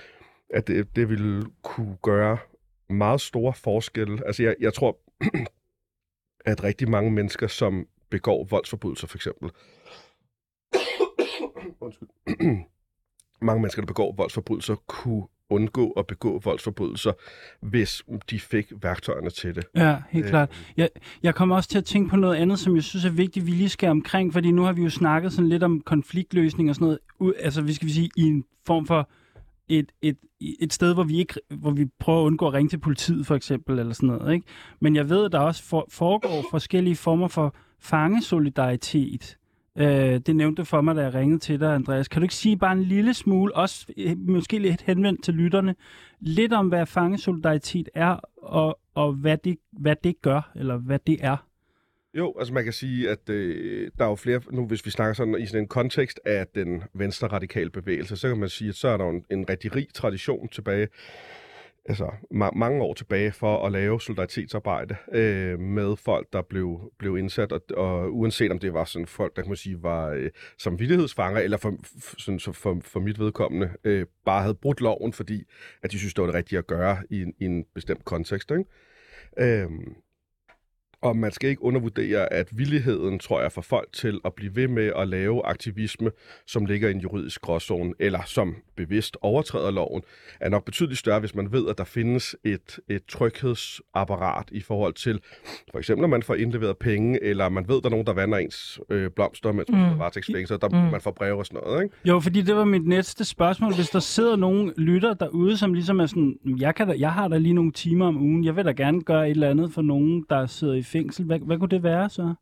at 0.50 0.68
det, 0.68 0.96
det 0.96 1.08
vil 1.08 1.44
kunne 1.62 1.96
gøre 2.02 2.38
meget 2.90 3.20
store 3.20 3.52
forskelle. 3.54 4.26
Altså 4.26 4.42
jeg, 4.42 4.54
jeg 4.60 4.74
tror, 4.74 4.98
at 6.50 6.64
rigtig 6.64 6.90
mange 6.90 7.10
mennesker, 7.10 7.46
som 7.46 7.86
begår 8.10 8.44
voldsforbrydelser 8.44 9.06
for 9.06 9.18
eksempel, 9.18 9.50
undskyld, 11.80 12.08
mange 13.42 13.61
mennesker, 13.61 13.83
der 13.83 13.87
begår 13.87 14.14
voldsforbrydelser, 14.16 14.74
kunne 14.87 15.22
undgå 15.50 15.90
at 15.90 16.07
begå 16.07 16.40
voldsforbrydelser, 16.44 17.12
hvis 17.61 18.03
de 18.31 18.40
fik 18.40 18.72
værktøjerne 18.83 19.31
til 19.31 19.55
det. 19.55 19.64
Ja, 19.76 19.96
helt 20.11 20.24
øh. 20.24 20.31
klart. 20.31 20.50
Jeg, 20.76 20.88
jeg 21.22 21.35
kommer 21.35 21.57
også 21.57 21.68
til 21.68 21.79
at 21.79 21.85
tænke 21.85 22.11
på 22.11 22.16
noget 22.16 22.37
andet, 22.37 22.59
som 22.59 22.74
jeg 22.74 22.83
synes 22.83 23.05
er 23.05 23.11
vigtigt, 23.11 23.46
vi 23.46 23.50
lige 23.50 23.68
skal 23.68 23.88
omkring, 23.88 24.33
fordi 24.33 24.50
nu 24.50 24.62
har 24.62 24.72
vi 24.72 24.83
jo 24.83 24.90
snakket 24.90 25.33
sådan 25.33 25.48
lidt 25.48 25.62
om 25.62 25.81
konfliktløsning 25.81 26.68
og 26.68 26.74
sådan 26.74 26.98
noget, 27.20 27.35
altså 27.38 27.62
vi 27.62 27.72
skal 27.72 27.88
vi 27.88 27.92
sige, 27.92 28.11
i 28.16 28.22
en 28.22 28.44
form 28.66 28.87
for 28.87 29.11
et, 29.68 29.92
et, 30.03 30.16
et 30.61 30.72
sted, 30.72 30.94
hvor 30.94 31.05
vi 31.05 31.18
ikke, 31.18 31.35
hvor 31.48 31.70
vi 31.70 31.87
prøver 31.98 32.20
at 32.20 32.26
undgå 32.26 32.46
at 32.46 32.53
ringe 32.53 32.68
til 32.68 32.79
politiet 32.79 33.26
for 33.26 33.35
eksempel, 33.35 33.79
eller 33.79 33.92
sådan 33.92 34.07
noget. 34.07 34.35
Ikke? 34.35 34.46
Men 34.81 34.96
jeg 34.96 35.09
ved, 35.09 35.24
at 35.24 35.33
der 35.33 35.38
også 35.38 35.62
for, 35.62 35.87
foregår 35.88 36.44
forskellige 36.50 36.96
former 36.96 37.29
for 37.29 37.55
fangesolidaritet, 37.81 39.37
Øh, 39.78 40.20
det 40.26 40.37
nævnte 40.37 40.64
for 40.64 40.80
mig, 40.80 40.96
da 40.96 41.02
jeg 41.02 41.14
ringede 41.14 41.38
til 41.38 41.61
dig, 41.61 41.74
Andreas. 41.74 42.09
Kan 42.09 42.20
du 42.20 42.24
ikke 42.24 42.35
sige 42.35 42.59
bare 42.59 42.72
en 42.72 42.83
lille 42.83 43.14
smule, 43.14 43.56
også 43.56 43.87
øh, 43.96 44.18
måske 44.18 44.59
lidt 44.59 44.83
henvendt 44.83 45.24
til 45.24 45.35
lytterne, 45.35 45.74
lidt 46.20 46.52
om, 46.52 46.68
hvad 46.68 46.87
fangesolidaritet 46.87 47.88
er, 47.94 48.16
og, 48.42 48.80
og 48.94 49.12
hvad, 49.12 49.38
det, 49.44 49.56
hvad 49.72 49.96
det 50.04 50.22
gør, 50.22 50.52
eller 50.56 50.76
hvad 50.76 50.98
det 51.06 51.18
er? 51.20 51.37
Jo, 52.14 52.35
altså 52.38 52.54
man 52.54 52.64
kan 52.64 52.72
sige, 52.72 53.11
at 53.11 53.30
øh, 53.30 53.90
der 53.98 54.04
er 54.04 54.09
jo 54.09 54.14
flere, 54.14 54.40
nu 54.52 54.66
hvis 54.66 54.87
vi 54.87 54.90
snakker 54.90 55.14
sådan 55.14 55.40
i 55.40 55.46
sådan 55.46 55.62
en 55.62 55.68
kontekst 55.68 56.20
af 56.24 56.46
den 56.54 56.83
venstre 56.94 57.28
radikale 57.28 57.70
bevægelse, 57.70 58.16
så 58.16 58.28
kan 58.28 58.38
man 58.38 58.48
sige, 58.48 58.68
at 58.68 58.74
så 58.74 58.88
er 58.88 58.96
der 58.96 59.09
en, 59.09 59.24
en 59.30 59.48
rigtig 59.50 59.76
rig 59.76 59.87
tradition 59.94 60.48
tilbage 60.48 60.88
altså, 61.84 62.06
ma- 62.34 62.58
mange 62.58 62.82
år 62.82 62.94
tilbage 62.94 63.32
for 63.32 63.66
at 63.66 63.72
lave 63.72 64.00
solidaritetsarbejde 64.00 64.96
øh, 65.12 65.58
med 65.58 65.96
folk, 65.96 66.32
der 66.32 66.42
blev, 66.42 66.92
blev 66.98 67.18
indsat, 67.18 67.52
og, 67.52 67.62
og 67.76 68.16
uanset 68.16 68.50
om 68.50 68.58
det 68.58 68.74
var 68.74 68.84
sådan 68.84 69.06
folk, 69.06 69.36
der 69.36 69.42
kan 69.42 69.50
man 69.50 69.56
sige 69.56 69.82
var 69.82 70.08
øh, 70.08 70.30
samvittighedsfanger, 70.58 71.40
eller 71.40 71.56
for, 71.56 71.74
sådan, 72.18 72.38
så 72.38 72.52
for, 72.52 72.78
for 72.82 73.00
mit 73.00 73.18
vedkommende 73.18 73.70
øh, 73.84 74.06
bare 74.24 74.42
havde 74.42 74.54
brudt 74.54 74.80
loven, 74.80 75.12
fordi 75.12 75.44
at 75.82 75.92
de 75.92 75.98
synes, 75.98 76.14
det 76.14 76.22
var 76.22 76.26
det 76.26 76.34
rigtige 76.34 76.58
at 76.58 76.66
gøre 76.66 76.98
i, 77.10 77.24
i 77.38 77.44
en 77.44 77.64
bestemt 77.74 78.04
kontekst. 78.04 78.50
Ikke? 78.50 78.64
Øh, 79.62 79.70
og 81.02 81.16
man 81.16 81.32
skal 81.32 81.50
ikke 81.50 81.64
undervurdere, 81.64 82.32
at 82.32 82.48
villigheden, 82.52 83.18
tror 83.18 83.40
jeg, 83.40 83.52
for 83.52 83.60
folk 83.60 83.92
til 83.92 84.20
at 84.24 84.34
blive 84.34 84.56
ved 84.56 84.68
med 84.68 84.92
at 84.96 85.08
lave 85.08 85.46
aktivisme, 85.46 86.10
som 86.46 86.66
ligger 86.66 86.88
i 86.88 86.92
en 86.92 87.00
juridisk 87.00 87.40
gråzone, 87.40 87.94
eller 87.98 88.20
som 88.26 88.56
bevidst 88.76 89.16
overtræder 89.20 89.70
loven, 89.70 90.02
er 90.40 90.48
nok 90.48 90.64
betydeligt 90.64 90.98
større, 90.98 91.20
hvis 91.20 91.34
man 91.34 91.52
ved, 91.52 91.68
at 91.68 91.78
der 91.78 91.84
findes 91.84 92.36
et, 92.44 92.78
et 92.88 93.04
tryghedsapparat 93.08 94.48
i 94.52 94.60
forhold 94.60 94.94
til, 94.94 95.20
for 95.72 95.78
eksempel, 95.78 96.00
når 96.00 96.08
man 96.08 96.22
får 96.22 96.34
indleveret 96.34 96.76
penge, 96.78 97.22
eller 97.22 97.48
man 97.48 97.68
ved, 97.68 97.76
at 97.76 97.82
der 97.82 97.88
er 97.88 97.90
nogen, 97.90 98.06
der 98.06 98.12
vander 98.12 98.38
ens 98.38 98.80
øh, 98.90 99.10
blomster, 99.10 99.52
mens 99.52 99.70
man 99.70 99.92
mm. 99.92 99.98
varetægtsfængsel, 99.98 100.58
der 100.60 100.68
mm. 100.68 100.90
man 100.90 101.00
får 101.00 101.10
breve 101.10 101.38
og 101.38 101.46
sådan 101.46 101.60
noget. 101.64 101.82
Ikke? 101.82 101.94
Jo, 102.04 102.20
fordi 102.20 102.42
det 102.42 102.56
var 102.56 102.64
mit 102.64 102.86
næste 102.86 103.24
spørgsmål. 103.24 103.74
Hvis 103.74 103.90
der 103.90 104.00
sidder 104.00 104.36
nogen 104.36 104.72
lytter 104.76 105.14
derude, 105.14 105.56
som 105.56 105.74
ligesom 105.74 106.00
er 106.00 106.06
sådan, 106.06 106.36
jeg, 106.58 106.74
kan 106.74 106.88
da, 106.88 106.94
jeg 106.98 107.12
har 107.12 107.28
da 107.28 107.38
lige 107.38 107.54
nogle 107.54 107.72
timer 107.72 108.06
om 108.06 108.16
ugen, 108.16 108.44
jeg 108.44 108.56
vil 108.56 108.64
da 108.64 108.72
gerne 108.72 109.02
gøre 109.02 109.26
et 109.26 109.30
eller 109.30 109.50
andet 109.50 109.72
for 109.72 109.82
nogen, 109.82 110.24
der 110.30 110.46
sidder 110.46 110.74
i 110.74 110.82
fængsel. 110.92 111.24
Hvad, 111.24 111.38
hvad 111.38 111.59
kunne 111.59 111.70
det 111.70 111.83
være 111.83 112.11
så? 112.11 112.35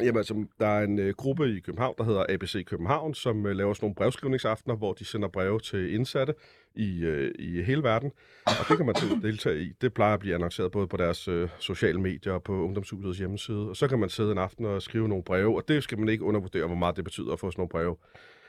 Jamen, 0.00 0.16
altså, 0.16 0.44
der 0.60 0.66
er 0.66 0.84
en 0.84 0.98
øh, 0.98 1.14
gruppe 1.14 1.56
i 1.56 1.60
København, 1.60 1.94
der 1.98 2.04
hedder 2.04 2.24
ABC 2.28 2.64
København, 2.64 3.14
som 3.14 3.46
øh, 3.46 3.56
laver 3.56 3.74
sådan 3.74 3.84
nogle 3.84 3.94
brevskrivningsaftener, 3.94 4.76
hvor 4.76 4.92
de 4.92 5.04
sender 5.04 5.28
breve 5.28 5.60
til 5.60 5.94
indsatte 5.94 6.34
i, 6.74 7.04
øh, 7.04 7.34
i 7.38 7.62
hele 7.62 7.82
verden. 7.82 8.12
Og 8.46 8.68
det 8.68 8.76
kan 8.76 8.86
man 8.86 8.94
deltage 9.22 9.62
i. 9.62 9.72
Det 9.80 9.94
plejer 9.94 10.14
at 10.14 10.20
blive 10.20 10.34
annonceret 10.34 10.72
både 10.72 10.86
på 10.86 10.96
deres 10.96 11.28
øh, 11.28 11.48
sociale 11.58 12.00
medier 12.00 12.32
og 12.32 12.42
på 12.42 12.52
Ungdomshusets 12.52 13.18
hjemmeside. 13.18 13.68
Og 13.68 13.76
så 13.76 13.88
kan 13.88 13.98
man 13.98 14.08
sidde 14.08 14.32
en 14.32 14.38
aften 14.38 14.64
og 14.64 14.82
skrive 14.82 15.08
nogle 15.08 15.24
breve, 15.24 15.56
og 15.56 15.68
det 15.68 15.82
skal 15.82 15.98
man 15.98 16.08
ikke 16.08 16.24
undervurdere, 16.24 16.66
hvor 16.66 16.76
meget 16.76 16.96
det 16.96 17.04
betyder 17.04 17.32
at 17.32 17.40
få 17.40 17.50
sådan 17.50 17.60
nogle 17.60 17.68
breve. 17.68 17.96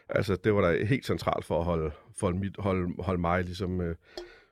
Altså, 0.09 0.35
det 0.35 0.55
var 0.55 0.61
da 0.61 0.85
helt 0.85 1.05
centralt 1.05 1.45
for 1.45 1.59
at 1.59 1.65
holde, 1.65 1.91
for 2.17 2.31
holde, 2.31 2.51
holde, 2.59 2.93
holde 2.99 3.21
mig 3.21 3.43
ligesom... 3.43 3.81
Øh, 3.81 3.95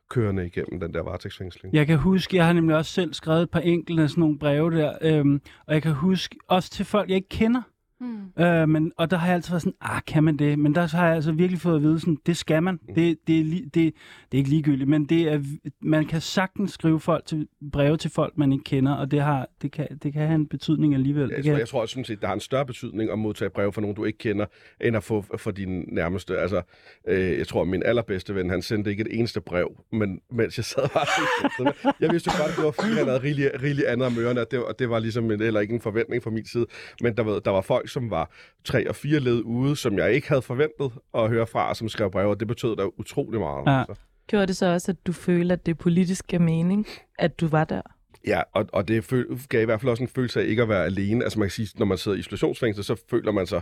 kørende 0.09 0.45
igennem 0.45 0.79
den 0.79 0.93
der 0.93 1.03
varetægtsfængsling. 1.03 1.75
Jeg 1.75 1.87
kan 1.87 1.97
huske, 1.97 2.37
jeg 2.37 2.45
har 2.45 2.53
nemlig 2.53 2.75
også 2.75 2.91
selv 2.91 3.13
skrevet 3.13 3.41
et 3.41 3.49
par 3.49 3.59
enkelte 3.59 4.03
af 4.03 4.09
sådan 4.09 4.21
nogle 4.21 4.39
breve 4.39 4.71
der, 4.71 4.93
øhm, 5.01 5.41
og 5.67 5.73
jeg 5.73 5.81
kan 5.81 5.93
huske 5.93 6.35
også 6.47 6.69
til 6.71 6.85
folk, 6.85 7.09
jeg 7.09 7.15
ikke 7.15 7.29
kender, 7.29 7.61
mm. 8.03 8.43
Øh, 8.43 8.69
men, 8.69 8.91
og 8.97 9.11
der 9.11 9.17
har 9.17 9.27
jeg 9.27 9.35
altid 9.35 9.51
været 9.51 9.61
sådan, 9.61 9.75
ah, 9.81 10.01
kan 10.07 10.23
man 10.23 10.37
det? 10.37 10.59
Men 10.59 10.75
der 10.75 10.95
har 10.97 11.05
jeg 11.05 11.15
altså 11.15 11.31
virkelig 11.31 11.61
fået 11.61 11.75
at 11.75 11.81
vide, 11.81 11.99
sådan, 11.99 12.17
det 12.25 12.37
skal 12.37 12.63
man. 12.63 12.79
Mm. 12.87 12.93
Det, 12.93 13.17
det, 13.27 13.39
er, 13.39 13.43
li- 13.43 13.63
det, 13.63 13.73
det 13.73 13.93
er 14.31 14.37
ikke 14.37 14.49
ligegyldigt, 14.49 14.89
men 14.89 15.05
det 15.05 15.21
er, 15.33 15.39
man 15.81 16.05
kan 16.05 16.21
sagtens 16.21 16.71
skrive 16.71 16.99
folk 16.99 17.25
til, 17.25 17.47
breve 17.71 17.97
til 17.97 18.11
folk, 18.11 18.37
man 18.37 18.51
ikke 18.53 18.63
kender, 18.63 18.93
og 18.93 19.11
det, 19.11 19.21
har, 19.21 19.47
det, 19.61 19.71
kan, 19.71 19.87
det 20.03 20.13
kan 20.13 20.21
have 20.21 20.35
en 20.35 20.47
betydning 20.47 20.93
alligevel. 20.93 21.29
Jeg 21.29 21.37
det 21.37 21.45
tror, 21.45 21.51
kan, 21.51 21.59
jeg 21.59 21.67
tror 21.67 21.85
sådan 21.85 22.05
set, 22.05 22.21
der 22.21 22.27
har 22.27 22.33
en 22.33 22.39
større 22.39 22.65
betydning 22.65 23.11
at 23.11 23.19
modtage 23.19 23.49
brev 23.49 23.73
fra 23.73 23.81
nogen, 23.81 23.95
du 23.95 24.05
ikke 24.05 24.17
kender, 24.19 24.45
end 24.81 24.95
at 24.95 25.03
få 25.03 25.25
for 25.37 25.51
din 25.51 25.85
nærmeste. 25.91 26.37
Altså, 26.37 26.61
øh, 27.07 27.37
jeg 27.37 27.47
tror, 27.47 27.61
at 27.61 27.67
min 27.67 27.83
allerbedste 27.85 28.35
ven, 28.35 28.49
han 28.49 28.61
sendte 28.61 28.91
ikke 28.91 29.01
et 29.01 29.19
eneste 29.19 29.41
brev, 29.41 29.77
men 29.91 30.19
mens 30.31 30.57
jeg 30.57 30.65
sad 30.65 30.89
bare 30.93 31.93
Jeg 31.99 32.11
vidste 32.11 32.31
jo 32.33 32.41
godt, 32.41 32.51
at 32.51 32.57
det 32.57 32.65
var, 32.65 32.71
fordi 32.71 32.93
han 32.93 33.05
havde 33.05 33.23
rigeligt, 33.23 33.49
rigeligt 33.63 33.87
andet 33.87 34.07
om 34.07 34.17
ørerne, 34.19 34.41
og 34.41 34.51
det, 34.51 34.59
og 34.59 34.79
det 34.79 34.89
var 34.89 34.99
ligesom 34.99 35.31
en, 35.31 35.41
eller 35.41 35.59
ikke 35.59 35.73
en 35.73 35.81
forventning 35.81 36.23
fra 36.23 36.29
min 36.29 36.45
side. 36.45 36.65
Men 37.01 37.17
der 37.17 37.23
var, 37.23 37.39
der 37.39 37.51
var 37.51 37.61
folk, 37.61 37.89
som 37.93 38.09
var 38.09 38.31
tre 38.63 38.89
og 38.89 38.95
fire 38.95 39.19
led 39.19 39.41
ude, 39.41 39.75
som 39.75 39.97
jeg 39.97 40.13
ikke 40.13 40.27
havde 40.27 40.41
forventet 40.41 40.91
at 41.13 41.29
høre 41.29 41.47
fra, 41.47 41.69
og 41.69 41.75
som 41.75 41.89
skrev 41.89 42.11
brev, 42.11 42.29
og 42.29 42.39
det 42.39 42.47
betød 42.47 42.75
da 42.75 42.83
utrolig 42.97 43.39
meget. 43.39 43.63
Ja. 43.67 43.79
Altså. 43.89 44.03
Gjorde 44.27 44.47
det 44.47 44.55
så 44.57 44.65
også, 44.65 44.91
at 44.91 45.07
du 45.07 45.11
føler, 45.11 45.53
at 45.55 45.65
det 45.65 45.77
politisk 45.77 46.27
gav 46.27 46.41
mening, 46.41 46.87
at 47.19 47.39
du 47.39 47.47
var 47.47 47.63
der? 47.63 47.81
Ja, 48.27 48.41
og, 48.53 48.65
og 48.73 48.87
det 48.87 49.03
føl- 49.03 49.39
gav 49.49 49.61
i 49.61 49.65
hvert 49.65 49.81
fald 49.81 49.89
også 49.89 50.03
en 50.03 50.09
følelse 50.09 50.41
af 50.41 50.45
ikke 50.45 50.61
at 50.61 50.69
være 50.69 50.85
alene. 50.85 51.23
Altså 51.23 51.39
man 51.39 51.47
kan 51.47 51.51
sige, 51.51 51.69
når 51.79 51.85
man 51.85 51.97
sidder 51.97 52.17
i 52.17 52.19
isolationsfængsel, 52.19 52.83
så 52.83 53.01
føler 53.09 53.31
man 53.31 53.47
sig 53.47 53.61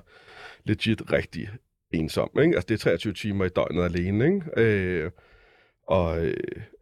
legit 0.63 1.11
rigtig 1.11 1.49
ensom. 1.93 2.29
Ikke? 2.41 2.55
Altså 2.55 2.65
det 2.67 2.73
er 2.73 2.77
23 2.77 3.13
timer 3.13 3.45
i 3.45 3.49
døgnet 3.49 3.83
alene. 3.83 4.25
Ikke? 4.25 4.41
Øh, 4.57 5.11
og 5.87 6.25
øh, 6.25 6.33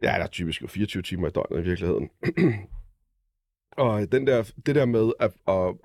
ja, 0.04 0.08
der 0.08 0.24
er 0.24 0.28
typisk 0.28 0.62
jo 0.62 0.68
24 0.68 1.04
timer 1.04 1.28
i 1.28 1.32
døgnet 1.32 1.60
i 1.60 1.64
virkeligheden. 1.70 2.10
og 3.80 4.12
den 4.12 4.28
der, 4.28 4.52
det 4.66 4.76
der 4.76 4.86
med, 4.86 5.12
at, 5.20 5.32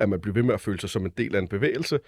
at, 0.00 0.08
man 0.08 0.20
bliver 0.20 0.34
ved 0.34 0.42
med 0.42 0.54
at 0.54 0.60
føle 0.60 0.80
sig 0.80 0.90
som 0.90 1.04
en 1.04 1.12
del 1.18 1.34
af 1.34 1.38
en 1.38 1.48
bevægelse, 1.48 2.00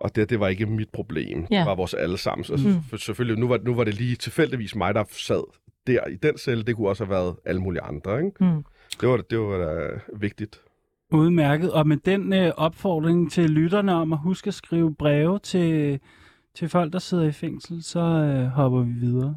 og 0.00 0.16
det, 0.16 0.30
det 0.30 0.40
var 0.40 0.48
ikke 0.48 0.66
mit 0.66 0.88
problem. 0.92 1.46
Ja. 1.50 1.58
Det 1.58 1.66
var 1.66 1.74
vores 1.74 1.94
allesammens. 1.94 2.50
Og 2.50 2.58
Mm. 2.60 2.98
selvfølgelig, 2.98 3.38
nu 3.40 3.48
var, 3.48 3.58
nu 3.64 3.74
var 3.74 3.84
det 3.84 3.94
lige 3.94 4.16
tilfældigvis 4.16 4.74
mig, 4.76 4.94
der 4.94 5.04
sad 5.10 5.42
der 5.86 6.06
i 6.06 6.16
den 6.16 6.38
celle. 6.38 6.64
Det 6.64 6.76
kunne 6.76 6.88
også 6.88 7.04
have 7.04 7.10
været 7.14 7.36
alle 7.44 7.60
mulige 7.60 7.82
andre. 7.82 8.24
Ikke? 8.24 8.44
Mm. 8.44 8.64
Det 9.00 9.08
var, 9.08 9.16
det 9.16 9.38
var 9.38 9.58
da 9.58 9.88
vigtigt. 10.16 10.60
Udmærket. 11.12 11.72
Og 11.72 11.88
med 11.88 11.96
den 11.96 12.32
øh, 12.32 12.52
opfordring 12.56 13.32
til 13.32 13.50
lytterne 13.50 13.94
om 13.94 14.12
at 14.12 14.18
huske 14.18 14.48
at 14.48 14.54
skrive 14.54 14.94
breve 14.94 15.38
til, 15.38 16.00
til 16.54 16.68
folk, 16.68 16.92
der 16.92 16.98
sidder 16.98 17.24
i 17.24 17.32
fængsel, 17.32 17.82
så 17.82 18.00
øh, 18.00 18.46
hopper 18.46 18.82
vi 18.82 18.92
videre. 18.92 19.36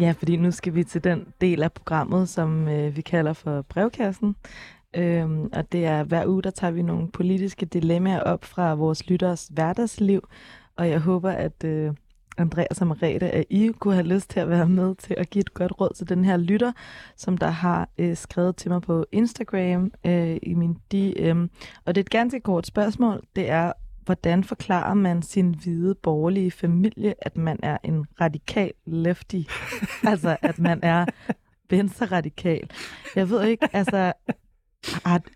Ja, 0.00 0.14
fordi 0.18 0.36
nu 0.36 0.50
skal 0.50 0.74
vi 0.74 0.84
til 0.84 1.04
den 1.04 1.26
del 1.40 1.62
af 1.62 1.72
programmet, 1.72 2.28
som 2.28 2.68
øh, 2.68 2.96
vi 2.96 3.00
kalder 3.00 3.32
for 3.32 3.62
brevkassen. 3.62 4.36
Øhm, 4.96 5.48
og 5.52 5.72
det 5.72 5.84
er 5.84 6.02
hver 6.04 6.26
uge, 6.26 6.42
der 6.42 6.50
tager 6.50 6.70
vi 6.70 6.82
nogle 6.82 7.08
politiske 7.08 7.66
dilemmaer 7.66 8.20
op 8.20 8.44
fra 8.44 8.74
vores 8.74 9.08
lytteres 9.08 9.48
hverdagsliv. 9.50 10.28
Og 10.76 10.88
jeg 10.88 11.00
håber, 11.00 11.30
at 11.30 11.64
øh, 11.64 11.92
Andreas 12.38 12.80
og 12.80 12.86
Merete, 12.86 13.30
at 13.30 13.44
I 13.50 13.72
kunne 13.78 13.94
have 13.94 14.06
lyst 14.06 14.30
til 14.30 14.40
at 14.40 14.48
være 14.48 14.68
med 14.68 14.94
til 14.94 15.14
at 15.18 15.30
give 15.30 15.40
et 15.40 15.54
godt 15.54 15.80
råd 15.80 15.94
til 15.96 16.08
den 16.08 16.24
her 16.24 16.36
lytter, 16.36 16.72
som 17.16 17.38
der 17.38 17.48
har 17.48 17.88
øh, 17.98 18.16
skrevet 18.16 18.56
til 18.56 18.70
mig 18.70 18.82
på 18.82 19.06
Instagram 19.12 19.92
øh, 20.06 20.36
i 20.42 20.54
min 20.54 20.74
DM. 20.74 21.42
Og 21.84 21.94
det 21.94 21.96
er 21.96 22.04
et 22.04 22.10
ganske 22.10 22.40
kort 22.40 22.66
spørgsmål. 22.66 23.22
Det 23.36 23.50
er, 23.50 23.72
hvordan 24.10 24.44
forklarer 24.44 24.94
man 24.94 25.22
sin 25.22 25.54
hvide 25.54 25.94
borgerlige 25.94 26.50
familie, 26.50 27.14
at 27.22 27.36
man 27.36 27.58
er 27.62 27.78
en 27.84 28.06
radikal 28.20 28.72
lefty? 28.86 29.40
altså, 30.10 30.36
at 30.42 30.58
man 30.58 30.80
er 30.82 31.06
venstre-radikal. 31.70 32.70
Jeg 33.16 33.30
ved 33.30 33.44
ikke, 33.44 33.68
altså... 33.72 34.12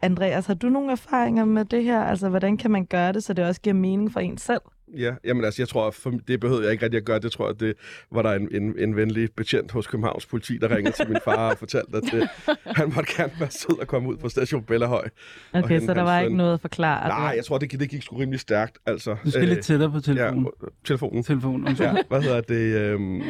Andreas, 0.03 0.47
har 0.47 0.55
du 0.55 0.69
nogle 0.69 0.93
erfaringer 0.93 1.45
med 1.45 1.65
det 1.65 1.85
her? 1.85 2.01
Altså, 2.01 2.29
hvordan 2.29 2.57
kan 2.57 2.71
man 2.71 2.87
gøre 2.87 3.13
det, 3.13 3.25
så 3.25 3.33
det 3.33 3.45
også 3.45 3.61
giver 3.61 3.75
mening 3.75 4.13
for 4.13 4.21
en 4.21 4.39
selv? 4.39 4.61
Ja, 4.97 5.15
jamen 5.25 5.45
altså, 5.45 5.63
jeg 5.63 5.69
tror, 5.69 5.91
for, 5.91 6.11
det 6.29 6.41
behøvede 6.41 6.65
jeg 6.65 6.73
ikke 6.73 6.85
rigtig 6.85 6.99
at 6.99 7.05
gøre. 7.05 7.19
Det 7.19 7.33
tror 7.33 7.47
jeg, 7.49 7.61
det 7.61 7.75
var 8.13 8.23
der 8.23 8.33
en, 8.33 8.49
en, 8.63 8.79
en 8.79 8.97
venlig 8.97 9.29
betjent 9.37 9.71
hos 9.71 9.87
Københavns 9.87 10.27
politi, 10.27 10.59
der 10.59 10.77
ringede 10.77 10.97
til 10.97 11.09
min 11.09 11.19
far 11.25 11.51
og 11.51 11.59
fortalte, 11.59 11.97
at 11.97 12.03
det, 12.13 12.29
han 12.79 12.93
måtte 12.97 13.13
gerne 13.17 13.33
være 13.39 13.51
sød 13.51 13.79
og 13.81 13.87
komme 13.87 14.09
ud 14.09 14.17
på 14.17 14.29
station 14.29 14.63
Bellahøj. 14.65 15.09
Okay, 15.53 15.81
så 15.81 15.95
der 15.95 16.03
var 16.03 16.19
søn. 16.21 16.25
ikke 16.25 16.37
noget 16.37 16.55
at 16.55 16.61
forklare. 16.61 17.09
Nej, 17.09 17.33
jeg 17.37 17.45
tror, 17.45 17.59
det, 17.59 17.69
gik- 17.71 17.81
det 17.81 17.89
gik 17.91 18.03
sgu 18.03 18.17
rimelig 18.17 18.41
stærkt. 18.41 18.79
Altså, 18.87 19.17
Du 19.25 19.31
skal 19.31 19.49
lidt 19.49 19.61
tættere 19.65 19.91
på 19.91 19.97
ja, 19.97 20.01
telefonen. 20.03 20.47
telefonen. 20.85 21.23
telefonen. 21.23 21.67
undskyld. 21.69 21.87
Ja, 21.87 21.95
hvad 22.09 22.23
hedder 22.23 22.41
det? 22.41 22.77
Øhm, 22.81 23.23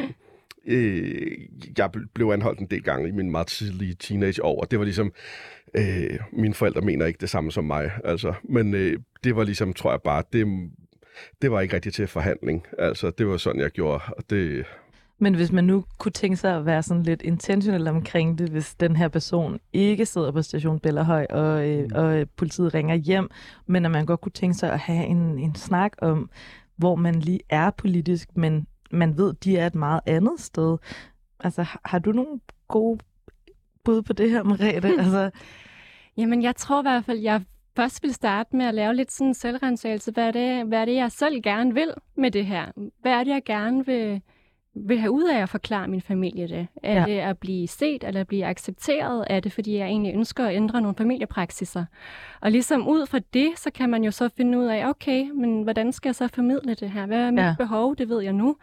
øh, 0.67 1.31
jeg 1.77 1.89
ble- 1.97 2.07
blev 2.13 2.27
anholdt 2.27 2.59
en 2.59 2.67
del 2.71 2.83
gange 2.83 3.09
i 3.09 3.11
min 3.11 3.31
meget 3.31 3.47
tidlige 3.47 3.93
teenageår, 3.99 4.61
og 4.61 4.71
det 4.71 4.79
var 4.79 4.85
ligesom, 4.85 5.11
øh, 5.77 6.19
mine 6.33 6.53
forældre 6.53 6.81
mener 6.81 7.05
ikke 7.05 7.17
det 7.21 7.29
samme 7.29 7.51
som 7.51 7.63
mig, 7.63 7.91
altså, 8.03 8.33
men 8.43 8.73
øh, 8.73 8.97
det 9.23 9.35
var 9.35 9.43
ligesom, 9.43 9.73
tror 9.73 9.91
jeg 9.91 9.99
bare, 10.03 10.23
det, 10.33 10.47
det 11.41 11.51
var 11.51 11.61
ikke 11.61 11.75
rigtigt 11.75 11.95
til 11.95 12.07
forhandling, 12.07 12.65
altså, 12.79 13.11
det 13.17 13.27
var 13.27 13.37
sådan, 13.37 13.61
jeg 13.61 13.71
gjorde, 13.71 14.03
og 14.17 14.23
det, 14.29 14.65
Men 15.19 15.35
hvis 15.35 15.51
man 15.51 15.63
nu 15.63 15.85
kunne 15.97 16.11
tænke 16.11 16.37
sig 16.37 16.55
at 16.57 16.65
være 16.65 16.83
sådan 16.83 17.03
lidt 17.03 17.21
intentionel 17.21 17.87
omkring 17.87 18.37
det, 18.37 18.49
hvis 18.49 18.75
den 18.75 18.95
her 18.95 19.07
person 19.07 19.59
ikke 19.73 20.05
sidder 20.05 20.31
på 20.31 20.41
station 20.41 20.79
Bellahøj, 20.79 21.25
og, 21.29 21.69
øh, 21.69 21.89
og 21.95 22.17
øh, 22.19 22.25
politiet 22.37 22.73
ringer 22.73 22.95
hjem, 22.95 23.29
men 23.67 23.85
at 23.85 23.91
man 23.91 24.05
godt 24.05 24.21
kunne 24.21 24.31
tænke 24.31 24.53
sig 24.57 24.71
at 24.73 24.79
have 24.79 25.05
en, 25.05 25.39
en 25.39 25.55
snak 25.55 25.91
om, 26.01 26.29
hvor 26.77 26.95
man 26.95 27.15
lige 27.19 27.39
er 27.49 27.69
politisk, 27.69 28.37
men 28.37 28.67
man 28.91 29.17
ved, 29.17 29.33
de 29.33 29.57
er 29.57 29.67
et 29.67 29.75
meget 29.75 29.99
andet 30.05 30.39
sted. 30.39 30.77
Altså, 31.39 31.63
har- 31.63 31.81
har 31.85 31.99
du 31.99 32.11
nogle 32.11 32.39
gode 32.67 32.99
bud 33.83 34.01
på 34.01 34.13
det 34.13 34.29
her, 34.31 34.43
Merete? 34.43 34.87
Altså, 34.99 35.29
Jamen, 36.17 36.43
jeg 36.43 36.55
tror 36.55 36.81
i 36.81 36.83
hvert 36.83 37.05
fald, 37.05 37.19
jeg 37.19 37.41
først 37.75 38.03
vil 38.03 38.13
starte 38.13 38.55
med 38.55 38.65
at 38.65 38.73
lave 38.73 38.93
lidt 38.95 39.11
sådan 39.11 39.27
en 39.27 39.33
selvrensagelse. 39.33 40.11
Hvad 40.11 40.27
er, 40.27 40.31
det, 40.31 40.65
hvad 40.67 40.81
er 40.81 40.85
det, 40.85 40.95
jeg 40.95 41.11
selv 41.11 41.41
gerne 41.41 41.73
vil 41.73 41.93
med 42.15 42.31
det 42.31 42.45
her? 42.45 42.65
Hvad 43.01 43.11
er 43.11 43.23
det, 43.23 43.31
jeg 43.31 43.43
gerne 43.45 43.85
vil, 43.85 44.21
vil 44.75 44.99
have 44.99 45.11
ud 45.11 45.23
af 45.23 45.41
at 45.41 45.49
forklare 45.49 45.87
min 45.87 46.01
familie 46.01 46.47
det? 46.47 46.67
Er 46.83 46.99
Ja. 46.99 47.05
det 47.05 47.19
at 47.19 47.37
blive 47.37 47.67
set, 47.67 48.03
eller 48.03 48.21
at 48.21 48.27
blive 48.27 48.45
accepteret? 48.45 49.25
Er 49.29 49.39
det, 49.39 49.51
fordi 49.51 49.77
jeg 49.77 49.87
egentlig 49.87 50.13
ønsker 50.13 50.45
at 50.45 50.55
ændre 50.55 50.81
nogle 50.81 50.95
familiepraksiser? 50.97 51.85
Og 52.41 52.51
ligesom 52.51 52.87
ud 52.87 53.05
fra 53.05 53.19
det, 53.33 53.51
så 53.55 53.71
kan 53.71 53.89
man 53.89 54.03
jo 54.03 54.11
så 54.11 54.29
finde 54.37 54.57
ud 54.59 54.65
af, 54.65 54.87
okay, 54.89 55.29
men 55.29 55.63
hvordan 55.63 55.91
skal 55.91 56.09
jeg 56.09 56.15
så 56.15 56.27
formidle 56.27 56.75
det 56.75 56.89
her? 56.91 57.05
Hvad 57.05 57.19
er 57.19 57.31
mit 57.31 57.39
Ja. 57.39 57.45
ja. 57.47 57.55
behov? 57.57 57.95
Det 57.95 58.09
ved 58.09 58.21
jeg 58.21 58.33
nu. 58.33 58.55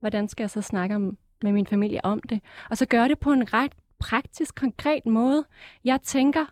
Hvordan 0.00 0.28
skal 0.28 0.42
jeg 0.42 0.50
så 0.50 0.62
snakke 0.62 0.94
om, 0.96 1.16
med 1.42 1.52
min 1.52 1.66
familie 1.66 2.04
om 2.04 2.20
det? 2.28 2.40
Og 2.70 2.76
så 2.76 2.86
gøre 2.86 3.08
det 3.08 3.18
på 3.18 3.32
en 3.32 3.52
ret 3.54 3.72
praktisk, 3.98 4.54
konkret 4.54 5.06
måde. 5.06 5.44
Jeg 5.84 6.00
tænker 6.02 6.44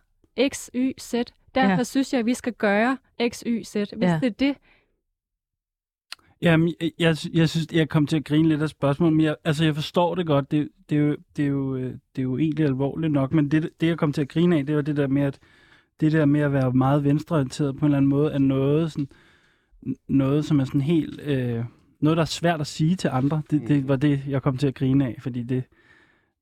X, 0.48 0.68
Y, 0.74 0.92
Z. 1.00 1.14
Derfor 1.54 1.76
Ja. 1.76 1.84
synes 1.84 2.12
jeg, 2.12 2.18
at 2.20 2.26
vi 2.26 2.34
skal 2.34 2.52
gøre 2.52 2.98
X, 3.28 3.42
Y, 3.46 3.62
Z. 3.64 3.72
Hvis 3.74 3.90
Ja. 4.00 4.18
det 4.22 4.26
er 4.26 4.30
det, 4.30 4.56
Jamen, 6.42 6.74
jeg, 6.80 6.90
jeg, 6.98 7.16
jeg 7.34 7.48
synes, 7.48 7.66
jeg 7.72 7.88
kom 7.88 8.06
til 8.06 8.16
at 8.16 8.24
grine 8.24 8.48
lidt 8.48 8.62
af 8.62 8.68
spørgsmålet, 8.68 9.16
men 9.16 9.24
jeg, 9.26 9.36
altså, 9.44 9.64
jeg 9.64 9.74
forstår 9.74 10.14
det 10.14 10.26
godt. 10.26 10.50
Det, 10.50 10.68
det, 10.90 10.96
er 10.96 11.00
jo, 11.02 11.16
det, 11.36 11.44
er 11.44 11.48
jo, 11.48 11.76
øh, 11.76 11.82
det 11.92 12.18
er 12.18 12.22
jo 12.22 12.38
egentlig 12.38 12.66
alvorligt 12.66 13.12
nok, 13.12 13.32
men 13.32 13.50
det, 13.50 13.70
det, 13.80 13.86
jeg 13.86 13.98
kom 13.98 14.12
til 14.12 14.20
at 14.20 14.28
grine 14.28 14.58
af, 14.58 14.66
det 14.66 14.76
var 14.76 14.82
det 14.82 14.96
der 14.96 15.06
med, 15.06 15.22
at 15.22 15.38
det 16.00 16.12
der 16.12 16.24
med 16.24 16.40
at 16.40 16.52
være 16.52 16.72
meget 16.72 17.04
venstreorienteret 17.04 17.76
på 17.76 17.80
en 17.80 17.84
eller 17.84 17.96
anden 17.96 18.08
måde, 18.08 18.32
er 18.32 18.38
noget, 18.38 18.92
sådan, 18.92 19.08
noget 20.08 20.44
som 20.44 20.60
er 20.60 20.64
sådan 20.64 20.80
helt... 20.80 21.20
Øh, 21.20 21.64
noget, 22.00 22.16
der 22.16 22.22
er 22.22 22.26
svært 22.26 22.60
at 22.60 22.66
sige 22.66 22.96
til 22.96 23.08
andre. 23.12 23.42
Det, 23.50 23.68
det 23.68 23.88
var 23.88 23.96
det, 23.96 24.20
jeg 24.28 24.42
kom 24.42 24.56
til 24.56 24.66
at 24.66 24.74
grine 24.74 25.06
af, 25.06 25.16
fordi 25.20 25.42
det... 25.42 25.64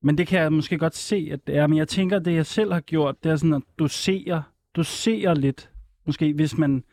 Men 0.03 0.19
det 0.19 0.27
kan 0.27 0.41
jeg 0.41 0.53
måske 0.53 0.79
godt 0.79 0.97
se, 0.97 1.29
at 1.33 1.47
det 1.47 1.57
er. 1.57 1.67
Men 1.67 1.79
jeg 1.79 1.89
tænker, 1.89 2.17
at 2.17 2.25
det, 2.25 2.35
jeg 2.35 2.47
selv 2.47 2.73
har 2.73 2.81
gjort, 2.81 3.25
det 3.25 3.33
er 3.33 3.37
sådan 3.37 3.55
at 3.55 3.63
dosere, 3.79 4.43
dosere 4.77 5.35
lidt. 5.35 5.71
Måske 6.07 6.33
hvis 6.33 6.59
man... 6.59 6.85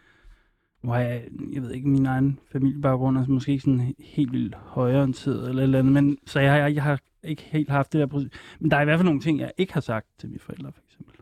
Nu 0.84 0.92
har 0.92 1.00
jeg, 1.00 1.28
jeg 1.54 1.62
ved 1.62 1.72
ikke, 1.72 1.88
min 1.90 2.06
egen 2.06 2.40
familiebaggrund 2.52 3.18
er 3.18 3.28
måske 3.28 3.52
ikke 3.52 3.62
sådan 3.62 3.96
helt 4.00 4.32
vildt 4.32 4.56
højorienteret 4.56 5.50
eller 5.50 5.62
et 5.62 5.64
eller 5.64 5.80
andet, 5.80 5.94
men, 5.94 6.18
så 6.26 6.40
jeg, 6.40 6.60
jeg, 6.60 6.76
jeg 6.76 6.84
har 6.84 7.00
ikke 7.24 7.42
helt 7.42 7.70
haft 7.70 7.94
det 7.94 8.00
der. 8.00 8.28
Men 8.60 8.72
der 8.72 8.78
er 8.78 8.82
i 8.82 8.86
hvert 8.86 9.00
fald 9.00 9.06
nogle 9.06 9.22
ting, 9.22 9.40
jeg 9.40 9.52
ikke 9.58 9.74
har 9.74 9.82
sagt 9.82 10.08
til 10.20 10.30
mine 10.30 10.40
forældre, 10.40 10.72
for 10.72 10.82
eksempel. 10.88 11.16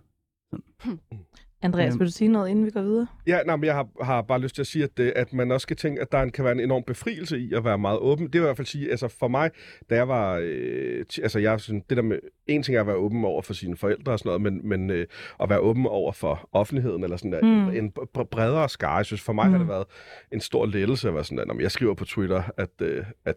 sådan 0.49 0.65
hmm. 0.83 1.24
Andreas, 1.65 1.93
Øhm. 1.93 1.99
vil 1.99 2.07
du 2.07 2.11
sige 2.11 2.27
noget, 2.27 2.49
inden 2.49 2.65
vi 2.65 2.71
går 2.71 2.81
videre? 2.81 3.07
Ja, 3.27 3.39
nej, 3.45 3.55
men 3.55 3.63
jeg 3.65 3.73
har, 3.73 3.87
har 4.03 4.21
bare 4.21 4.39
lyst 4.39 4.55
til 4.55 4.61
at 4.61 4.67
sige, 4.67 4.83
at, 4.83 4.97
det, 4.97 5.13
at 5.15 5.33
man 5.33 5.51
også 5.51 5.63
skal 5.65 5.77
tænke, 5.77 6.01
at 6.01 6.11
der 6.11 6.29
kan 6.29 6.43
være 6.43 6.53
en 6.53 6.59
enorm 6.59 6.83
befrielse 6.83 7.39
i 7.39 7.53
at 7.53 7.63
være 7.65 7.77
meget 7.77 7.99
åben. 7.99 8.25
Det 8.25 8.33
vil 8.33 8.39
i 8.39 8.43
hvert 8.43 8.57
fald 8.57 8.67
sige, 8.67 8.91
altså 8.91 9.07
for 9.07 9.27
mig, 9.27 9.51
da 9.89 9.95
jeg 9.95 10.07
var, 10.07 10.39
øh, 10.43 11.05
altså 11.23 11.39
jeg 11.39 11.59
sådan, 11.59 11.83
det 11.89 11.97
der 11.97 12.03
med, 12.03 12.19
en 12.47 12.63
ting 12.63 12.77
er 12.77 12.81
at 12.81 12.87
være 12.87 12.95
åben 12.95 13.25
over 13.25 13.41
for 13.41 13.53
sine 13.53 13.77
forældre 13.77 14.11
og 14.11 14.19
sådan 14.19 14.29
noget, 14.29 14.41
men, 14.41 14.69
men 14.69 14.89
øh, 14.89 15.07
at 15.39 15.49
være 15.49 15.59
åben 15.59 15.85
over 15.85 16.11
for 16.11 16.49
offentligheden, 16.51 17.03
eller 17.03 17.17
sådan 17.17 17.31
der, 17.31 17.41
Mm. 17.41 17.69
en 17.69 17.93
br- 18.17 18.23
bredere 18.23 18.69
skare. 18.69 18.95
Jeg 18.95 19.05
synes, 19.05 19.21
for 19.21 19.33
mig 19.33 19.45
mm. 19.45 19.51
har 19.51 19.57
det 19.57 19.65
Mm. 19.67 19.71
været 19.71 19.85
en 20.31 20.41
stor 20.41 20.65
lettelse 20.65 21.07
at 21.07 21.13
være 21.13 21.23
sådan, 21.23 21.51
at 21.51 21.61
jeg 21.61 21.71
skriver 21.71 21.93
på 21.93 22.05
Twitter, 22.05 22.43
at, 22.57 22.69
øh, 22.81 23.05
at, 23.25 23.35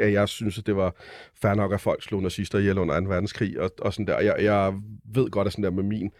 at 0.00 0.12
jeg 0.12 0.28
synes, 0.28 0.58
at 0.58 0.66
det 0.66 0.76
var 0.76 0.94
fair 1.42 1.54
nok, 1.54 1.72
at 1.72 1.80
folk 1.80 2.02
slog 2.02 2.22
nazister 2.22 2.58
ihjel 2.58 2.78
under 2.78 3.00
2. 3.00 3.06
verdenskrig, 3.08 3.60
og, 3.60 3.70
og 3.78 3.92
sådan 3.92 4.06
der. 4.06 4.20
Jeg, 4.20 4.34
jeg 4.42 4.74
ved 5.14 5.30
godt, 5.30 5.46
at 5.46 5.52
sådan 5.52 5.64
der 5.64 5.70
med 5.70 5.82
min 5.82 6.10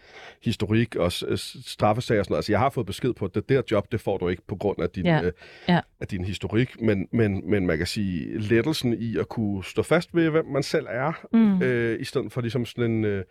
historik, 0.43 0.95
også 0.95 1.25
straffesager 1.65 2.19
og 2.21 2.25
sådan 2.25 2.31
noget. 2.33 2.37
Altså, 2.39 2.51
jeg 2.51 2.59
har 2.59 2.69
fået 2.69 2.85
besked 2.85 3.13
på, 3.13 3.25
at 3.25 3.35
det 3.35 3.49
der 3.49 3.61
job, 3.71 3.91
det 3.91 4.01
får 4.01 4.17
du 4.17 4.27
ikke 4.27 4.41
på 4.47 4.55
grund 4.55 4.79
af 4.81 4.89
din, 4.89 5.05
Ja. 5.05 5.21
øh, 5.23 5.31
Ja. 5.69 5.79
af 5.99 6.07
din 6.07 6.23
historik. 6.23 6.81
Men, 6.81 7.07
men, 7.11 7.49
men 7.49 7.67
man 7.67 7.77
kan 7.77 7.87
sige, 7.87 8.39
lettelsen 8.39 8.93
i 8.93 9.17
at 9.17 9.29
kunne 9.29 9.63
stå 9.63 9.83
fast 9.83 10.15
ved, 10.15 10.29
hvem 10.29 10.45
man 10.45 10.63
selv 10.63 10.85
er, 10.89 11.13
Mm. 11.33 11.61
øh, 11.61 12.01
i 12.01 12.03
stedet 12.03 12.31
for 12.31 12.41
ligesom 12.41 12.65
sådan 12.65 12.91
en, 12.91 13.05
øh, 13.05 13.23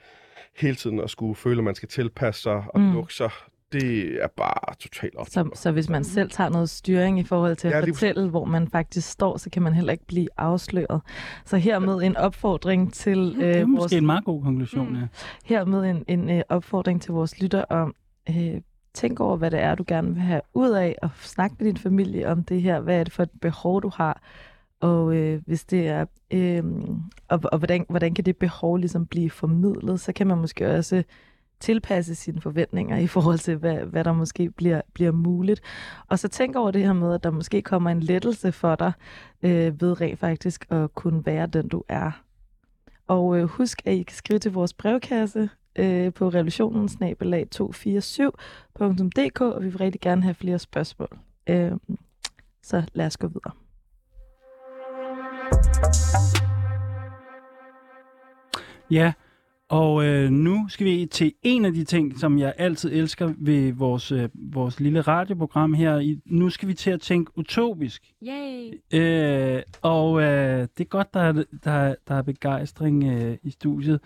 hele 0.56 0.74
tiden 0.76 1.00
at 1.00 1.10
skulle 1.10 1.34
føle, 1.34 1.58
at 1.58 1.64
man 1.64 1.74
skal 1.74 1.88
tilpasse 1.88 2.42
sig 2.42 2.64
og 2.74 2.80
Mm. 2.80 2.92
lukke 2.92 3.14
sig, 3.14 3.30
det 3.72 4.22
er 4.22 4.28
bare 4.36 4.74
totalt 4.80 5.14
op. 5.16 5.26
Så, 5.28 5.50
så 5.54 5.70
hvis 5.70 5.88
man 5.88 6.04
selv 6.04 6.30
tager 6.30 6.50
noget 6.50 6.70
styring 6.70 7.18
i 7.20 7.24
forhold 7.24 7.56
til 7.56 7.68
at 7.68 7.74
Ja, 7.74 7.80
lige 7.80 7.94
fortælle, 7.94 8.28
hvor 8.28 8.44
man 8.44 8.68
faktisk 8.68 9.10
står, 9.10 9.36
så 9.36 9.50
kan 9.50 9.62
man 9.62 9.74
heller 9.74 9.92
ikke 9.92 10.06
blive 10.06 10.28
afsløret. 10.36 11.00
Så 11.44 11.56
hermed 11.56 12.02
en 12.02 12.16
opfordring 12.16 12.94
til 12.94 13.18
Det 13.18 13.56
er 13.56 13.60
øh, 13.60 13.68
måske 13.68 13.80
vores 13.80 13.92
en 13.92 14.06
meget 14.06 14.24
god 14.24 14.42
konklusion, 14.42 14.88
Mm. 14.88 14.94
ja. 14.94 15.06
hermed 15.44 15.84
en, 15.90 16.04
en 16.08 16.30
øh, 16.30 16.42
opfordring 16.48 17.02
til 17.02 17.12
vores 17.12 17.40
lytter 17.40 17.64
om, 17.64 17.94
øh, 18.28 18.60
tænk 18.94 19.20
over, 19.20 19.36
hvad 19.36 19.50
det 19.50 19.60
er, 19.60 19.74
du 19.74 19.84
gerne 19.86 20.14
vil 20.14 20.22
have 20.22 20.40
ud 20.54 20.70
af, 20.70 20.96
og 21.02 21.10
snak 21.20 21.52
med 21.58 21.66
din 21.66 21.76
familie 21.76 22.28
om 22.28 22.44
det 22.44 22.62
her. 22.62 22.80
Hvad 22.80 23.00
er 23.00 23.04
det 23.04 23.12
for 23.12 23.22
et 23.22 23.30
behov, 23.40 23.82
du 23.82 23.90
har? 23.94 24.22
Og 24.80 25.16
øh, 25.16 25.42
hvis 25.46 25.64
det 25.64 25.88
er, 25.88 26.04
øh, 26.30 26.64
og, 27.28 27.40
og 27.44 27.58
hvordan, 27.58 27.86
hvordan 27.88 28.14
kan 28.14 28.24
det 28.24 28.36
behov 28.36 28.76
ligesom 28.76 29.06
blive 29.06 29.30
formidlet, 29.30 30.00
så 30.00 30.12
kan 30.12 30.26
man 30.26 30.38
måske 30.38 30.70
også 30.70 31.02
tilpasse 31.60 32.14
sine 32.14 32.40
forventninger 32.40 32.98
i 32.98 33.06
forhold 33.06 33.38
til, 33.38 33.56
hvad, 33.56 33.76
hvad 33.76 34.04
der 34.04 34.12
måske 34.12 34.50
bliver, 34.50 34.80
bliver 34.94 35.12
muligt. 35.12 35.60
Og 36.08 36.18
så 36.18 36.28
tænk 36.28 36.56
over 36.56 36.70
det 36.70 36.82
her 36.82 36.92
med, 36.92 37.14
at 37.14 37.24
der 37.24 37.30
måske 37.30 37.62
kommer 37.62 37.90
en 37.90 38.00
lettelse 38.00 38.52
for 38.52 38.74
dig 38.74 38.92
øh, 39.42 39.80
ved 39.80 40.00
rent 40.00 40.18
faktisk 40.18 40.66
at 40.70 40.94
kunne 40.94 41.26
være 41.26 41.46
den, 41.46 41.68
du 41.68 41.82
er. 41.88 42.10
Og 43.06 43.38
øh, 43.38 43.44
husk, 43.44 43.82
at 43.84 43.92
I 43.92 44.02
kan 44.02 44.16
skrive 44.16 44.38
til 44.38 44.52
vores 44.52 44.72
brevkasse 44.74 45.50
øh, 45.78 46.12
på 46.12 46.28
revolutionen 46.28 46.88
247.dk, 46.88 49.40
og 49.40 49.62
vi 49.62 49.68
vil 49.68 49.78
rigtig 49.78 50.00
gerne 50.00 50.22
have 50.22 50.34
flere 50.34 50.58
spørgsmål. 50.58 51.18
Øh, 51.48 51.72
så 52.62 52.82
lad 52.94 53.06
os 53.06 53.16
gå 53.16 53.26
videre. 53.28 53.52
Ja, 58.90 59.12
og 59.68 60.04
øh, 60.04 60.30
nu 60.30 60.66
skal 60.68 60.86
vi 60.86 61.06
til 61.10 61.32
en 61.42 61.64
af 61.64 61.72
de 61.72 61.84
ting, 61.84 62.18
som 62.18 62.38
jeg 62.38 62.54
altid 62.58 62.92
elsker 62.92 63.32
ved 63.38 63.72
vores, 63.72 64.12
øh, 64.12 64.28
vores 64.34 64.80
lille 64.80 65.00
radioprogram 65.00 65.74
her. 65.74 65.98
I, 65.98 66.20
nu 66.26 66.50
skal 66.50 66.68
vi 66.68 66.74
til 66.74 66.90
at 66.90 67.00
tænke 67.00 67.38
utopisk. 67.38 68.02
Yay! 68.28 68.72
Øh, 68.94 69.62
og 69.82 70.22
øh, 70.22 70.60
det 70.60 70.80
er 70.80 70.84
godt, 70.88 71.14
der 71.14 71.20
er, 71.20 71.32
der, 71.64 71.70
er- 71.70 71.94
der 72.08 72.14
er 72.14 72.22
begejstring 72.22 73.04
øh, 73.04 73.36
i 73.42 73.50
studiet. 73.50 74.00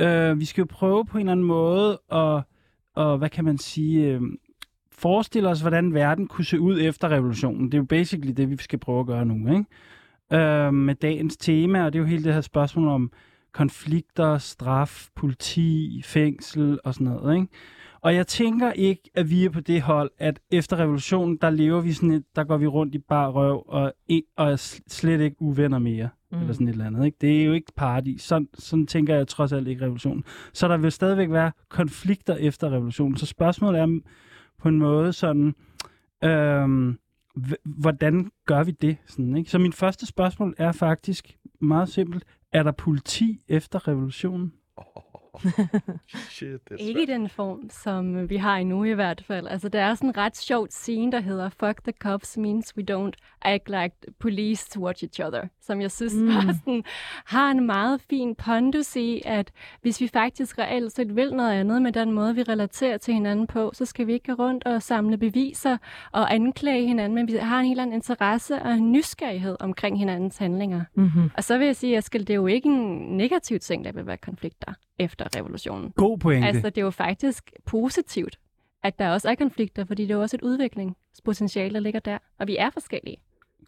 Øh, 0.00 0.40
vi 0.40 0.44
skal 0.44 0.62
jo 0.62 0.66
prøve 0.70 1.04
på 1.04 1.18
en 1.18 1.20
eller 1.20 1.32
anden 1.32 1.46
måde 1.46 2.00
at, 2.12 2.42
og, 2.94 3.18
hvad 3.18 3.28
kan 3.30 3.44
man 3.44 3.58
sige, 3.58 4.06
øh, 4.06 4.20
forestille 4.92 5.48
os, 5.48 5.60
hvordan 5.60 5.94
verden 5.94 6.26
kunne 6.28 6.44
se 6.44 6.60
ud 6.60 6.80
efter 6.80 7.08
revolutionen. 7.08 7.66
Det 7.66 7.74
er 7.74 7.78
jo 7.78 7.84
basically 7.84 8.32
det, 8.36 8.50
vi 8.50 8.56
skal 8.56 8.78
prøve 8.78 9.00
at 9.00 9.06
gøre 9.06 9.24
nu, 9.24 9.52
ikke? 9.52 9.64
Øh, 10.32 10.74
med 10.74 10.94
dagens 10.94 11.36
tema, 11.36 11.84
og 11.84 11.92
det 11.92 11.98
er 11.98 12.02
jo 12.02 12.08
hele 12.08 12.24
det 12.24 12.34
her 12.34 12.40
spørgsmål 12.40 12.88
om 12.88 13.12
konflikter, 13.52 14.38
straf, 14.38 15.08
politi, 15.16 16.02
fængsel 16.04 16.78
og 16.84 16.94
sådan 16.94 17.06
noget, 17.06 17.34
ikke? 17.34 17.48
Og 18.02 18.14
jeg 18.14 18.26
tænker 18.26 18.72
ikke, 18.72 19.10
at 19.14 19.30
vi 19.30 19.44
er 19.44 19.50
på 19.50 19.60
det 19.60 19.82
hold, 19.82 20.10
at 20.18 20.40
efter 20.50 20.76
revolutionen, 20.76 21.36
der 21.36 21.50
lever 21.50 21.80
vi 21.80 21.92
sådan 21.92 22.10
et, 22.10 22.24
der 22.36 22.44
går 22.44 22.56
vi 22.56 22.66
rundt 22.66 22.94
i 22.94 22.98
bar 22.98 23.28
røv 23.28 23.64
og, 23.68 23.92
og 24.36 24.52
er 24.52 24.80
slet 24.88 25.20
ikke 25.20 25.36
uvenner 25.40 25.78
mere, 25.78 26.08
mm. 26.32 26.38
eller 26.38 26.52
sådan 26.52 26.68
et 26.68 26.72
eller 26.72 26.86
andet. 26.86 27.04
Ikke? 27.04 27.16
Det 27.20 27.40
er 27.40 27.44
jo 27.44 27.52
ikke 27.52 27.72
paradis. 27.76 28.22
Sådan, 28.22 28.48
sådan 28.54 28.86
tænker 28.86 29.14
jeg 29.14 29.28
trods 29.28 29.52
alt 29.52 29.68
ikke 29.68 29.84
revolutionen. 29.84 30.24
Så 30.52 30.68
der 30.68 30.76
vil 30.76 30.92
stadigvæk 30.92 31.30
være 31.30 31.52
konflikter 31.68 32.36
efter 32.36 32.72
revolutionen. 32.72 33.16
Så 33.16 33.26
spørgsmålet 33.26 33.80
er 33.80 34.00
på 34.58 34.68
en 34.68 34.78
måde 34.78 35.12
sådan, 35.12 35.54
øhm, 36.24 36.98
hvordan 37.64 38.30
gør 38.46 38.64
vi 38.64 38.70
det? 38.70 38.96
Sådan, 39.06 39.36
ikke? 39.36 39.50
Så 39.50 39.58
min 39.58 39.72
første 39.72 40.06
spørgsmål 40.06 40.54
er 40.58 40.72
faktisk 40.72 41.36
meget 41.60 41.88
simpelt. 41.88 42.24
Er 42.52 42.62
der 42.62 42.72
politi 42.72 43.40
efter 43.48 43.88
revolutionen? 43.88 44.52
Shit, 46.28 46.68
det 46.68 46.80
er 46.80 46.86
Ikke 46.86 47.02
i 47.02 47.06
den 47.06 47.28
form, 47.28 47.70
som 47.70 48.30
vi 48.30 48.36
har 48.36 48.56
endnu 48.56 48.84
i 48.84 48.92
hvert 48.92 49.24
fald. 49.26 49.46
Altså, 49.46 49.68
der 49.68 49.80
er 49.80 49.94
sådan 49.94 50.08
en 50.08 50.16
ret 50.16 50.36
sjovt 50.36 50.72
scene, 50.72 51.12
der 51.12 51.20
hedder 51.20 51.48
Fuck 51.48 51.82
the 51.82 51.92
cops 51.98 52.36
means 52.36 52.76
we 52.76 52.84
don't 52.90 53.12
act 53.42 53.68
like 53.68 53.96
police 54.18 54.70
to 54.70 54.80
watch 54.80 55.04
each 55.04 55.20
other. 55.26 55.48
Som 55.60 55.80
jeg 55.80 55.90
synes 55.90 56.14
mm. 56.14 56.20
Mm. 56.20 56.26
var 56.26 56.52
sådan, 56.52 56.84
har 57.24 57.50
en 57.50 57.66
meget 57.66 58.00
fin 58.10 58.34
pondus 58.34 58.96
i, 58.96 59.22
at 59.24 59.52
hvis 59.82 60.00
vi 60.00 60.08
faktisk 60.08 60.58
reelt 60.58 60.92
set 60.92 61.16
vil 61.16 61.34
noget 61.34 61.52
andet 61.52 61.82
med 61.82 61.92
den 61.92 62.12
måde, 62.12 62.34
vi 62.34 62.42
relaterer 62.42 62.98
til 62.98 63.14
hinanden 63.14 63.46
på, 63.46 63.70
så 63.74 63.84
skal 63.84 64.06
vi 64.06 64.12
ikke 64.12 64.34
gå 64.34 64.42
rundt 64.42 64.64
og 64.64 64.82
samle 64.82 65.16
beviser 65.16 65.76
og 66.12 66.34
anklage 66.34 66.86
hinanden, 66.86 67.14
men 67.14 67.28
vi 67.28 67.36
har 67.36 67.60
en 67.60 67.66
helt 67.66 67.80
anden 67.80 67.94
interesse 67.94 68.62
og 68.62 68.72
en 68.72 68.92
nysgerrighed 68.92 69.56
omkring 69.60 69.98
hinandens 69.98 70.38
handlinger. 70.38 70.84
Mm-hmm. 70.94 71.30
Og 71.36 71.44
så 71.44 71.58
vil 71.58 71.66
jeg 71.66 71.76
sige, 71.76 71.96
at 71.96 72.08
det 72.12 72.30
er 72.30 72.34
jo 72.34 72.46
ikke 72.46 72.68
en 72.68 73.16
negativ 73.16 73.58
ting, 73.58 73.84
der 73.84 73.92
vil 73.92 74.06
være 74.06 74.16
konflikter 74.16 74.72
efter 74.98 75.24
revolutionen. 75.36 75.90
God 75.90 76.18
pointe. 76.18 76.46
Altså, 76.48 76.70
det 76.70 76.78
er 76.78 76.84
jo 76.84 76.90
faktisk 76.90 77.52
positivt, 77.66 78.38
at 78.82 78.98
der 78.98 79.10
også 79.10 79.30
er 79.30 79.34
konflikter, 79.34 79.84
fordi 79.84 80.02
det 80.02 80.10
er 80.10 80.14
jo 80.14 80.20
også 80.20 80.36
et 80.36 80.42
udviklingspotentiale, 80.42 81.74
der 81.74 81.80
ligger 81.80 82.00
der. 82.00 82.18
Og 82.38 82.46
vi 82.46 82.56
er 82.56 82.70
forskellige. 82.70 83.16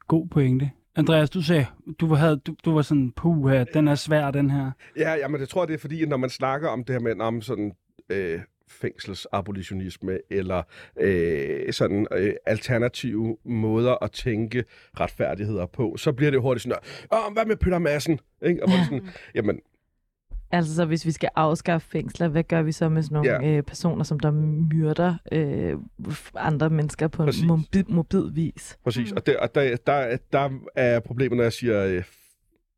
God 0.09 0.27
pointe. 0.27 0.71
Andreas, 0.97 1.31
du 1.31 1.43
sagde, 1.43 1.67
du, 2.01 2.15
havde, 2.15 2.37
du, 2.37 2.55
du 2.65 2.75
var 2.75 2.83
sådan, 2.83 3.13
puh, 3.13 3.65
den 3.75 3.89
er 3.89 3.95
svær, 3.95 4.31
den 4.31 4.51
her. 4.51 4.71
Ja, 4.97 5.15
ja, 5.15 5.29
men 5.29 5.41
det 5.41 5.49
tror 5.49 5.63
jeg, 5.63 5.69
det 5.69 5.75
er 5.75 5.79
fordi, 5.79 6.03
at 6.03 6.09
når 6.09 6.17
man 6.17 6.31
snakker 6.31 6.69
om 6.69 6.85
det 6.85 6.95
her 6.95 7.01
med 7.01 7.21
om 7.21 7.43
sådan 7.43 7.73
øh, 8.09 8.41
fængselsabolitionisme 8.69 10.19
eller 10.31 10.63
øh, 11.01 11.73
sådan 11.73 12.07
øh, 12.13 12.33
alternative 12.47 13.37
måder 13.45 14.05
at 14.05 14.13
tænke 14.13 14.65
retfærdigheder 15.01 15.67
på, 15.67 15.97
så 15.97 16.13
bliver 16.13 16.31
det 16.31 16.41
hurtigt 16.41 16.63
sådan, 16.63 16.79
Åh, 17.13 17.33
hvad 17.33 17.47
med 17.47 17.57
Peter 17.57 17.79
Madsen? 17.79 18.21
Ikke? 18.43 18.63
Og 18.63 18.69
hvor 18.69 18.77
det 18.77 18.85
sådan, 18.85 19.09
jamen, 19.35 19.61
Altså, 20.53 20.75
så 20.75 20.85
hvis 20.85 21.07
vi 21.07 21.11
skal 21.11 21.29
afskaffe 21.37 21.89
fængsler, 21.91 22.29
hvad 22.29 22.43
gør 22.45 22.63
vi 22.63 22.73
så 22.73 22.89
med 22.89 23.03
sådan 23.03 23.15
nogle 23.15 23.31
Ja. 23.49 23.57
øh, 23.57 23.63
personer, 23.63 24.05
som 24.05 24.21
der 24.21 24.31
myrder 24.31 25.15
øh, 25.33 25.75
andre 26.37 26.71
mennesker 26.71 27.09
på 27.09 27.25
Præcis. 27.25 27.43
en 27.43 27.49
mobil, 27.49 27.85
mobil 27.89 28.31
vis? 28.35 28.79
præcis. 28.85 29.11
Mm. 29.11 29.17
Og, 29.17 29.27
det, 29.27 29.37
og 29.37 29.55
der, 29.55 29.77
der, 29.87 30.17
der 30.33 30.49
er 30.77 31.01
problemet, 31.01 31.37
når 31.37 31.43
jeg 31.45 31.53
siger... 31.53 31.85
Øh, 31.85 32.03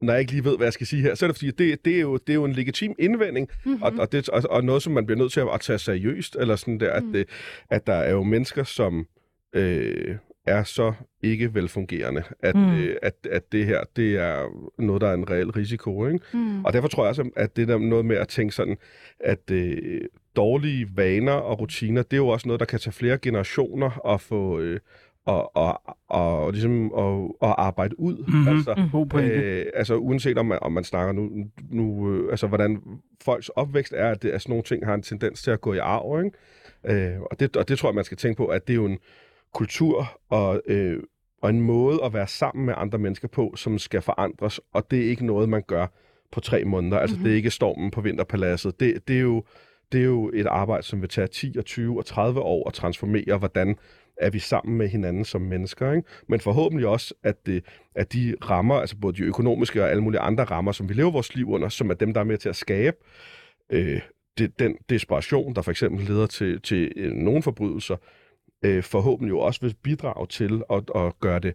når 0.02 0.12
jeg 0.12 0.20
ikke 0.20 0.32
lige 0.32 0.44
ved, 0.44 0.56
hvad 0.56 0.66
jeg 0.66 0.72
skal 0.72 0.86
sige 0.86 1.02
her, 1.02 1.14
så 1.14 1.26
er 1.26 1.28
det 1.28 1.36
fordi, 1.36 1.48
at 1.48 1.58
det, 1.58 1.84
det, 1.84 1.96
er, 1.96 2.00
jo, 2.00 2.16
det 2.16 2.28
er 2.30 2.34
jo 2.34 2.44
en 2.44 2.52
legitim 2.52 2.94
indvending, 2.98 3.48
Mm-hmm. 3.64 3.82
og, 3.82 3.92
og, 3.98 4.12
det, 4.12 4.28
og, 4.28 4.42
og 4.50 4.64
noget, 4.64 4.82
som 4.82 4.92
man 4.92 5.06
bliver 5.06 5.18
nødt 5.18 5.32
til 5.32 5.40
at, 5.40 5.48
at 5.54 5.60
tage 5.60 5.78
seriøst, 5.78 6.36
eller 6.40 6.56
sådan 6.56 6.80
der, 6.80 7.00
Mm. 7.00 7.08
at, 7.08 7.14
det, 7.14 7.28
at 7.70 7.86
der 7.86 7.92
er 7.94 8.10
jo 8.12 8.22
mennesker, 8.22 8.64
som 8.64 9.06
øh, 9.56 10.16
er 10.46 10.62
så 10.62 10.92
ikke 11.22 11.54
velfungerende, 11.54 12.22
at, 12.40 12.54
Mm. 12.54 12.74
øh, 12.74 12.96
at, 13.02 13.14
at 13.30 13.52
det 13.52 13.66
her, 13.66 13.80
det 13.96 14.14
er 14.16 14.48
noget, 14.78 15.02
der 15.02 15.08
er 15.08 15.14
en 15.14 15.30
reel 15.30 15.50
risiko, 15.50 16.06
ikke? 16.06 16.20
Mm. 16.32 16.64
Og 16.64 16.72
derfor 16.72 16.88
tror 16.88 17.02
jeg 17.04 17.08
også, 17.08 17.30
at 17.36 17.56
det 17.56 17.68
der 17.68 17.78
noget 17.78 18.04
med 18.04 18.16
at 18.16 18.28
tænke 18.28 18.54
sådan, 18.54 18.76
at 19.20 19.50
øh, 19.50 20.00
dårlige 20.36 20.88
vaner 20.96 21.32
og 21.32 21.60
rutiner, 21.60 22.02
det 22.02 22.12
er 22.12 22.16
jo 22.16 22.28
også 22.28 22.48
noget, 22.48 22.60
der 22.60 22.66
kan 22.66 22.78
tage 22.78 22.92
flere 22.92 23.18
generationer 23.18 24.12
at 24.14 24.20
få... 24.20 24.60
Øh, 24.60 24.80
og, 25.26 25.56
og, 25.56 25.80
og, 26.08 26.52
ligesom 26.52 26.92
at, 26.98 27.48
at 27.48 27.54
arbejde 27.58 28.00
ud. 28.00 28.24
Mhm. 28.28 28.48
Altså, 28.48 28.88
pointe. 29.10 29.34
Øh, 29.34 29.66
altså 29.74 29.96
uanset 29.96 30.38
om 30.38 30.46
man, 30.46 30.58
om 30.62 30.72
man 30.72 30.84
snakker 30.84 31.12
nu, 31.12 31.30
nu 31.70 32.12
øh, 32.14 32.30
altså 32.30 32.46
hvordan 32.46 32.82
folks 33.24 33.48
opvækst 33.48 33.92
er, 33.96 34.10
at, 34.10 34.22
det, 34.22 34.30
at 34.30 34.42
sådan 34.42 34.50
nogle 34.50 34.62
ting 34.62 34.86
har 34.86 34.94
en 34.94 35.02
tendens 35.02 35.42
til 35.42 35.50
at 35.50 35.60
gå 35.60 35.72
i 35.74 35.78
arv, 35.78 36.24
ikke? 36.24 37.10
Øh, 37.14 37.20
og, 37.20 37.40
det, 37.40 37.56
og 37.56 37.68
det 37.68 37.78
tror 37.78 37.88
jeg, 37.88 37.94
man 37.94 38.04
skal 38.04 38.16
tænke 38.16 38.36
på, 38.36 38.46
at 38.46 38.66
det 38.66 38.72
er 38.72 38.76
jo 38.76 38.86
en 38.86 38.98
kultur 39.54 40.20
og, 40.28 40.62
øh, 40.66 41.02
og 41.42 41.50
en 41.50 41.60
måde 41.60 42.00
at 42.04 42.12
være 42.12 42.26
sammen 42.26 42.66
med 42.66 42.74
andre 42.76 42.98
mennesker 42.98 43.28
på, 43.28 43.54
som 43.56 43.78
skal 43.78 44.02
forandres, 44.02 44.60
og 44.72 44.90
det 44.90 44.98
er 45.04 45.10
ikke 45.10 45.26
noget, 45.26 45.48
man 45.48 45.62
gør 45.66 45.86
på 46.32 46.40
tre 46.40 46.64
måneder. 46.64 46.98
Altså 46.98 47.16
Mhm. 47.16 47.24
det 47.24 47.32
er 47.32 47.36
ikke 47.36 47.50
stormen 47.50 47.90
på 47.90 48.00
Vinterpaladset. 48.00 48.80
Det, 48.80 49.08
det, 49.08 49.16
er 49.16 49.20
jo, 49.20 49.44
det 49.92 50.00
er 50.00 50.04
jo 50.04 50.30
et 50.34 50.46
arbejde, 50.46 50.82
som 50.82 51.00
vil 51.00 51.08
tage 51.08 51.26
10 51.26 51.54
og 51.58 51.64
20 51.64 51.98
og 51.98 52.06
30 52.06 52.40
år 52.40 52.68
at 52.68 52.74
transformere, 52.74 53.38
hvordan 53.38 53.76
er 54.16 54.30
vi 54.30 54.38
sammen 54.38 54.78
med 54.78 54.88
hinanden 54.88 55.24
som 55.24 55.40
mennesker. 55.40 55.92
Ikke? 55.92 56.08
Men 56.28 56.40
forhåbentlig 56.40 56.86
også, 56.88 57.14
at, 57.22 57.46
det, 57.46 57.64
at 57.94 58.12
de 58.12 58.34
rammer, 58.42 58.74
altså 58.74 58.96
både 58.96 59.16
de 59.16 59.22
økonomiske 59.22 59.82
og 59.82 59.90
alle 59.90 60.02
mulige 60.02 60.20
andre 60.20 60.44
rammer, 60.44 60.72
som 60.72 60.88
vi 60.88 60.94
lever 60.94 61.10
vores 61.10 61.34
liv 61.34 61.50
under, 61.50 61.68
som 61.68 61.90
er 61.90 61.94
dem, 61.94 62.12
der 62.14 62.20
er 62.20 62.24
med 62.24 62.38
til 62.38 62.48
at 62.48 62.56
skabe 62.56 62.96
øh, 63.70 64.00
det, 64.38 64.58
den 64.58 64.76
desperation, 64.88 65.54
der 65.54 65.62
for 65.62 65.70
eksempel 65.70 66.06
leder 66.06 66.26
til, 66.26 66.60
til 66.60 66.92
øh, 66.96 67.12
nogle 67.12 67.42
forbrydelser, 67.42 67.96
øh, 68.64 68.82
forhåbentlig 68.82 69.30
jo 69.30 69.38
også 69.38 69.60
vil 69.60 69.74
bidrage 69.82 70.26
til 70.26 70.62
at, 70.70 70.90
at 70.94 71.20
gøre 71.20 71.38
det, 71.38 71.54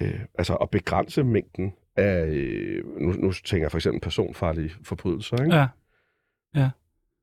øh, 0.00 0.20
altså 0.38 0.54
at 0.54 0.70
begrænse 0.70 1.24
mængden 1.24 1.72
af, 1.96 2.26
øh, 2.28 2.84
nu, 3.00 3.12
nu 3.12 3.32
tænker 3.32 3.64
jeg 3.64 3.70
for 3.70 3.78
eksempel 3.78 4.00
personfarlige 4.00 4.70
forbrydelser. 4.82 5.42
Ikke? 5.44 5.56
Ja. 5.56 5.66
Ja. 6.54 6.70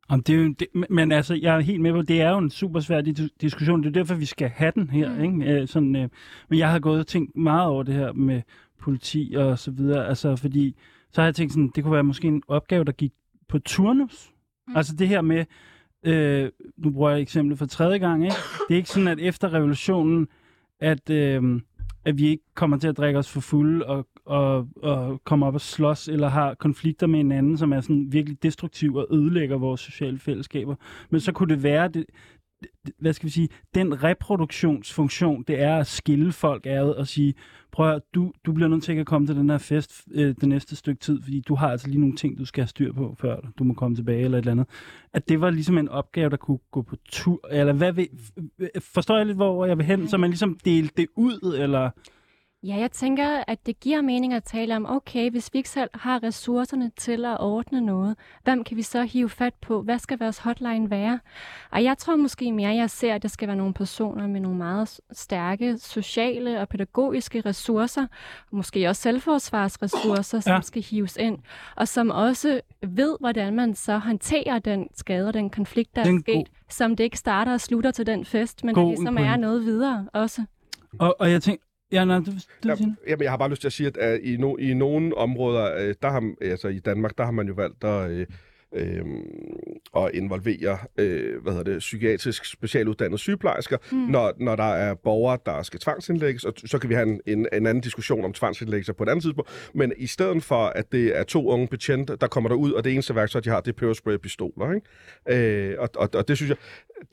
Om 0.09 0.23
det 0.23 0.35
er 0.35 0.39
jo, 0.39 0.53
det, 0.59 0.67
men- 0.89 1.11
altså, 1.11 1.33
jeg 1.33 1.55
er 1.55 1.59
helt 1.59 1.81
med 1.81 1.91
på, 1.93 2.01
det 2.01 2.21
er 2.21 2.29
jo 2.29 2.37
en 2.37 2.49
super 2.49 2.79
svær 2.79 3.01
dis- 3.01 3.35
diskussion. 3.41 3.83
Det 3.83 3.87
er 3.89 3.93
derfor, 3.93 4.15
vi 4.15 4.25
skal 4.25 4.49
have 4.49 4.71
den 4.75 4.89
her. 4.89 5.15
Mm. 5.15 5.23
Ikke? 5.41 5.51
Øh, 5.61 5.67
sådan, 5.67 5.95
øh, 5.95 6.09
men 6.49 6.59
jeg 6.59 6.71
har 6.71 6.79
gået 6.79 6.99
og 6.99 7.07
tænkt 7.07 7.35
meget 7.37 7.67
over 7.67 7.83
det 7.83 7.93
her 7.93 8.13
med 8.13 8.41
politi 8.81 9.33
og 9.37 9.59
så 9.59 9.71
videre. 9.71 10.07
Altså, 10.07 10.35
fordi 10.35 10.75
så 11.11 11.21
har 11.21 11.27
jeg 11.27 11.35
tænkt 11.35 11.53
sådan, 11.53 11.71
det 11.75 11.83
kunne 11.83 11.93
være 11.93 12.03
måske 12.03 12.27
en 12.27 12.43
opgave, 12.47 12.83
der 12.83 12.91
gik 12.91 13.11
på 13.49 13.59
turnus. 13.59 14.31
Mm. 14.67 14.75
Altså 14.75 14.95
det 14.95 15.07
her 15.07 15.21
med, 15.21 15.45
øh, 16.05 16.49
nu 16.77 16.91
bruger 16.91 17.09
jeg 17.09 17.21
eksemplet 17.21 17.57
for 17.59 17.65
tredje 17.65 17.97
gang, 17.97 18.23
ikke? 18.23 18.35
det 18.67 18.73
er 18.73 18.77
ikke 18.77 18.89
sådan, 18.89 19.07
at 19.07 19.19
efter 19.19 19.53
revolutionen, 19.53 20.27
at, 20.79 21.09
øh, 21.09 21.61
at 22.05 22.17
vi 22.17 22.27
ikke 22.27 22.43
kommer 22.53 22.77
til 22.77 22.87
at 22.87 22.97
drikke 22.97 23.19
os 23.19 23.31
for 23.31 23.41
fulde 23.41 23.85
og, 23.85 24.07
og, 24.25 24.67
og 24.75 25.21
kommer 25.23 25.47
op 25.47 25.53
og 25.53 25.61
slås, 25.61 26.07
eller 26.07 26.27
har 26.27 26.53
konflikter 26.53 27.07
med 27.07 27.19
hinanden, 27.19 27.57
som 27.57 27.73
er 27.73 27.81
sådan 27.81 28.07
virkelig 28.11 28.43
destruktiv 28.43 28.95
og 28.95 29.07
ødelægger 29.11 29.57
vores 29.57 29.81
sociale 29.81 30.19
fællesskaber. 30.19 30.75
Men 31.09 31.21
så 31.21 31.31
kunne 31.31 31.49
det 31.49 31.63
være, 31.63 31.87
det, 31.87 32.05
hvad 32.99 33.13
skal 33.13 33.27
vi 33.27 33.31
sige, 33.31 33.49
den 33.75 34.03
reproduktionsfunktion, 34.03 35.43
det 35.47 35.61
er 35.61 35.77
at 35.77 35.87
skille 35.87 36.31
folk 36.31 36.65
ad 36.65 36.89
og 36.89 37.07
sige, 37.07 37.33
prøv 37.71 37.91
at, 37.91 38.01
du, 38.15 38.33
du 38.45 38.53
bliver 38.53 38.67
nødt 38.67 38.83
til 38.83 38.93
at 38.93 39.05
komme 39.05 39.27
til 39.27 39.35
den 39.35 39.49
her 39.49 39.57
fest 39.57 40.03
øh, 40.11 40.35
det 40.41 40.49
næste 40.49 40.75
stykke 40.75 40.99
tid, 40.99 41.21
fordi 41.21 41.39
du 41.39 41.55
har 41.55 41.69
altså 41.69 41.87
lige 41.87 41.99
nogle 41.99 42.15
ting, 42.15 42.37
du 42.37 42.45
skal 42.45 42.61
have 42.61 42.67
styr 42.67 42.93
på, 42.93 43.15
før 43.19 43.39
du 43.59 43.63
må 43.63 43.73
komme 43.73 43.95
tilbage 43.95 44.23
eller 44.23 44.37
et 44.37 44.41
eller 44.41 44.51
andet. 44.51 44.67
At 45.13 45.29
det 45.29 45.41
var 45.41 45.49
ligesom 45.49 45.77
en 45.77 45.89
opgave, 45.89 46.29
der 46.29 46.37
kunne 46.37 46.59
gå 46.71 46.81
på 46.81 46.95
tur, 47.09 47.39
eller 47.51 47.73
hvad 47.73 47.91
ved, 47.91 48.05
øh, 48.59 48.69
forstår 48.81 49.17
jeg 49.17 49.25
lidt, 49.25 49.37
hvor 49.37 49.65
jeg 49.65 49.77
vil 49.77 49.85
hen, 49.85 50.07
så 50.07 50.17
man 50.17 50.29
ligesom 50.29 50.59
delte 50.65 50.93
det 50.97 51.07
ud, 51.15 51.57
eller... 51.59 51.89
Ja, 52.67 52.75
jeg 52.75 52.91
tænker, 52.91 53.43
at 53.47 53.65
det 53.65 53.79
giver 53.79 54.01
mening 54.01 54.33
at 54.33 54.43
tale 54.43 54.75
om, 54.75 54.85
okay, 54.89 55.31
hvis 55.31 55.49
vi 55.53 55.57
ikke 55.57 55.69
selv 55.69 55.89
har 55.93 56.23
ressourcerne 56.23 56.91
til 56.97 57.25
at 57.25 57.39
ordne 57.39 57.81
noget, 57.81 58.15
hvem 58.43 58.63
kan 58.63 58.77
vi 58.77 58.81
så 58.81 59.03
hive 59.03 59.29
fat 59.29 59.53
på? 59.53 59.81
Hvad 59.81 59.99
skal 59.99 60.19
vores 60.19 60.37
hotline 60.37 60.89
være? 60.89 61.19
Og 61.71 61.83
jeg 61.83 61.97
tror 61.97 62.15
måske 62.15 62.51
mere, 62.51 62.75
jeg 62.75 62.89
ser, 62.89 63.15
at 63.15 63.23
det 63.23 63.31
skal 63.31 63.47
være 63.47 63.57
nogle 63.57 63.73
personer 63.73 64.27
med 64.27 64.39
nogle 64.39 64.57
meget 64.57 64.99
stærke 65.11 65.77
sociale 65.77 66.61
og 66.61 66.69
pædagogiske 66.69 67.41
ressourcer, 67.41 68.07
måske 68.51 68.89
også 68.89 69.01
selvforsvarsressourcer, 69.01 70.39
som 70.39 70.53
ja. 70.53 70.61
skal 70.61 70.83
hives 70.83 71.17
ind, 71.17 71.37
og 71.75 71.87
som 71.87 72.09
også 72.09 72.61
ved, 72.87 73.17
hvordan 73.19 73.55
man 73.55 73.75
så 73.75 73.97
håndterer 73.97 74.59
den 74.59 74.87
skade 74.95 75.27
og 75.27 75.33
den 75.33 75.49
konflikt, 75.49 75.95
der 75.95 76.03
den 76.03 76.15
er 76.15 76.19
sket, 76.19 76.35
god. 76.35 76.45
som 76.69 76.95
det 76.95 77.03
ikke 77.03 77.17
starter 77.17 77.53
og 77.53 77.61
slutter 77.61 77.91
til 77.91 78.05
den 78.05 78.25
fest, 78.25 78.63
men 78.63 78.75
god 78.75 78.83
der 78.83 78.89
ligesom 78.89 79.17
er 79.17 79.35
noget 79.35 79.65
videre 79.65 80.07
også. 80.13 80.45
Og, 80.99 81.15
og 81.19 81.31
jeg 81.31 81.41
tænker, 81.41 81.64
Ja, 81.91 82.05
nej, 82.05 82.17
du, 82.17 82.31
du 82.63 82.69
ja, 82.69 82.75
jamen, 83.07 83.23
jeg 83.23 83.31
har 83.31 83.37
bare 83.37 83.49
lyst 83.49 83.61
til 83.61 83.67
at 83.67 83.73
sige, 83.73 84.01
at 84.01 84.19
uh, 84.19 84.27
i, 84.27 84.37
no, 84.37 84.55
i 84.57 84.73
nogle 84.73 85.17
områder, 85.17 85.87
uh, 85.87 85.93
der 86.01 86.09
har, 86.09 86.33
altså 86.41 86.67
i 86.67 86.79
Danmark, 86.79 87.17
der 87.17 87.23
har 87.23 87.31
man 87.31 87.47
jo 87.47 87.53
valgt 87.53 87.83
at, 87.83 88.11
uh, 88.11 88.35
øh, 88.73 89.05
at 89.97 90.11
involvere 90.13 90.77
øh, 90.97 91.41
hvad 91.41 91.53
hedder 91.53 91.71
det, 91.71 91.79
psykiatrisk 91.79 92.45
specialuddannet 92.45 93.19
sygeplejersker, 93.19 93.77
mm. 93.91 93.97
når, 93.97 94.33
når 94.39 94.55
der 94.55 94.73
er 94.73 94.93
borgere, 94.93 95.37
der 95.45 95.63
skal 95.63 95.79
tvangsindlægges, 95.79 96.43
og 96.43 96.53
så 96.65 96.77
kan 96.77 96.89
vi 96.89 96.95
have 96.95 97.07
en, 97.07 97.21
en, 97.25 97.47
en 97.53 97.67
anden 97.67 97.81
diskussion 97.81 98.25
om 98.25 98.33
tvangsindlæggelser 98.33 98.93
på 98.93 99.03
et 99.03 99.09
andet 99.09 99.23
tidspunkt. 99.23 99.71
Men 99.73 99.93
i 99.97 100.07
stedet 100.07 100.43
for, 100.43 100.65
at 100.65 100.91
det 100.91 101.17
er 101.17 101.23
to 101.23 101.47
unge 101.47 101.67
betjente, 101.67 102.15
der 102.21 102.27
kommer 102.27 102.49
der 102.49 102.55
ud, 102.55 102.71
og 102.71 102.83
det 102.83 102.93
eneste 102.93 103.15
værktøj, 103.15 103.41
de 103.41 103.49
har, 103.49 103.61
det 103.61 103.71
er 103.71 103.75
peberspray-pistoler. 103.75 104.73
Ikke? 104.73 105.71
Øh, 105.71 105.75
og, 105.79 105.89
og, 105.95 106.09
og 106.13 106.27
det 106.27 106.37
synes 106.37 106.49
jeg, 106.49 106.57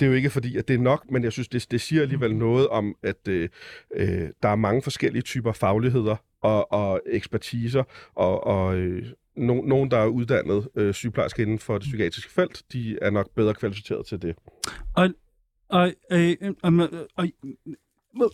det 0.00 0.06
er 0.06 0.10
jo 0.10 0.16
ikke 0.16 0.30
fordi, 0.30 0.56
at 0.56 0.68
det 0.68 0.74
er 0.74 0.78
nok, 0.78 1.10
men 1.10 1.24
jeg 1.24 1.32
synes, 1.32 1.48
det, 1.48 1.66
det 1.70 1.80
siger 1.80 2.02
alligevel 2.02 2.36
noget 2.36 2.68
om, 2.68 2.94
at 3.02 3.28
øh, 3.28 3.48
øh, 3.94 4.28
der 4.42 4.48
er 4.48 4.56
mange 4.56 4.82
forskellige 4.82 5.22
typer 5.22 5.52
fagligheder 5.52 6.16
og, 6.42 6.72
og 6.72 7.00
ekspertiser 7.06 7.82
og, 8.14 8.46
og 8.46 8.76
øh, 8.76 9.06
no, 9.36 9.62
nogen, 9.62 9.90
der 9.90 9.98
er 9.98 10.06
uddannet 10.06 10.68
øh, 10.76 10.94
sygeplejerske 10.94 11.42
inden 11.42 11.58
for 11.58 11.78
det 11.78 11.82
psykiatriske 11.82 12.32
felt, 12.32 12.62
de 12.72 12.98
er 13.02 13.10
nok 13.10 13.30
bedre 13.34 13.54
kvalificeret 13.54 14.06
til 14.06 14.22
det. 14.22 14.36
Og, 14.94 15.08
og, 15.68 15.92
øh, 16.12 16.36
og, 16.62 16.72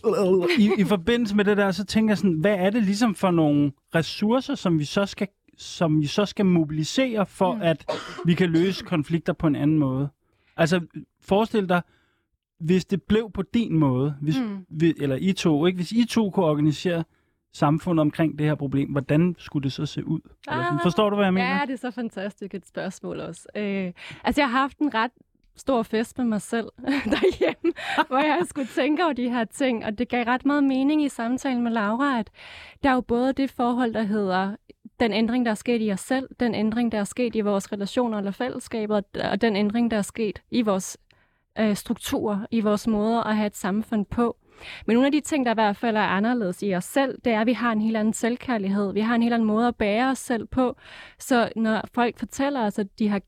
og 0.03 0.47
i, 0.59 0.71
i 0.77 0.83
forbindelse 0.83 1.35
med 1.35 1.45
det 1.45 1.57
der, 1.57 1.71
så 1.71 1.85
tænker 1.85 2.11
jeg 2.11 2.17
sådan, 2.17 2.39
hvad 2.39 2.55
er 2.55 2.69
det 2.69 2.83
ligesom 2.83 3.15
for 3.15 3.31
nogle 3.31 3.71
ressourcer, 3.95 4.55
som 4.55 4.79
vi 4.79 4.85
så 4.85 5.05
skal, 5.05 5.27
som 5.57 6.01
vi 6.01 6.07
så 6.07 6.25
skal 6.25 6.45
mobilisere 6.45 7.25
for, 7.25 7.55
mm. 7.55 7.61
at 7.61 7.85
vi 8.25 8.33
kan 8.33 8.49
løse 8.49 8.85
konflikter 8.85 9.33
på 9.33 9.47
en 9.47 9.55
anden 9.55 9.79
måde? 9.79 10.09
Altså, 10.57 10.81
forestil 11.21 11.69
dig, 11.69 11.81
hvis 12.59 12.85
det 12.85 13.03
blev 13.03 13.31
på 13.33 13.41
din 13.41 13.77
måde, 13.77 14.15
hvis, 14.21 14.39
mm. 14.39 14.65
vi, 14.69 14.93
eller 14.97 15.15
I 15.15 15.33
to, 15.33 15.65
ikke? 15.65 15.75
hvis 15.75 15.91
I 15.91 16.05
to 16.05 16.29
kunne 16.29 16.45
organisere 16.45 17.03
samfundet 17.53 18.01
omkring 18.01 18.39
det 18.39 18.47
her 18.47 18.55
problem, 18.55 18.91
hvordan 18.91 19.35
skulle 19.37 19.63
det 19.63 19.73
så 19.73 19.85
se 19.85 20.05
ud? 20.05 20.19
Ah, 20.47 20.79
Forstår 20.83 21.09
du, 21.09 21.15
hvad 21.15 21.25
jeg 21.25 21.33
mener? 21.33 21.47
Ja, 21.47 21.61
det 21.67 21.73
er 21.73 21.77
så 21.77 21.91
fantastisk 21.91 22.53
et 22.53 22.67
spørgsmål 22.67 23.19
også. 23.19 23.47
Øh, 23.55 23.91
altså, 24.23 24.41
jeg 24.41 24.49
har 24.49 24.59
haft 24.59 24.77
en 24.77 24.93
ret 24.93 25.11
stor 25.55 25.83
fest 25.83 26.17
med 26.17 26.25
mig 26.25 26.41
selv 26.41 26.65
derhjemme, 27.13 27.73
hvor 28.07 28.17
jeg 28.17 28.41
skulle 28.45 28.67
tænke 28.67 29.03
over 29.03 29.13
de 29.13 29.29
her 29.29 29.43
ting, 29.43 29.85
og 29.85 29.97
det 29.97 30.09
gav 30.09 30.25
ret 30.25 30.45
meget 30.45 30.63
mening 30.63 31.03
i 31.03 31.09
samtalen 31.09 31.63
med 31.63 31.71
Laura, 31.71 32.19
at 32.19 32.29
der 32.83 32.89
er 32.89 32.93
jo 32.93 33.01
både 33.01 33.33
det 33.33 33.51
forhold, 33.51 33.93
der 33.93 34.03
hedder 34.03 34.55
den 34.99 35.13
ændring, 35.13 35.45
der 35.45 35.51
er 35.51 35.55
sket 35.55 35.81
i 35.81 35.91
os 35.91 35.99
selv, 35.99 36.29
den 36.39 36.55
ændring, 36.55 36.91
der 36.91 36.99
er 36.99 37.03
sket 37.03 37.35
i 37.35 37.41
vores 37.41 37.71
relationer 37.71 38.17
eller 38.17 38.31
fællesskaber, 38.31 39.01
og 39.31 39.41
den 39.41 39.55
ændring, 39.55 39.91
der 39.91 39.97
er 39.97 40.01
sket 40.01 40.41
i 40.51 40.61
vores 40.61 40.97
øh, 41.59 41.75
strukturer, 41.75 42.39
i 42.51 42.61
vores 42.61 42.87
måder 42.87 43.23
at 43.23 43.35
have 43.35 43.47
et 43.47 43.55
samfund 43.55 44.05
på. 44.05 44.37
Men 44.85 44.93
nogle 44.93 45.05
af 45.05 45.11
de 45.11 45.21
ting, 45.21 45.45
der 45.45 45.51
i 45.51 45.53
hvert 45.53 45.77
fald 45.77 45.97
er 45.97 46.01
anderledes 46.01 46.63
i 46.63 46.75
os 46.75 46.83
selv, 46.83 47.19
det 47.25 47.33
er, 47.33 47.41
at 47.41 47.47
vi 47.47 47.53
har 47.53 47.71
en 47.71 47.81
helt 47.81 47.97
anden 47.97 48.13
selvkærlighed. 48.13 48.93
Vi 48.93 48.99
har 48.99 49.15
en 49.15 49.21
helt 49.21 49.33
anden 49.33 49.47
måde 49.47 49.67
at 49.67 49.75
bære 49.75 50.09
os 50.11 50.17
selv 50.17 50.45
på. 50.45 50.75
Så 51.19 51.49
når 51.55 51.81
folk 51.93 52.19
fortæller 52.19 52.65
os, 52.65 52.79
at 52.79 52.87
de 52.99 53.07
har, 53.09 53.21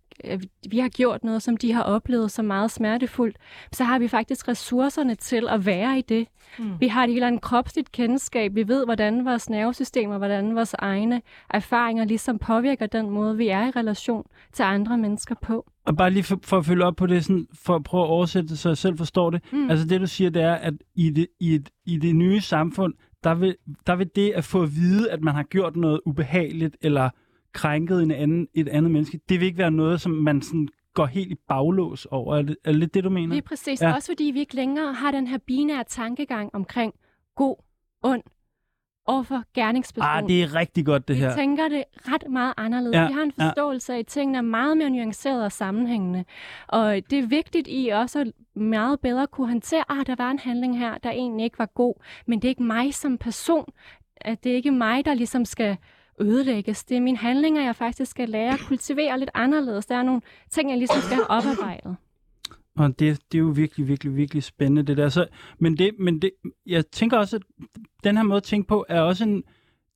vi 0.69 0.79
har 0.79 0.89
gjort 0.89 1.23
noget, 1.23 1.41
som 1.41 1.57
de 1.57 1.73
har 1.73 1.83
oplevet 1.83 2.31
så 2.31 2.41
meget 2.41 2.71
smertefuldt, 2.71 3.37
så 3.71 3.83
har 3.83 3.99
vi 3.99 4.07
faktisk 4.07 4.47
ressourcerne 4.47 5.15
til 5.15 5.47
at 5.49 5.65
være 5.65 5.97
i 5.97 6.01
det. 6.01 6.27
Mm. 6.59 6.79
Vi 6.79 6.87
har 6.87 7.03
et 7.03 7.09
helt 7.09 7.23
andet 7.23 7.41
kropsligt 7.41 7.91
kendskab. 7.91 8.55
Vi 8.55 8.67
ved, 8.67 8.85
hvordan 8.85 9.25
vores 9.25 9.49
nervesystem 9.49 10.09
og 10.09 10.17
hvordan 10.17 10.55
vores 10.55 10.73
egne 10.73 11.21
erfaringer 11.49 12.05
ligesom 12.05 12.39
påvirker 12.39 12.85
den 12.85 13.09
måde, 13.09 13.37
vi 13.37 13.47
er 13.47 13.67
i 13.67 13.71
relation 13.71 14.25
til 14.53 14.63
andre 14.63 14.97
mennesker 14.97 15.35
på. 15.41 15.65
Og 15.85 15.97
bare 15.97 16.11
lige 16.11 16.23
for, 16.23 16.39
for 16.43 16.57
at 16.57 16.65
følge 16.65 16.85
op 16.85 16.95
på 16.95 17.07
det, 17.07 17.25
sådan, 17.25 17.47
for 17.53 17.75
at 17.75 17.83
prøve 17.83 18.03
at 18.03 18.09
oversætte 18.09 18.49
det, 18.49 18.59
så 18.59 18.69
jeg 18.69 18.77
selv 18.77 18.97
forstår 18.97 19.29
det. 19.29 19.41
Mm. 19.51 19.69
Altså 19.69 19.87
det, 19.87 20.01
du 20.01 20.07
siger, 20.07 20.29
det 20.29 20.41
er, 20.41 20.53
at 20.53 20.73
i 20.95 21.09
det, 21.09 21.27
i, 21.39 21.55
et, 21.55 21.69
i 21.85 21.97
det 21.97 22.15
nye 22.15 22.41
samfund, 22.41 22.93
der 23.23 23.35
vil, 23.35 23.55
der 23.87 23.95
vil 23.95 24.09
det 24.15 24.31
at 24.31 24.43
få 24.43 24.63
at 24.63 24.75
vide, 24.75 25.11
at 25.11 25.21
man 25.21 25.35
har 25.35 25.43
gjort 25.43 25.75
noget 25.75 25.99
ubehageligt, 26.05 26.77
eller 26.81 27.09
krænket 27.53 28.03
en 28.03 28.11
anden, 28.11 28.47
et 28.53 28.67
andet 28.67 28.91
menneske, 28.91 29.19
det 29.29 29.39
vil 29.39 29.45
ikke 29.45 29.57
være 29.57 29.71
noget, 29.71 30.01
som 30.01 30.11
man 30.11 30.41
sådan 30.41 30.67
går 30.93 31.05
helt 31.05 31.31
i 31.31 31.35
baglås 31.47 32.05
over. 32.05 32.35
Er 32.35 32.41
det, 32.41 32.57
er 32.63 32.71
det 32.71 32.79
lidt 32.79 32.93
det, 32.93 33.03
du 33.03 33.09
mener? 33.09 33.33
Lige 33.33 33.41
præcis. 33.41 33.81
Ja. 33.81 33.93
Også 33.93 34.11
fordi 34.11 34.23
vi 34.23 34.39
ikke 34.39 34.55
længere 34.55 34.93
har 34.93 35.11
den 35.11 35.27
her 35.27 35.37
binære 35.37 35.83
tankegang 35.87 36.49
omkring 36.55 36.93
god, 37.35 37.55
ond, 38.03 38.23
overfor 39.05 39.43
gerningspersonen. 39.53 40.23
Ah, 40.23 40.29
det 40.29 40.43
er 40.43 40.55
rigtig 40.55 40.85
godt, 40.85 41.07
det 41.07 41.15
vi 41.15 41.21
her. 41.21 41.29
Vi 41.29 41.35
tænker 41.35 41.67
det 41.67 41.83
ret 41.95 42.29
meget 42.29 42.53
anderledes. 42.57 42.95
Ja, 42.95 43.07
vi 43.07 43.13
har 43.13 43.21
en 43.21 43.31
forståelse 43.31 43.91
ja. 43.91 43.97
af, 43.97 43.99
at 43.99 44.07
tingene 44.07 44.37
er 44.37 44.41
meget 44.41 44.77
mere 44.77 44.89
nuancerede 44.89 45.45
og 45.45 45.51
sammenhængende. 45.51 46.25
Og 46.67 47.01
det 47.09 47.19
er 47.19 47.27
vigtigt 47.27 47.67
i 47.71 47.87
også 47.87 48.19
at 48.19 48.31
meget 48.55 48.99
bedre 48.99 49.27
kunne 49.27 49.47
håndtere, 49.47 49.83
at 49.89 49.97
ah, 49.99 50.05
der 50.07 50.15
var 50.15 50.31
en 50.31 50.39
handling 50.39 50.79
her, 50.79 50.97
der 50.97 51.11
egentlig 51.11 51.43
ikke 51.43 51.59
var 51.59 51.65
god, 51.65 52.03
men 52.25 52.41
det 52.41 52.47
er 52.47 52.49
ikke 52.49 52.63
mig 52.63 52.93
som 52.93 53.17
person. 53.17 53.65
At 54.21 54.43
det 54.43 54.51
er 54.51 54.55
ikke 54.55 54.71
mig, 54.71 55.05
der 55.05 55.13
ligesom 55.13 55.45
skal 55.45 55.77
ødelægges. 56.21 56.83
Det 56.83 56.97
er 56.97 57.01
mine 57.01 57.17
handlinger, 57.17 57.63
jeg 57.63 57.75
faktisk 57.75 58.11
skal 58.11 58.29
lære 58.29 58.53
at 58.53 58.59
kultivere 58.59 59.19
lidt 59.19 59.29
anderledes. 59.33 59.85
Der 59.85 59.95
er 59.95 60.03
nogle 60.03 60.21
ting, 60.49 60.69
jeg 60.69 60.77
ligesom 60.77 61.01
skal 61.01 61.15
have 61.15 61.29
oparbejdet. 61.29 61.95
Og 62.77 62.99
det, 62.99 63.19
det 63.31 63.37
er 63.37 63.39
jo 63.39 63.47
virkelig, 63.47 63.87
virkelig, 63.87 64.15
virkelig 64.15 64.43
spændende, 64.43 64.83
det 64.83 64.97
der. 64.97 65.09
Så, 65.09 65.27
men 65.59 65.77
det, 65.77 65.91
men 65.99 66.21
det, 66.21 66.31
jeg 66.65 66.87
tænker 66.87 67.17
også, 67.17 67.35
at 67.35 67.41
den 68.03 68.17
her 68.17 68.23
måde 68.23 68.37
at 68.37 68.43
tænke 68.43 68.67
på, 68.67 68.85
er 68.89 69.01
også 69.01 69.23
en, 69.23 69.43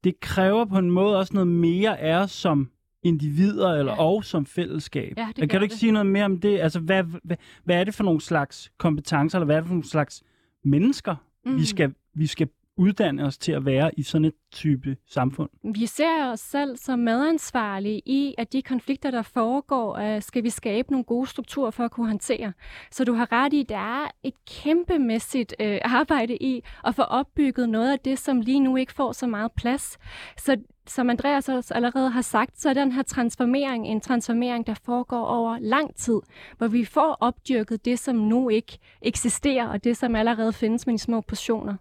det 0.04 0.20
kræver 0.20 0.66
på 0.66 0.78
en 0.78 0.92
måde 0.92 1.18
også 1.18 1.34
noget 1.34 1.48
mere 1.48 2.00
af 2.00 2.16
os 2.16 2.32
som 2.32 2.70
individer 3.04 3.74
eller 3.74 3.92
ja. 3.92 4.04
og 4.04 4.26
som 4.26 4.46
fællesskab. 4.46 5.14
Ja, 5.18 5.28
det 5.36 5.50
kan 5.50 5.60
du 5.60 5.64
ikke 5.64 5.74
det. 5.74 5.80
sige 5.80 5.92
noget 5.92 6.06
mere 6.06 6.26
om 6.26 6.40
det? 6.40 6.60
Altså, 6.60 6.80
hvad, 6.80 7.04
hvad, 7.24 7.38
hvad 7.64 7.76
er 7.76 7.84
det 7.84 7.94
for 7.94 8.04
nogle 8.04 8.22
slags 8.22 8.72
kompetencer, 8.78 9.38
eller 9.38 9.46
hvad 9.46 9.56
er 9.56 9.60
det 9.60 9.68
for 9.68 9.74
nogle 9.74 9.90
slags 9.90 10.24
mennesker, 10.64 11.16
mm. 11.46 11.58
vi, 11.58 11.66
skal, 11.66 11.94
vi 12.14 12.28
skal 12.28 12.50
uddanne 12.78 13.26
os 13.26 13.38
til 13.38 13.52
at 13.52 13.66
være 13.66 13.92
i 14.00 14.04
sådan 14.04 14.26
et 14.26 14.34
type 14.52 14.98
samfund? 15.08 15.50
Vi 15.74 15.86
ser 15.86 16.32
os 16.32 16.40
selv 16.40 16.78
som 16.78 17.00
medansvarlige 17.00 18.02
i, 18.06 18.36
at 18.38 18.54
de 18.54 18.62
konflikter, 18.62 19.12
der 19.12 19.22
foregår, 19.22 19.98
øh, 19.98 20.22
skal 20.22 20.44
vi 20.44 20.50
skabe 20.50 20.92
nogle 20.92 21.04
gode 21.04 21.28
strukturer 21.28 21.72
for 21.72 21.84
at 21.84 21.92
kunne 21.92 22.08
håndtere. 22.08 22.54
Så 22.92 23.04
du 23.04 23.14
har 23.14 23.32
ret 23.32 23.54
i, 23.54 23.60
at 23.60 23.70
der 23.70 23.78
er 23.78 24.08
et 24.24 24.34
kæmpemæssigt 24.48 25.56
øh, 25.60 25.80
arbejde 25.84 26.38
i 26.38 26.62
at 26.86 26.96
få 26.96 27.02
opbygget 27.02 27.70
noget 27.70 27.92
af 27.92 28.00
det, 28.00 28.20
som 28.20 28.42
lige 28.42 28.60
nu 28.60 28.76
ikke 28.76 28.94
får 28.94 29.12
så 29.12 29.28
meget 29.28 29.52
plads. 29.52 29.98
Så 30.38 30.58
som 30.88 31.10
Andreas 31.10 31.50
også 31.50 31.74
allerede 31.74 32.10
har 32.10 32.22
sagt, 32.22 32.62
så 32.62 32.70
er 32.70 32.74
den 32.74 32.92
her 32.92 33.04
transformering 33.04 33.88
en 33.88 34.02
transformering, 34.02 34.68
der 34.68 34.74
foregår 34.74 35.26
over 35.26 35.58
lang 35.60 35.96
tid, 35.96 36.20
hvor 36.58 36.68
vi 36.68 36.86
får 36.86 37.18
opdyrket 37.20 37.86
det, 37.86 38.00
som 38.00 38.16
nu 38.16 38.50
ikke 38.50 38.80
eksisterer, 39.02 39.68
og 39.68 39.84
det, 39.84 39.98
som 39.98 40.16
allerede 40.16 40.54
findes 40.54 40.88
men 40.88 40.96
i 40.96 40.98
små 40.98 41.22
portioner. 41.22 41.76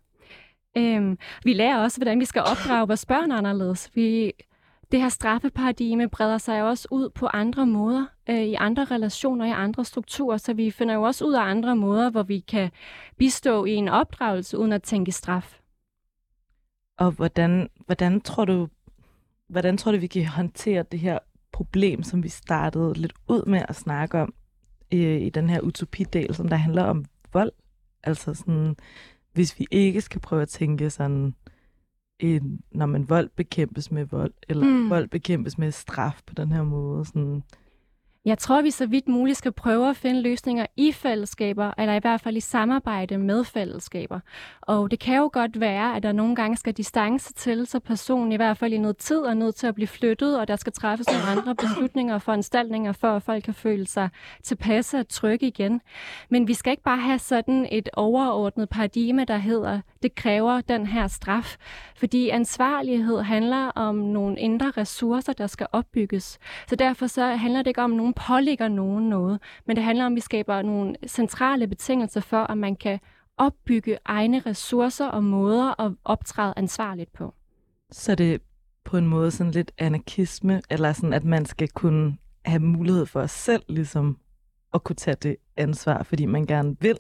Øhm, 0.77 1.19
vi 1.45 1.53
lærer 1.53 1.79
også, 1.79 1.99
hvordan 1.99 2.21
vi 2.21 2.25
skal 2.25 2.43
opdrage 2.43 2.87
vores 2.87 3.07
børn 3.07 3.33
anderledes. 3.33 3.91
Vi, 3.95 4.33
det 4.93 5.01
her 5.01 5.09
straffeparadigme 5.09 6.09
breder 6.09 6.39
sig 6.39 6.63
også 6.63 6.89
ud 6.91 7.11
på 7.11 7.27
andre 7.27 7.67
måder, 7.67 8.07
øh, 8.31 8.43
i 8.43 8.55
andre 8.55 8.85
relationer, 8.85 9.47
i 9.47 9.51
andre 9.51 9.85
strukturer, 9.85 10.37
så 10.37 10.55
vi 10.55 10.71
finder 10.71 10.95
jo 10.95 11.03
også 11.03 11.25
ud 11.25 11.33
af 11.33 11.43
andre 11.43 11.77
måder, 11.77 12.11
hvor 12.11 12.23
vi 12.23 12.41
kan 12.41 12.71
bistå 13.19 13.65
i 13.65 13.73
en 13.73 13.89
opdragelse 13.89 14.59
uden 14.59 14.73
at 14.73 14.83
tænke 14.83 15.13
straf. 15.13 15.61
Og 16.99 17.11
hvordan, 17.11 17.69
hvordan 17.87 18.21
tror 18.21 18.45
du, 18.45 18.69
hvordan 19.49 19.77
tror 19.77 19.93
du, 19.93 19.99
vi 19.99 20.07
kan 20.07 20.27
håndtere 20.27 20.85
det 20.93 21.01
her 21.01 21.19
problem, 21.53 22.03
som 22.03 22.23
vi 22.23 22.29
startede 22.29 22.95
lidt 22.95 23.13
ud 23.29 23.47
med 23.47 23.63
at 23.69 23.77
snakke 23.77 24.19
om 24.19 24.35
i, 24.91 25.17
i 25.17 25.31
den 25.31 25.51
her 25.51 25.61
utopidel, 25.61 26.35
som 26.35 26.49
der 26.49 26.57
handler 26.57 26.83
om 26.83 27.05
vold. 27.33 27.53
Altså 28.03 28.35
sådan, 28.35 28.77
hvis 29.35 29.59
vi 29.59 29.67
ikke 29.71 30.01
skal 30.01 30.21
prøve 30.21 30.43
at 30.43 30.49
tænke 30.49 30.91
sådan, 30.91 31.35
en, 32.19 32.61
når 32.73 32.87
man 32.87 33.09
vold 33.09 33.31
bekæmpes 33.37 33.91
med 33.91 34.05
vold, 34.05 34.33
eller 34.49 34.67
mm. 34.67 34.91
vold 34.91 35.09
bekæmpes 35.09 35.59
med 35.59 35.71
straf 35.71 36.21
på 36.27 36.35
den 36.35 36.53
her 36.53 36.63
måde. 36.63 37.05
Sådan, 37.05 37.43
jeg 38.25 38.39
tror, 38.39 38.63
vi 38.63 38.71
så 38.71 38.87
vidt 38.87 39.09
muligt 39.09 39.39
skal 39.39 39.53
prøve 39.53 39.91
at 39.91 39.97
finde 39.97 40.23
løsninger 40.23 40.67
i 40.77 40.93
fællesskaber, 40.93 41.73
eller 41.79 41.95
i 41.95 41.99
hvert 41.99 42.21
fald 42.21 42.37
i 42.37 42.41
samarbejde 42.41 43.19
med 43.19 43.45
fællesskaber. 43.45 44.21
Og 44.61 44.91
det 44.91 44.99
kan 44.99 45.17
jo 45.17 45.31
godt 45.33 45.61
være, 45.61 45.97
at 45.97 46.03
der 46.03 46.13
nogle 46.13 46.37
gange 46.37 46.57
skal 46.57 46.73
distance 46.73 47.33
til, 47.33 47.67
så 47.67 47.81
personen 47.81 48.33
i 48.33 48.37
hvert 48.37 48.59
fald 48.59 48.73
i 48.73 48.79
noget 48.79 48.97
tid 48.97 49.19
er 49.19 49.35
nødt 49.35 49.55
til 49.55 49.67
at 49.67 49.75
blive 49.75 49.87
flyttet, 49.87 50.39
og 50.41 50.49
der 50.49 50.57
skal 50.57 50.73
træffes 50.73 51.07
nogle 51.07 51.25
andre 51.25 51.55
beslutninger 51.55 52.15
og 52.15 52.23
foranstaltninger, 52.23 52.93
for 52.93 53.17
at 53.17 53.23
folk 53.23 53.45
kan 53.45 53.55
føle 53.55 53.87
sig 53.87 54.09
tilpasse 54.43 54.99
og 54.99 55.09
trygge 55.09 55.47
igen. 55.47 55.81
Men 56.29 56.49
vi 56.49 56.55
skal 56.55 56.71
ikke 56.71 56.83
bare 56.83 57.01
have 57.01 57.19
sådan 57.19 57.69
et 57.73 57.89
overordnet 57.93 58.69
paradigme, 58.69 59.25
der 59.25 59.37
hedder, 59.37 59.81
det 60.05 60.15
kræver 60.15 60.61
den 60.61 60.87
her 60.87 61.07
straf. 61.07 61.57
Fordi 61.97 62.29
ansvarlighed 62.29 63.21
handler 63.21 63.67
om 63.67 63.95
nogle 63.95 64.39
indre 64.39 64.71
ressourcer, 64.77 65.33
der 65.33 65.47
skal 65.47 65.67
opbygges. 65.73 66.39
Så 66.69 66.77
derfor 66.77 67.07
så 67.07 67.27
handler 67.27 67.63
det 67.63 67.67
ikke 67.67 67.83
om 67.83 67.91
nogen 67.91 68.15
pålægger 68.15 68.69
nogen 68.69 69.09
noget, 69.09 69.41
men 69.67 69.77
det 69.77 69.85
handler 69.85 70.07
om, 70.07 70.13
at 70.13 70.17
vi 70.17 70.21
skaber 70.21 70.63
nogle 70.63 70.97
centrale 71.07 71.67
betingelser 71.67 72.21
for, 72.21 72.45
at 72.45 72.59
man 72.59 72.77
kan 72.77 73.01
opbygge 73.39 73.99
egne 74.05 74.39
ressourcer 74.39 75.07
og 75.07 75.25
måder 75.25 75.81
at 75.81 75.93
optræde 76.05 76.55
ansvarligt 76.57 77.13
på. 77.13 77.35
Så 77.91 78.15
det 78.15 78.43
på 78.85 78.97
en 78.97 79.07
måde 79.07 79.31
sådan 79.31 79.53
lidt 79.53 79.73
anarkisme, 79.79 80.63
eller 80.71 80.93
sådan, 80.93 81.13
at 81.13 81.25
man 81.25 81.47
skal 81.47 81.69
kunne 81.69 82.17
have 82.45 82.61
mulighed 82.61 83.07
for 83.07 83.27
selv 83.27 83.63
ligesom 83.69 84.19
at 84.75 84.85
kunne 84.85 84.97
tage 84.97 85.17
det 85.23 85.37
ansvar, 85.57 86.03
fordi 86.03 86.27
man 86.27 86.47
gerne 86.47 86.77
vil, 86.81 86.97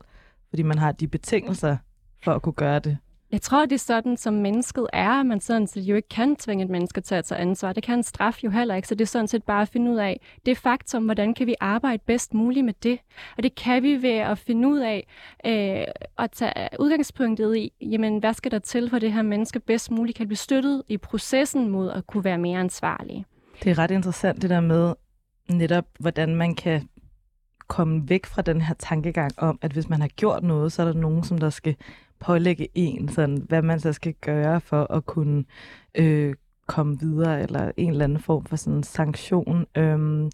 fordi 0.48 0.62
man 0.62 0.78
har 0.78 0.92
de 0.92 1.08
betingelser 1.08 1.76
for 2.24 2.32
at 2.32 2.42
kunne 2.42 2.52
gøre 2.52 2.78
det. 2.78 2.98
Jeg 3.32 3.42
tror, 3.42 3.66
det 3.66 3.72
er 3.72 3.78
sådan, 3.78 4.16
som 4.16 4.34
mennesket 4.34 4.86
er, 4.92 5.10
at 5.10 5.26
man 5.26 5.40
sådan 5.40 5.66
set 5.66 5.82
jo 5.82 5.96
ikke 5.96 6.08
kan 6.08 6.36
tvinge 6.36 6.64
et 6.64 6.70
menneske 6.70 7.00
til 7.00 7.14
at 7.14 7.24
tage 7.24 7.40
ansvar. 7.40 7.72
Det 7.72 7.82
kan 7.82 7.98
en 7.98 8.02
straf 8.02 8.44
jo 8.44 8.50
heller 8.50 8.74
ikke, 8.74 8.88
så 8.88 8.94
det 8.94 9.04
er 9.04 9.06
sådan 9.06 9.28
set 9.28 9.42
bare 9.42 9.62
at 9.62 9.68
finde 9.68 9.90
ud 9.90 9.96
af 9.96 10.20
det 10.46 10.58
faktum, 10.58 11.04
hvordan 11.04 11.34
kan 11.34 11.46
vi 11.46 11.54
arbejde 11.60 12.02
bedst 12.06 12.34
muligt 12.34 12.64
med 12.64 12.74
det. 12.82 12.98
Og 13.36 13.42
det 13.42 13.54
kan 13.54 13.82
vi 13.82 14.02
ved 14.02 14.18
at 14.18 14.38
finde 14.38 14.68
ud 14.68 14.78
af 14.78 15.06
øh, 15.46 15.84
at 16.18 16.30
tage 16.30 16.68
udgangspunktet 16.78 17.56
i, 17.56 17.72
jamen 17.80 18.18
hvad 18.18 18.34
skal 18.34 18.50
der 18.50 18.58
til 18.58 18.90
for 18.90 18.98
det 18.98 19.12
her 19.12 19.22
menneske 19.22 19.60
bedst 19.60 19.90
muligt 19.90 20.16
kan 20.16 20.26
blive 20.26 20.36
støttet 20.36 20.82
i 20.88 20.96
processen 20.96 21.68
mod 21.68 21.90
at 21.90 22.06
kunne 22.06 22.24
være 22.24 22.38
mere 22.38 22.60
ansvarlig. 22.60 23.24
Det 23.62 23.70
er 23.70 23.78
ret 23.78 23.90
interessant 23.90 24.42
det 24.42 24.50
der 24.50 24.60
med 24.60 24.94
netop, 25.48 25.84
hvordan 25.98 26.36
man 26.36 26.54
kan 26.54 26.88
komme 27.68 28.08
væk 28.08 28.26
fra 28.26 28.42
den 28.42 28.60
her 28.60 28.74
tankegang 28.74 29.32
om, 29.36 29.58
at 29.62 29.72
hvis 29.72 29.88
man 29.88 30.00
har 30.00 30.08
gjort 30.08 30.42
noget, 30.42 30.72
så 30.72 30.82
er 30.82 30.86
der 30.86 31.00
nogen, 31.00 31.24
som 31.24 31.38
der 31.38 31.50
skal 31.50 31.76
pålægge 32.20 32.68
en, 32.74 33.08
sådan, 33.08 33.44
hvad 33.48 33.62
man 33.62 33.80
så 33.80 33.92
skal 33.92 34.14
gøre 34.20 34.60
for 34.60 34.92
at 34.92 35.06
kunne 35.06 35.44
øh, 35.94 36.34
komme 36.66 37.00
videre, 37.00 37.42
eller 37.42 37.70
en 37.76 37.90
eller 37.90 38.04
anden 38.04 38.18
form 38.18 38.44
for 38.44 38.56
sådan 38.56 38.82
sanktion. 38.82 39.66
Øhm, 39.76 40.30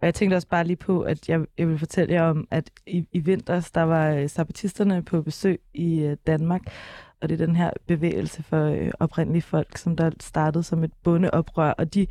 og 0.00 0.06
jeg 0.06 0.14
tænkte 0.14 0.34
også 0.34 0.48
bare 0.48 0.64
lige 0.64 0.76
på, 0.76 1.00
at 1.00 1.28
jeg, 1.28 1.40
jeg 1.58 1.68
vil 1.68 1.78
fortælle 1.78 2.14
jer 2.14 2.22
om, 2.22 2.48
at 2.50 2.70
i, 2.86 3.06
i 3.12 3.18
vinters, 3.18 3.70
der 3.70 3.82
var 3.82 4.10
øh, 4.10 4.28
sabbatisterne 4.28 5.02
på 5.02 5.22
besøg 5.22 5.60
i 5.74 6.00
øh, 6.00 6.16
Danmark, 6.26 6.62
og 7.20 7.28
det 7.28 7.40
er 7.40 7.46
den 7.46 7.56
her 7.56 7.70
bevægelse 7.86 8.42
for 8.42 8.64
øh, 8.64 8.90
oprindelige 9.00 9.42
folk, 9.42 9.78
som 9.78 9.96
der 9.96 10.10
startede 10.20 10.62
som 10.62 10.84
et 10.84 10.92
bondeoprør, 11.02 11.70
og 11.70 11.94
de 11.94 12.06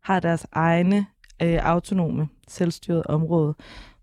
har 0.00 0.20
deres 0.20 0.46
egne 0.52 1.06
øh, 1.42 1.58
autonome, 1.62 2.28
selvstyrede 2.48 3.02
område, 3.06 3.54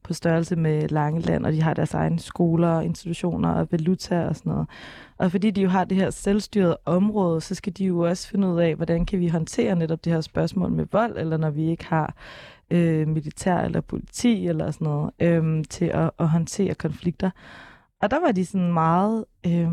på 0.10 0.14
størrelse 0.14 0.56
med 0.56 0.90
Langeland, 0.90 1.46
og 1.46 1.54
de 1.54 1.62
har 1.62 1.74
deres 1.74 1.94
egne 1.94 2.20
skoler, 2.20 2.82
institutioner 2.82 3.50
og 3.50 3.68
valuta 3.72 4.28
og 4.28 4.36
sådan 4.36 4.52
noget. 4.52 4.68
Og 5.18 5.32
fordi 5.32 5.52
de 5.52 5.62
jo 5.62 5.70
har 5.70 5.84
det 5.86 5.98
her 5.98 6.10
selvstyrede 6.10 6.78
område, 6.86 7.42
så 7.42 7.56
skal 7.56 7.74
de 7.74 7.86
jo 7.86 8.00
også 8.00 8.28
finde 8.28 8.48
ud 8.48 8.60
af, 8.60 8.76
hvordan 8.76 9.06
kan 9.06 9.20
vi 9.20 9.28
håndtere 9.28 9.76
netop 9.76 10.06
det 10.06 10.14
her 10.14 10.22
spørgsmål 10.22 10.72
med 10.72 10.86
vold, 10.92 11.18
eller 11.18 11.38
når 11.38 11.50
vi 11.50 11.70
ikke 11.70 11.86
har 11.86 12.16
øh, 12.72 13.08
militær 13.08 13.58
eller 13.58 13.82
politi 13.82 14.48
eller 14.48 14.72
sådan 14.72 14.86
noget, 14.86 15.12
øh, 15.20 15.64
til 15.70 15.86
at, 15.86 16.12
at 16.20 16.30
håndtere 16.30 16.74
konflikter. 16.74 17.30
Og 18.02 18.12
der 18.12 18.20
var 18.20 18.32
de 18.32 18.46
sådan 18.46 18.74
meget... 18.74 19.26
Øh, 19.46 19.70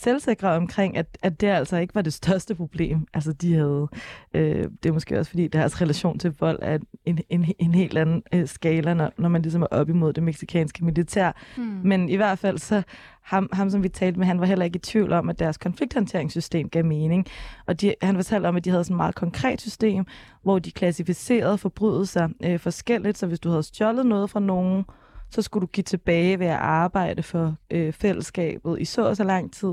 selvsikre 0.00 0.48
omkring, 0.48 0.96
at, 0.96 1.18
at 1.22 1.40
det 1.40 1.46
altså 1.46 1.76
ikke 1.76 1.94
var 1.94 2.02
det 2.02 2.12
største 2.12 2.54
problem. 2.54 3.06
Altså 3.14 3.32
de 3.32 3.54
havde, 3.54 3.88
øh, 4.34 4.64
det 4.82 4.88
er 4.88 4.92
måske 4.92 5.18
også 5.18 5.30
fordi 5.30 5.48
deres 5.48 5.80
relation 5.82 6.18
til 6.18 6.34
vold 6.40 6.58
er 6.62 6.78
en, 7.04 7.18
en, 7.28 7.54
en 7.58 7.74
helt 7.74 7.98
anden 7.98 8.22
øh, 8.32 8.48
skala, 8.48 8.94
når, 8.94 9.12
når 9.18 9.28
man 9.28 9.42
ligesom 9.42 9.62
er 9.62 9.66
op 9.70 9.88
imod 9.88 10.12
det 10.12 10.22
meksikanske 10.22 10.84
militær. 10.84 11.32
Hmm. 11.56 11.80
Men 11.84 12.08
i 12.08 12.16
hvert 12.16 12.38
fald 12.38 12.58
så, 12.58 12.82
ham, 13.22 13.48
ham 13.52 13.70
som 13.70 13.82
vi 13.82 13.88
talte 13.88 14.18
med, 14.18 14.26
han 14.26 14.40
var 14.40 14.46
heller 14.46 14.64
ikke 14.64 14.76
i 14.76 14.80
tvivl 14.80 15.12
om, 15.12 15.28
at 15.28 15.38
deres 15.38 15.58
konflikthåndteringssystem 15.58 16.68
gav 16.68 16.84
mening. 16.84 17.26
Og 17.66 17.80
de, 17.80 17.94
han 18.02 18.16
fortalte 18.16 18.46
om, 18.46 18.56
at 18.56 18.64
de 18.64 18.70
havde 18.70 18.84
sådan 18.84 18.94
et 18.94 18.96
meget 18.96 19.14
konkret 19.14 19.60
system, 19.60 20.04
hvor 20.42 20.58
de 20.58 20.70
klassificerede 20.70 21.58
forbrydelser 21.58 22.28
øh, 22.44 22.58
forskelligt, 22.58 23.18
så 23.18 23.26
hvis 23.26 23.40
du 23.40 23.48
havde 23.48 23.62
stjålet 23.62 24.06
noget 24.06 24.30
fra 24.30 24.40
nogen, 24.40 24.84
så 25.30 25.42
skulle 25.42 25.62
du 25.62 25.66
give 25.66 25.84
tilbage 25.84 26.38
ved 26.38 26.46
at 26.46 26.58
arbejde 26.58 27.22
for 27.22 27.54
øh, 27.70 27.92
fællesskabet 27.92 28.80
i 28.80 28.84
så 28.84 29.02
og 29.02 29.16
så 29.16 29.24
lang 29.24 29.52
tid. 29.52 29.72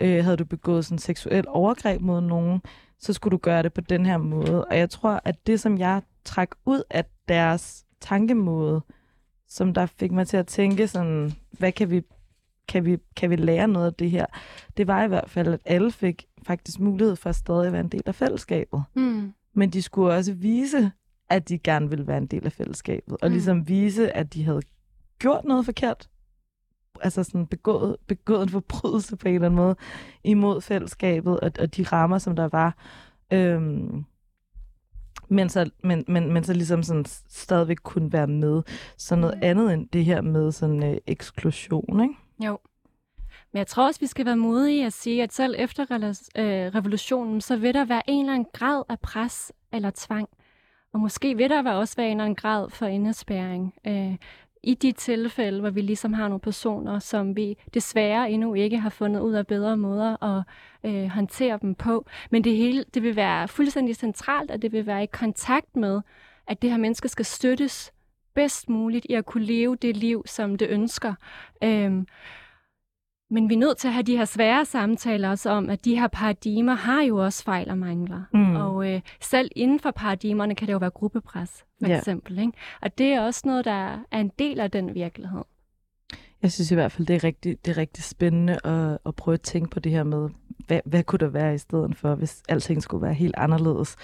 Øh, 0.00 0.24
havde 0.24 0.36
du 0.36 0.44
begået 0.44 0.84
sådan 0.84 0.98
seksuel 0.98 1.44
overgreb 1.48 2.00
mod 2.00 2.20
nogen, 2.20 2.62
så 2.98 3.12
skulle 3.12 3.32
du 3.32 3.36
gøre 3.36 3.62
det 3.62 3.72
på 3.72 3.80
den 3.80 4.06
her 4.06 4.16
måde. 4.16 4.64
Og 4.64 4.78
jeg 4.78 4.90
tror, 4.90 5.20
at 5.24 5.46
det, 5.46 5.60
som 5.60 5.78
jeg 5.78 6.02
træk 6.24 6.48
ud 6.66 6.82
af 6.90 7.04
deres 7.28 7.84
tankemåde, 8.00 8.82
som 9.48 9.74
der 9.74 9.86
fik 9.86 10.12
mig 10.12 10.26
til 10.26 10.36
at 10.36 10.46
tænke 10.46 10.88
sådan, 10.88 11.32
hvad 11.50 11.72
kan 11.72 11.90
vi, 11.90 12.02
kan 12.68 12.84
vi, 12.84 12.98
kan 13.16 13.30
vi 13.30 13.36
lære 13.36 13.68
noget 13.68 13.86
af 13.86 13.94
det 13.94 14.10
her? 14.10 14.26
Det 14.76 14.86
var 14.86 15.04
i 15.04 15.08
hvert 15.08 15.30
fald, 15.30 15.48
at 15.48 15.60
alle 15.64 15.92
fik 15.92 16.26
faktisk 16.42 16.80
mulighed 16.80 17.16
for 17.16 17.30
at 17.30 17.36
stadig 17.36 17.72
være 17.72 17.80
en 17.80 17.88
del 17.88 18.02
af 18.06 18.14
fællesskabet. 18.14 18.82
Mm. 18.94 19.32
Men 19.54 19.70
de 19.70 19.82
skulle 19.82 20.12
også 20.12 20.32
vise, 20.32 20.92
at 21.28 21.48
de 21.48 21.58
gerne 21.58 21.88
ville 21.88 22.06
være 22.06 22.18
en 22.18 22.26
del 22.26 22.46
af 22.46 22.52
fællesskabet, 22.52 23.16
og 23.22 23.28
mm. 23.28 23.32
ligesom 23.32 23.68
vise, 23.68 24.16
at 24.16 24.34
de 24.34 24.44
havde 24.44 24.62
gjort 25.22 25.44
noget 25.44 25.64
forkert, 25.64 26.08
altså 27.00 27.24
sådan 27.24 27.46
begået, 27.46 27.96
begået 28.06 28.42
en 28.42 28.48
forbrydelse 28.48 29.16
på 29.16 29.28
en 29.28 29.34
eller 29.34 29.46
anden 29.46 29.56
måde 29.56 29.76
imod 30.24 30.60
fællesskabet 30.60 31.40
og, 31.40 31.52
og 31.58 31.76
de 31.76 31.82
rammer, 31.82 32.18
som 32.18 32.36
der 32.36 32.48
var. 32.48 32.76
Øhm, 33.32 34.04
men 35.28 35.48
så, 35.48 35.70
men, 35.84 36.04
men, 36.08 36.32
men 36.32 36.44
så 36.44 36.52
ligesom 36.52 36.82
sådan 36.82 37.04
stadigvæk 37.28 37.76
kunne 37.82 38.12
være 38.12 38.26
med. 38.26 38.62
Så 38.96 39.16
noget 39.16 39.36
mm. 39.36 39.42
andet 39.42 39.72
end 39.72 39.88
det 39.88 40.04
her 40.04 40.20
med 40.20 40.52
sådan 40.52 40.82
øh, 40.82 40.96
eksklusion, 41.06 42.02
ikke? 42.02 42.14
Jo. 42.44 42.58
Men 43.52 43.58
jeg 43.58 43.66
tror 43.66 43.86
også, 43.86 44.00
vi 44.00 44.06
skal 44.06 44.26
være 44.26 44.36
modige 44.36 44.86
at 44.86 44.92
sige, 44.92 45.22
at 45.22 45.32
selv 45.32 45.54
efter 45.58 45.82
øh, 45.92 46.74
revolutionen, 46.74 47.40
så 47.40 47.56
vil 47.56 47.74
der 47.74 47.84
være 47.84 48.02
en 48.10 48.20
eller 48.20 48.34
anden 48.34 48.48
grad 48.52 48.82
af 48.88 49.00
pres 49.00 49.52
eller 49.72 49.90
tvang. 49.94 50.28
Og 50.92 51.00
måske 51.00 51.36
vil 51.36 51.50
der 51.50 51.72
også 51.72 51.96
være 51.96 52.06
en 52.06 52.12
eller 52.12 52.24
anden 52.24 52.36
grad 52.36 52.70
for 52.70 52.86
indespæring. 52.86 53.74
Øh, 53.86 54.16
i 54.62 54.74
de 54.74 54.92
tilfælde, 54.92 55.60
hvor 55.60 55.70
vi 55.70 55.80
ligesom 55.80 56.12
har 56.12 56.28
nogle 56.28 56.40
personer, 56.40 56.98
som 56.98 57.36
vi 57.36 57.56
desværre 57.74 58.30
endnu 58.30 58.54
ikke 58.54 58.78
har 58.78 58.90
fundet 58.90 59.20
ud 59.20 59.32
af 59.32 59.46
bedre 59.46 59.76
måder 59.76 60.22
at 60.22 60.44
øh, 60.84 61.08
håndtere 61.08 61.58
dem 61.62 61.74
på. 61.74 62.06
Men 62.30 62.44
det 62.44 62.56
hele, 62.56 62.84
det 62.94 63.02
vil 63.02 63.16
være 63.16 63.48
fuldstændig 63.48 63.96
centralt, 63.96 64.50
at 64.50 64.62
det 64.62 64.72
vil 64.72 64.86
være 64.86 65.02
i 65.02 65.08
kontakt 65.12 65.76
med, 65.76 66.00
at 66.46 66.62
det 66.62 66.70
her 66.70 66.76
menneske 66.76 67.08
skal 67.08 67.24
støttes 67.24 67.92
bedst 68.34 68.68
muligt 68.68 69.06
i 69.10 69.14
at 69.14 69.26
kunne 69.26 69.44
leve 69.44 69.76
det 69.76 69.96
liv, 69.96 70.22
som 70.26 70.58
det 70.58 70.68
ønsker. 70.68 71.14
Øhm, 71.64 72.06
men 73.32 73.48
vi 73.48 73.54
er 73.54 73.58
nødt 73.58 73.78
til 73.78 73.88
at 73.88 73.94
have 73.94 74.02
de 74.02 74.16
her 74.16 74.24
svære 74.24 74.64
samtaler 74.64 75.30
også 75.30 75.50
om, 75.50 75.70
at 75.70 75.84
de 75.84 75.98
her 75.98 76.08
paradigmer 76.08 76.74
har 76.74 77.02
jo 77.02 77.16
også 77.16 77.44
fejl 77.44 77.70
og 77.70 77.78
mangler. 77.78 78.22
Mm. 78.32 78.56
Og 78.56 78.92
øh, 78.92 79.00
selv 79.20 79.50
inden 79.56 79.80
for 79.80 79.90
paradigmerne 79.90 80.54
kan 80.54 80.66
det 80.66 80.72
jo 80.72 80.78
være 80.78 80.90
gruppepres, 80.90 81.64
for 81.82 81.88
ja. 81.88 81.98
eksempel. 81.98 82.38
Ikke? 82.38 82.52
Og 82.82 82.98
det 82.98 83.06
er 83.06 83.20
også 83.20 83.42
noget, 83.44 83.64
der 83.64 83.98
er 84.10 84.20
en 84.20 84.30
del 84.38 84.60
af 84.60 84.70
den 84.70 84.94
virkelighed. 84.94 85.42
Jeg 86.42 86.52
synes 86.52 86.70
i 86.70 86.74
hvert 86.74 86.92
fald, 86.92 87.06
det 87.06 87.16
er 87.16 87.24
rigtig, 87.24 87.56
det 87.64 87.70
er 87.70 87.76
rigtig 87.76 88.04
spændende 88.04 88.66
at, 88.66 88.98
at 89.06 89.14
prøve 89.14 89.34
at 89.34 89.40
tænke 89.40 89.70
på 89.70 89.80
det 89.80 89.92
her 89.92 90.04
med, 90.04 90.28
hvad, 90.66 90.80
hvad 90.84 91.02
kunne 91.02 91.18
der 91.18 91.28
være 91.28 91.54
i 91.54 91.58
stedet 91.58 91.96
for, 91.96 92.14
hvis 92.14 92.42
alting 92.48 92.82
skulle 92.82 93.02
være 93.02 93.14
helt 93.14 93.34
anderledes. 93.38 93.96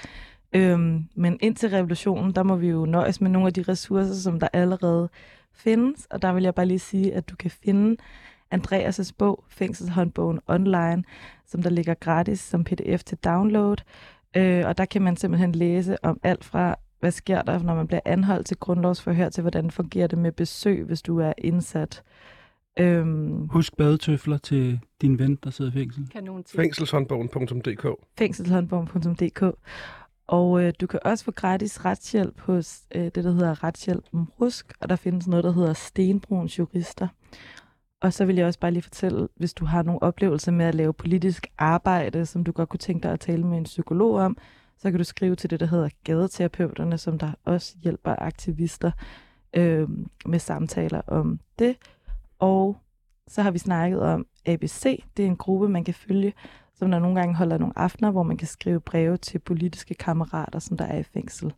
Øhm, 0.53 1.05
men 1.15 1.39
indtil 1.41 1.71
revolutionen, 1.71 2.35
der 2.35 2.43
må 2.43 2.57
vi 2.57 2.69
jo 2.69 2.87
nøjes 2.87 3.21
med 3.21 3.31
nogle 3.31 3.47
af 3.47 3.55
de 3.55 3.63
ressourcer, 3.63 4.15
som 4.15 4.41
der 4.41 4.49
allerede 4.53 5.09
findes. 5.53 6.07
Og 6.11 6.23
der 6.23 6.33
vil 6.33 6.43
jeg 6.43 6.55
bare 6.55 6.67
lige 6.67 6.79
sige, 6.79 7.15
at 7.15 7.31
du 7.31 7.37
kan 7.37 7.51
finde 7.51 7.97
Andreas' 8.55 9.13
bog, 9.19 9.45
Fængselshåndbogen 9.49 10.41
online, 10.47 11.05
som 11.47 11.63
der 11.63 11.71
ligger 11.71 11.95
gratis 11.95 12.41
som 12.41 12.65
pdf 12.65 13.05
til 13.05 13.19
download. 13.19 13.77
Øh, 14.37 14.67
og 14.67 14.79
der 14.79 14.85
kan 14.85 15.03
man 15.03 15.17
simpelthen 15.17 15.53
læse 15.53 16.05
om 16.05 16.21
alt 16.23 16.45
fra, 16.45 16.77
hvad 17.01 17.11
sker 17.11 17.43
der, 17.43 17.59
når 17.63 17.75
man 17.75 17.87
bliver 17.87 18.01
anholdt 18.05 18.47
til 18.47 18.57
grundlovsforhør, 18.57 19.29
til 19.29 19.41
hvordan 19.41 19.71
fungerer 19.71 20.07
det 20.07 20.19
med 20.19 20.33
besøg, 20.33 20.85
hvis 20.85 21.03
du 21.03 21.19
er 21.19 21.33
indsat. 21.39 22.03
Øhm, 22.81 23.49
Husk 23.49 23.77
badetøfler 23.77 24.39
til 24.39 24.81
din 25.01 25.19
ven, 25.19 25.39
der 25.45 25.51
sidder 25.51 25.71
i 25.71 25.75
fængsel. 25.75 26.09
Fængselshåndbogen.dk 26.57 27.87
Fængselshåndbogen.dk 28.19 29.43
Og 30.27 30.65
øh, 30.65 30.73
du 30.81 30.87
kan 30.87 31.01
også 31.05 31.25
få 31.25 31.31
gratis 31.31 31.85
retshjælp 31.85 32.41
hos 32.41 32.81
øh, 32.95 33.05
det, 33.05 33.15
der 33.15 33.33
hedder 33.33 33.65
Retshjælp 33.65 34.05
Rusk, 34.13 34.73
og 34.81 34.89
der 34.89 34.97
findes 34.97 35.27
noget, 35.27 35.45
der 35.45 35.53
hedder 35.53 35.73
Stenbruns 35.73 36.59
Jurister. 36.59 37.09
Og 38.01 38.13
så 38.13 38.25
vil 38.25 38.37
jeg 38.37 38.47
også 38.47 38.61
bare 38.61 38.71
lige 38.71 38.83
fortælle, 38.83 39.29
hvis 39.37 39.55
du 39.55 39.65
har 39.65 39.83
nogle 39.83 40.03
oplevelser 40.03 40.53
med 40.53 40.67
at 40.67 40.75
lave 40.75 40.93
politisk 40.93 41.47
arbejde, 41.59 42.27
som 42.27 42.45
du 42.45 42.53
godt 42.53 42.69
kunne 42.69 42.79
tænke 42.79 43.03
dig 43.03 43.13
at 43.13 43.21
tale 43.21 43.47
med 43.47 43.59
en 43.59 43.65
psykolog 43.65 44.15
om, 44.15 44.37
så 44.77 44.91
kan 44.91 44.99
du 44.99 45.05
skrive 45.05 45.37
til 45.37 45.51
det, 45.51 45.61
der 45.61 45.67
hedder 45.67 45.89
Gadeterapeuterne, 46.05 46.99
som 46.99 47.19
der 47.19 47.33
også 47.45 47.77
hjælper 47.83 48.15
aktivister 48.19 48.91
øh, 49.55 49.89
med 50.27 50.39
samtaler 50.39 51.01
om 51.07 51.41
det. 51.59 51.77
Og 52.39 52.77
så 53.29 53.43
har 53.43 53.51
vi 53.51 53.59
snakket 53.59 54.01
om 54.01 54.27
ABC. 54.47 55.05
Det 55.17 55.23
er 55.23 55.27
en 55.27 55.37
gruppe, 55.37 55.69
man 55.69 55.85
kan 55.85 55.95
følge, 55.95 56.33
som 56.75 56.91
der 56.91 56.99
nogle 56.99 57.21
gange 57.21 57.35
holder 57.35 57.59
nogle 57.59 57.79
aftener, 57.79 58.11
hvor 58.11 58.23
man 58.23 58.37
kan 58.37 58.49
skrive 58.49 58.81
breve 58.81 59.17
til 59.17 59.39
politiske 59.39 59.95
kammerater, 59.95 60.59
som 60.59 60.77
der 60.77 60.85
er 60.85 60.99
i 60.99 61.03
fængsel. 61.03 61.53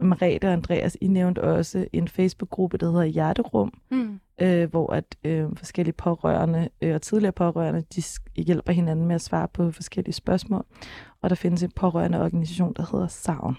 Merete 0.00 0.44
og 0.44 0.52
Andreas, 0.52 0.96
I 1.00 1.06
nævnte 1.06 1.42
også 1.42 1.86
en 1.92 2.08
Facebook-gruppe, 2.08 2.78
der 2.78 2.86
hedder 2.86 3.04
Hjerterum, 3.04 3.72
mm. 3.90 4.20
øh, 4.40 4.70
hvor 4.70 4.92
at 4.92 5.16
øh, 5.24 5.48
forskellige 5.56 5.94
pårørende 5.94 6.68
øh, 6.82 6.94
og 6.94 7.02
tidligere 7.02 7.32
pårørende, 7.32 7.84
de 7.96 8.02
hjælper 8.42 8.72
hinanden 8.72 9.06
med 9.06 9.14
at 9.14 9.20
svare 9.20 9.48
på 9.48 9.70
forskellige 9.70 10.12
spørgsmål. 10.12 10.64
Og 11.22 11.30
der 11.30 11.36
findes 11.36 11.62
en 11.62 11.70
pårørende 11.76 12.20
organisation, 12.20 12.72
der 12.76 12.86
hedder 12.92 13.06
Savn. 13.06 13.56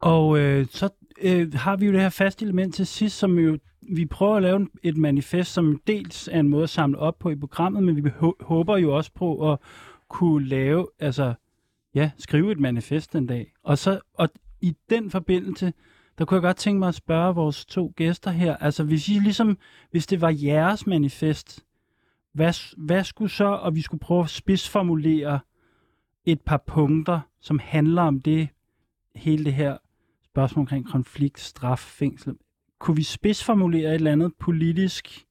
Og 0.00 0.38
øh, 0.38 0.66
så 0.70 0.88
øh, 1.22 1.52
har 1.54 1.76
vi 1.76 1.86
jo 1.86 1.92
det 1.92 2.00
her 2.00 2.08
faste 2.08 2.44
element 2.44 2.74
til 2.74 2.86
sidst, 2.86 3.18
som 3.18 3.38
jo 3.38 3.58
vi 3.82 4.06
prøver 4.06 4.36
at 4.36 4.42
lave 4.42 4.68
et 4.82 4.96
manifest, 4.96 5.52
som 5.52 5.80
dels 5.86 6.28
er 6.32 6.40
en 6.40 6.48
måde 6.48 6.62
at 6.62 6.70
samle 6.70 6.98
op 6.98 7.18
på 7.18 7.30
i 7.30 7.36
programmet, 7.36 7.82
men 7.82 8.04
vi 8.04 8.10
håber 8.40 8.76
jo 8.76 8.96
også 8.96 9.10
på 9.14 9.52
at 9.52 9.58
kunne 10.08 10.46
lave, 10.46 10.86
altså, 10.98 11.34
ja, 11.94 12.10
skrive 12.18 12.52
et 12.52 12.58
manifest 12.58 13.14
en 13.14 13.26
dag. 13.26 13.52
Og, 13.62 13.78
så, 13.78 14.00
og 14.14 14.28
i 14.60 14.76
den 14.90 15.10
forbindelse, 15.10 15.72
der 16.18 16.24
kunne 16.24 16.36
jeg 16.36 16.42
godt 16.42 16.56
tænke 16.56 16.78
mig 16.78 16.88
at 16.88 16.94
spørge 16.94 17.34
vores 17.34 17.64
to 17.64 17.92
gæster 17.96 18.30
her, 18.30 18.56
altså 18.56 18.84
hvis 18.84 19.08
I 19.08 19.12
ligesom, 19.12 19.58
hvis 19.90 20.06
det 20.06 20.20
var 20.20 20.34
jeres 20.42 20.86
manifest, 20.86 21.64
hvad, 22.32 22.76
hvad 22.76 23.04
skulle 23.04 23.30
så, 23.30 23.44
og 23.44 23.74
vi 23.74 23.80
skulle 23.80 24.00
prøve 24.00 24.24
at 24.24 24.30
spidsformulere 24.30 25.40
et 26.24 26.40
par 26.40 26.62
punkter, 26.66 27.20
som 27.40 27.58
handler 27.58 28.02
om 28.02 28.20
det, 28.20 28.48
hele 29.14 29.44
det 29.44 29.54
her 29.54 29.76
spørgsmål 30.24 30.62
omkring 30.62 30.88
konflikt, 30.88 31.40
straf, 31.40 31.78
fængsel. 31.78 32.36
Kunne 32.78 32.96
vi 32.96 33.02
spidsformulere 33.02 33.88
et 33.88 33.94
eller 33.94 34.12
andet 34.12 34.32
politisk 34.38 35.26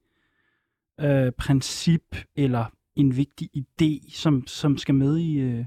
øh, 0.99 1.31
princip 1.31 2.15
eller 2.35 2.65
en 2.95 3.17
vigtig 3.17 3.49
idé, 3.57 4.11
som, 4.13 4.47
som 4.47 4.77
skal 4.77 4.95
med 4.95 5.17
i 5.17 5.37
øh, 5.37 5.65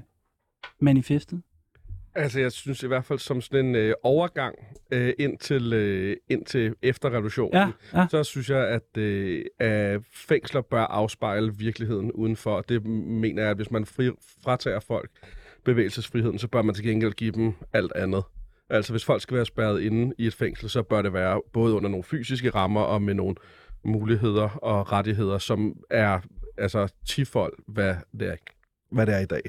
manifestet? 0.79 1.41
Altså, 2.15 2.39
jeg 2.39 2.51
synes 2.51 2.83
i 2.83 2.87
hvert 2.87 3.05
fald 3.05 3.19
som 3.19 3.41
sådan 3.41 3.65
en 3.65 3.75
øh, 3.75 3.93
overgang 4.03 4.55
øh, 4.91 5.13
ind, 5.19 5.37
til, 5.37 5.73
øh, 5.73 6.17
ind 6.29 6.45
til 6.45 6.75
efter 6.81 7.09
revolutionen, 7.09 7.53
ja, 7.53 7.71
ja. 7.99 8.07
så 8.09 8.23
synes 8.23 8.49
jeg, 8.49 8.67
at, 8.67 8.97
øh, 8.97 9.45
at 9.59 10.01
fængsler 10.13 10.61
bør 10.61 10.83
afspejle 10.83 11.57
virkeligheden 11.57 12.11
udenfor. 12.11 12.61
Det 12.61 12.85
mener 12.85 13.41
jeg, 13.41 13.51
at 13.51 13.57
hvis 13.57 13.71
man 13.71 13.85
fri, 13.85 14.11
fratager 14.43 14.79
folk 14.79 15.09
bevægelsesfriheden, 15.63 16.39
så 16.39 16.47
bør 16.47 16.61
man 16.61 16.75
til 16.75 16.85
gengæld 16.85 17.13
give 17.13 17.31
dem 17.31 17.53
alt 17.73 17.91
andet. 17.95 18.23
Altså, 18.69 18.93
hvis 18.93 19.05
folk 19.05 19.21
skal 19.21 19.35
være 19.35 19.45
spærret 19.45 19.81
inde 19.81 20.13
i 20.17 20.27
et 20.27 20.33
fængsel, 20.33 20.69
så 20.69 20.83
bør 20.83 21.01
det 21.01 21.13
være 21.13 21.41
både 21.53 21.73
under 21.73 21.89
nogle 21.89 22.03
fysiske 22.03 22.49
rammer 22.49 22.81
og 22.81 23.01
med 23.01 23.13
nogle 23.13 23.35
muligheder 23.83 24.49
og 24.49 24.91
rettigheder, 24.91 25.37
som 25.37 25.75
er 25.89 26.19
altså 26.57 26.93
tifold, 27.07 27.53
hvad 27.67 27.95
det 28.19 28.27
er, 28.27 28.35
hvad 28.91 29.05
det 29.05 29.15
er 29.15 29.19
i 29.19 29.25
dag. 29.25 29.41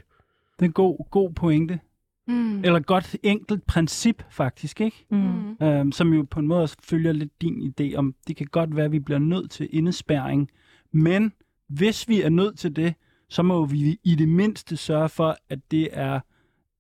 Det 0.59 0.61
er 0.61 0.65
en 0.65 0.73
god, 0.73 1.11
god 1.11 1.33
pointe. 1.33 1.81
Mm. 2.27 2.65
Eller 2.65 2.81
godt 2.81 3.17
enkelt 3.23 3.67
princip, 3.67 4.23
faktisk, 4.31 4.81
ikke? 4.81 5.07
Mm. 5.11 5.57
Øhm, 5.63 5.93
som 5.93 6.13
jo 6.13 6.23
på 6.31 6.41
en 6.41 6.47
måde 6.47 6.63
også 6.63 6.77
følger 6.83 7.13
lidt 7.13 7.43
din 7.43 7.75
idé 7.81 7.97
om, 7.97 8.15
det 8.29 8.37
kan 8.37 8.47
godt 8.47 8.77
være, 8.77 8.85
at 8.85 8.93
vi 8.93 8.99
bliver 8.99 9.19
nødt 9.19 9.51
til 9.51 9.69
indespærring, 9.71 10.51
men 10.93 11.33
hvis 11.69 12.09
vi 12.09 12.23
er 12.23 12.29
nødt 12.29 12.59
til 12.59 12.77
det, 12.77 12.95
så 13.29 13.43
må 13.43 13.67
vi 13.67 13.99
i 14.05 14.15
det 14.15 14.29
mindste 14.29 14.77
sørge 14.77 15.09
for, 15.09 15.37
at 15.49 15.59
det 15.71 15.89
er 15.93 16.21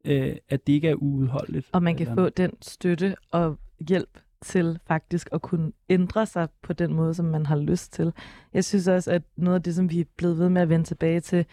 øh, 0.05 0.37
at 0.49 0.67
det 0.67 0.73
ikke 0.73 0.89
er 0.89 0.95
uudholdeligt. 0.95 1.69
Og 1.73 1.83
man 1.83 1.97
kan 1.97 2.07
eller... 2.07 2.23
få 2.23 2.29
den 2.29 2.51
støtte 2.63 3.17
og 3.31 3.59
hjælp 3.89 4.19
til 4.43 4.79
faktisk 4.87 5.29
at 5.33 5.43
kunne 5.43 5.73
ændre 5.89 6.27
sig 6.27 6.49
på 6.63 6.73
den 6.73 6.95
måde, 6.95 7.15
som 7.15 7.27
man 7.27 7.47
har 7.47 7.57
lyst 7.57 7.93
til. 7.93 8.13
Jeg 8.53 8.65
synes 8.65 8.89
også, 8.89 9.11
at 9.11 9.23
noget 9.37 9.57
af 9.57 9.63
det, 9.63 9.75
som 9.75 9.91
vi 9.91 10.01
er 10.01 10.05
blevet 10.17 10.39
ved 10.39 10.49
med 10.49 10.63
at 10.63 10.69
vende 10.69 10.85
tilbage 10.85 11.21
til, 11.21 11.47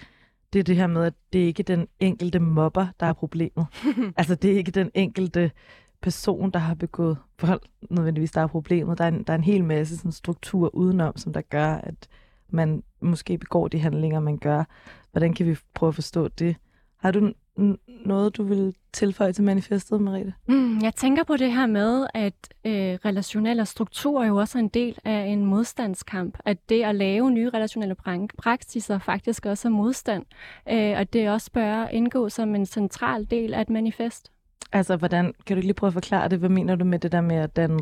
det 0.53 0.59
er 0.59 0.63
det 0.63 0.75
her 0.75 0.87
med, 0.87 1.03
at 1.03 1.13
det 1.33 1.39
ikke 1.39 1.61
er 1.61 1.75
den 1.75 1.87
enkelte 1.99 2.39
mobber, 2.39 2.87
der 2.99 3.05
er 3.05 3.13
problemet. 3.13 3.65
altså, 4.17 4.35
det 4.35 4.51
er 4.51 4.57
ikke 4.57 4.71
den 4.71 4.91
enkelte 4.93 5.51
person, 6.01 6.51
der 6.51 6.59
har 6.59 6.73
begået 6.73 7.17
vold, 7.41 7.61
nødvendigvis, 7.89 8.31
der 8.31 8.41
er 8.41 8.47
problemet. 8.47 8.97
Der 8.97 9.03
er 9.03 9.07
en, 9.07 9.23
der 9.23 9.33
er 9.33 9.37
en 9.37 9.43
hel 9.43 9.63
masse 9.63 9.97
sådan, 9.97 10.11
struktur 10.11 10.75
udenom, 10.75 11.17
som 11.17 11.33
der 11.33 11.41
gør, 11.41 11.67
at 11.67 12.07
man 12.49 12.83
måske 13.01 13.37
begår 13.37 13.67
de 13.67 13.79
handlinger, 13.79 14.19
man 14.19 14.37
gør. 14.37 14.63
Hvordan 15.11 15.33
kan 15.33 15.45
vi 15.45 15.57
prøve 15.73 15.87
at 15.87 15.95
forstå 15.95 16.27
det? 16.27 16.55
Har 16.97 17.11
du 17.11 17.33
noget, 18.05 18.37
du 18.37 18.43
vil 18.43 18.75
tilføje 18.93 19.33
til 19.33 19.43
manifestet, 19.43 20.01
Merete? 20.01 20.33
Mm, 20.47 20.79
jeg 20.81 20.95
tænker 20.95 21.23
på 21.23 21.37
det 21.37 21.53
her 21.53 21.65
med, 21.65 22.07
at 22.13 22.33
øh, 22.65 22.97
relationelle 23.05 23.65
strukturer 23.65 24.27
jo 24.27 24.35
også 24.35 24.57
er 24.57 24.59
en 24.59 24.67
del 24.67 24.97
af 25.03 25.25
en 25.25 25.45
modstandskamp. 25.45 26.37
At 26.45 26.69
det 26.69 26.83
at 26.83 26.95
lave 26.95 27.31
nye 27.31 27.49
relationelle 27.49 27.95
praksiser 28.37 28.99
faktisk 28.99 29.45
også 29.45 29.67
er 29.67 29.71
modstand. 29.71 30.25
Øh, 30.69 30.97
og 30.97 31.13
det 31.13 31.29
også 31.29 31.51
bør 31.51 31.87
indgå 31.87 32.29
som 32.29 32.55
en 32.55 32.65
central 32.65 33.27
del 33.31 33.53
af 33.53 33.61
et 33.61 33.69
manifest. 33.69 34.31
Altså, 34.71 34.95
hvordan, 34.95 35.33
kan 35.45 35.57
du 35.57 35.61
lige 35.61 35.73
prøve 35.73 35.87
at 35.87 35.93
forklare 35.93 36.29
det? 36.29 36.39
Hvad 36.39 36.49
mener 36.49 36.75
du 36.75 36.85
med 36.85 36.99
det 36.99 37.11
der 37.11 37.21
med 37.21 37.35
at 37.35 37.55
danne 37.55 37.79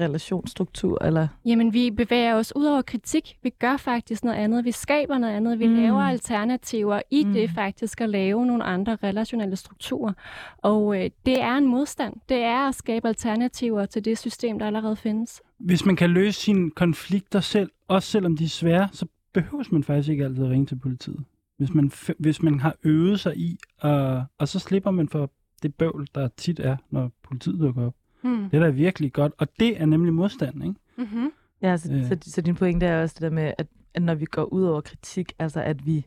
relationsstruktur? 0.00 1.04
Eller? 1.04 1.28
Jamen, 1.44 1.72
vi 1.72 1.90
bevæger 1.90 2.34
os 2.34 2.56
ud 2.56 2.64
over 2.64 2.82
kritik. 2.82 3.36
Vi 3.42 3.50
gør 3.50 3.76
faktisk 3.76 4.24
noget 4.24 4.36
andet. 4.36 4.64
Vi 4.64 4.72
skaber 4.72 5.18
noget 5.18 5.34
andet. 5.34 5.58
Vi 5.58 5.66
mm. 5.66 5.74
laver 5.74 6.00
alternativer 6.00 7.00
i 7.10 7.24
mm. 7.24 7.32
det 7.32 7.50
faktisk 7.50 8.00
at 8.00 8.08
lave 8.08 8.46
nogle 8.46 8.64
andre 8.64 8.98
relationelle 9.02 9.56
strukturer. 9.56 10.12
Og 10.58 10.96
øh, 10.96 11.10
det 11.26 11.40
er 11.40 11.54
en 11.56 11.66
modstand. 11.66 12.14
Det 12.28 12.36
er 12.36 12.68
at 12.68 12.74
skabe 12.74 13.08
alternativer 13.08 13.86
til 13.86 14.04
det 14.04 14.18
system, 14.18 14.58
der 14.58 14.66
allerede 14.66 14.96
findes. 14.96 15.42
Hvis 15.58 15.84
man 15.84 15.96
kan 15.96 16.10
løse 16.10 16.40
sine 16.40 16.70
konflikter 16.70 17.40
selv, 17.40 17.70
også 17.88 18.10
selvom 18.10 18.36
de 18.36 18.44
er 18.44 18.48
svære, 18.48 18.88
så 18.92 19.06
behøver 19.32 19.64
man 19.72 19.84
faktisk 19.84 20.08
ikke 20.08 20.24
altid 20.24 20.44
at 20.44 20.50
ringe 20.50 20.66
til 20.66 20.76
politiet. 20.76 21.24
Hvis 21.58 21.74
man, 21.74 21.92
hvis 22.18 22.42
man 22.42 22.60
har 22.60 22.74
øvet 22.84 23.20
sig 23.20 23.36
i, 23.36 23.58
uh, 23.84 23.90
og 24.38 24.48
så 24.48 24.58
slipper 24.58 24.90
man 24.90 25.08
for 25.08 25.30
det 25.62 25.74
bøvl, 25.74 26.06
der 26.14 26.28
tit 26.36 26.60
er, 26.60 26.76
når 26.90 27.10
politiet 27.22 27.60
dukker 27.60 27.86
op. 27.86 27.94
Mm. 28.24 28.50
Det 28.50 28.56
er 28.56 28.64
da 28.64 28.70
virkelig 28.70 29.12
godt, 29.12 29.32
og 29.38 29.48
det 29.60 29.80
er 29.80 29.86
nemlig 29.86 30.14
modstand, 30.14 30.64
ikke? 30.64 30.74
Mm-hmm. 30.98 31.32
Ja, 31.62 31.76
så, 31.76 31.92
øh. 31.92 32.08
så, 32.08 32.18
så 32.22 32.40
din 32.40 32.54
pointe 32.54 32.86
er 32.86 33.02
også 33.02 33.14
det 33.14 33.22
der 33.22 33.30
med, 33.30 33.52
at, 33.58 33.66
at 33.94 34.02
når 34.02 34.14
vi 34.14 34.24
går 34.24 34.44
ud 34.44 34.62
over 34.62 34.80
kritik, 34.80 35.32
altså 35.38 35.60
at 35.60 35.86
vi, 35.86 36.06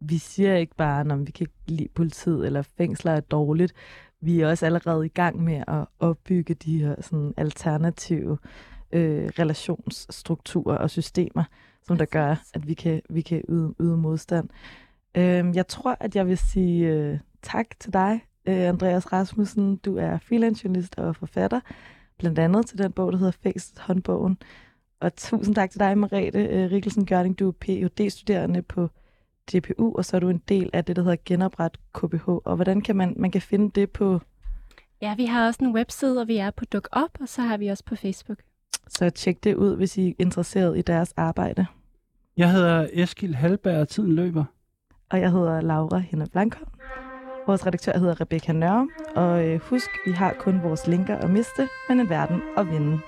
vi 0.00 0.18
siger 0.18 0.56
ikke 0.56 0.76
bare, 0.76 1.12
at 1.12 1.26
vi 1.26 1.30
kan 1.30 1.44
ikke 1.44 1.54
lide 1.66 1.88
politiet, 1.94 2.46
eller 2.46 2.62
fængsler 2.62 3.12
er 3.12 3.20
dårligt. 3.20 3.72
Vi 4.20 4.40
er 4.40 4.48
også 4.48 4.66
allerede 4.66 5.06
i 5.06 5.08
gang 5.08 5.42
med 5.42 5.64
at 5.68 5.86
opbygge 5.98 6.54
de 6.54 6.78
her 6.78 7.02
sådan, 7.02 7.34
alternative 7.36 8.38
øh, 8.92 9.30
relationsstrukturer 9.38 10.76
og 10.76 10.90
systemer, 10.90 11.44
som 11.82 11.98
der 11.98 12.04
gør, 12.04 12.36
at 12.54 12.68
vi 12.68 12.74
kan, 12.74 13.02
vi 13.10 13.20
kan 13.20 13.42
yde, 13.48 13.74
yde 13.80 13.96
modstand. 13.96 14.48
Øh, 15.14 15.56
jeg 15.56 15.66
tror, 15.68 15.96
at 16.00 16.16
jeg 16.16 16.26
vil 16.26 16.38
sige 16.38 16.88
øh, 16.88 17.18
tak 17.42 17.66
til 17.80 17.92
dig, 17.92 18.20
øh, 18.46 18.68
Andreas 18.68 19.12
Rasmussen. 19.12 19.76
Du 19.76 19.96
er 19.96 20.18
freelance 20.18 20.64
journalist 20.64 20.98
og 20.98 21.16
forfatter, 21.16 21.60
blandt 22.18 22.38
andet 22.38 22.66
til 22.66 22.78
den 22.78 22.92
bog, 22.92 23.12
der 23.12 23.18
hedder 23.18 23.32
Fængslet 23.42 23.78
håndbogen. 23.78 24.38
Og 25.00 25.16
tusind 25.16 25.54
tak 25.54 25.70
til 25.70 25.80
dig, 25.80 25.98
Marete 25.98 26.38
øh, 26.38 26.70
Rikkelsen 26.70 27.06
Gørning. 27.06 27.38
Du 27.38 27.48
er 27.48 27.52
Ph.D.-studerende 27.52 28.62
på 28.62 28.88
DPU, 29.52 29.94
og 29.96 30.04
så 30.04 30.16
er 30.16 30.20
du 30.20 30.28
en 30.28 30.42
del 30.48 30.70
af 30.72 30.84
det, 30.84 30.96
der 30.96 31.02
hedder 31.02 31.16
Genopret 31.24 31.78
KBH. 31.94 32.28
Og 32.28 32.56
hvordan 32.56 32.80
kan 32.80 32.96
man, 32.96 33.14
man 33.16 33.30
kan 33.30 33.42
finde 33.42 33.70
det 33.80 33.90
på... 33.90 34.20
Ja, 35.02 35.14
vi 35.14 35.24
har 35.24 35.46
også 35.46 35.64
en 35.64 35.74
webside, 35.74 36.20
og 36.20 36.28
vi 36.28 36.36
er 36.36 36.50
på 36.50 36.64
DukUp, 36.64 37.20
og 37.20 37.28
så 37.28 37.42
har 37.42 37.56
vi 37.56 37.68
også 37.68 37.84
på 37.84 37.96
Facebook. 37.96 38.38
Så 38.88 39.10
tjek 39.10 39.44
det 39.44 39.54
ud, 39.54 39.76
hvis 39.76 39.98
I 39.98 40.08
er 40.08 40.14
interesseret 40.18 40.78
i 40.78 40.82
deres 40.82 41.12
arbejde. 41.16 41.66
Jeg 42.36 42.52
hedder 42.52 42.88
Eskil 42.92 43.34
Halberg, 43.34 43.80
og 43.80 43.88
tiden 43.88 44.12
løber. 44.12 44.44
Og 45.10 45.20
jeg 45.20 45.30
hedder 45.30 45.60
Laura 45.60 45.98
Henne 45.98 46.26
Blankholm. 46.32 46.70
Vores 47.46 47.66
redaktør 47.66 47.98
hedder 47.98 48.20
Rebecca 48.20 48.52
Nørre, 48.52 48.88
og 49.16 49.46
øh, 49.46 49.60
husk, 49.60 49.90
vi 50.06 50.12
har 50.12 50.32
kun 50.38 50.62
vores 50.62 50.86
linker 50.86 51.16
at 51.16 51.30
miste, 51.30 51.68
men 51.88 52.00
en 52.00 52.08
verden 52.08 52.42
at 52.56 52.70
vinde. 52.70 53.00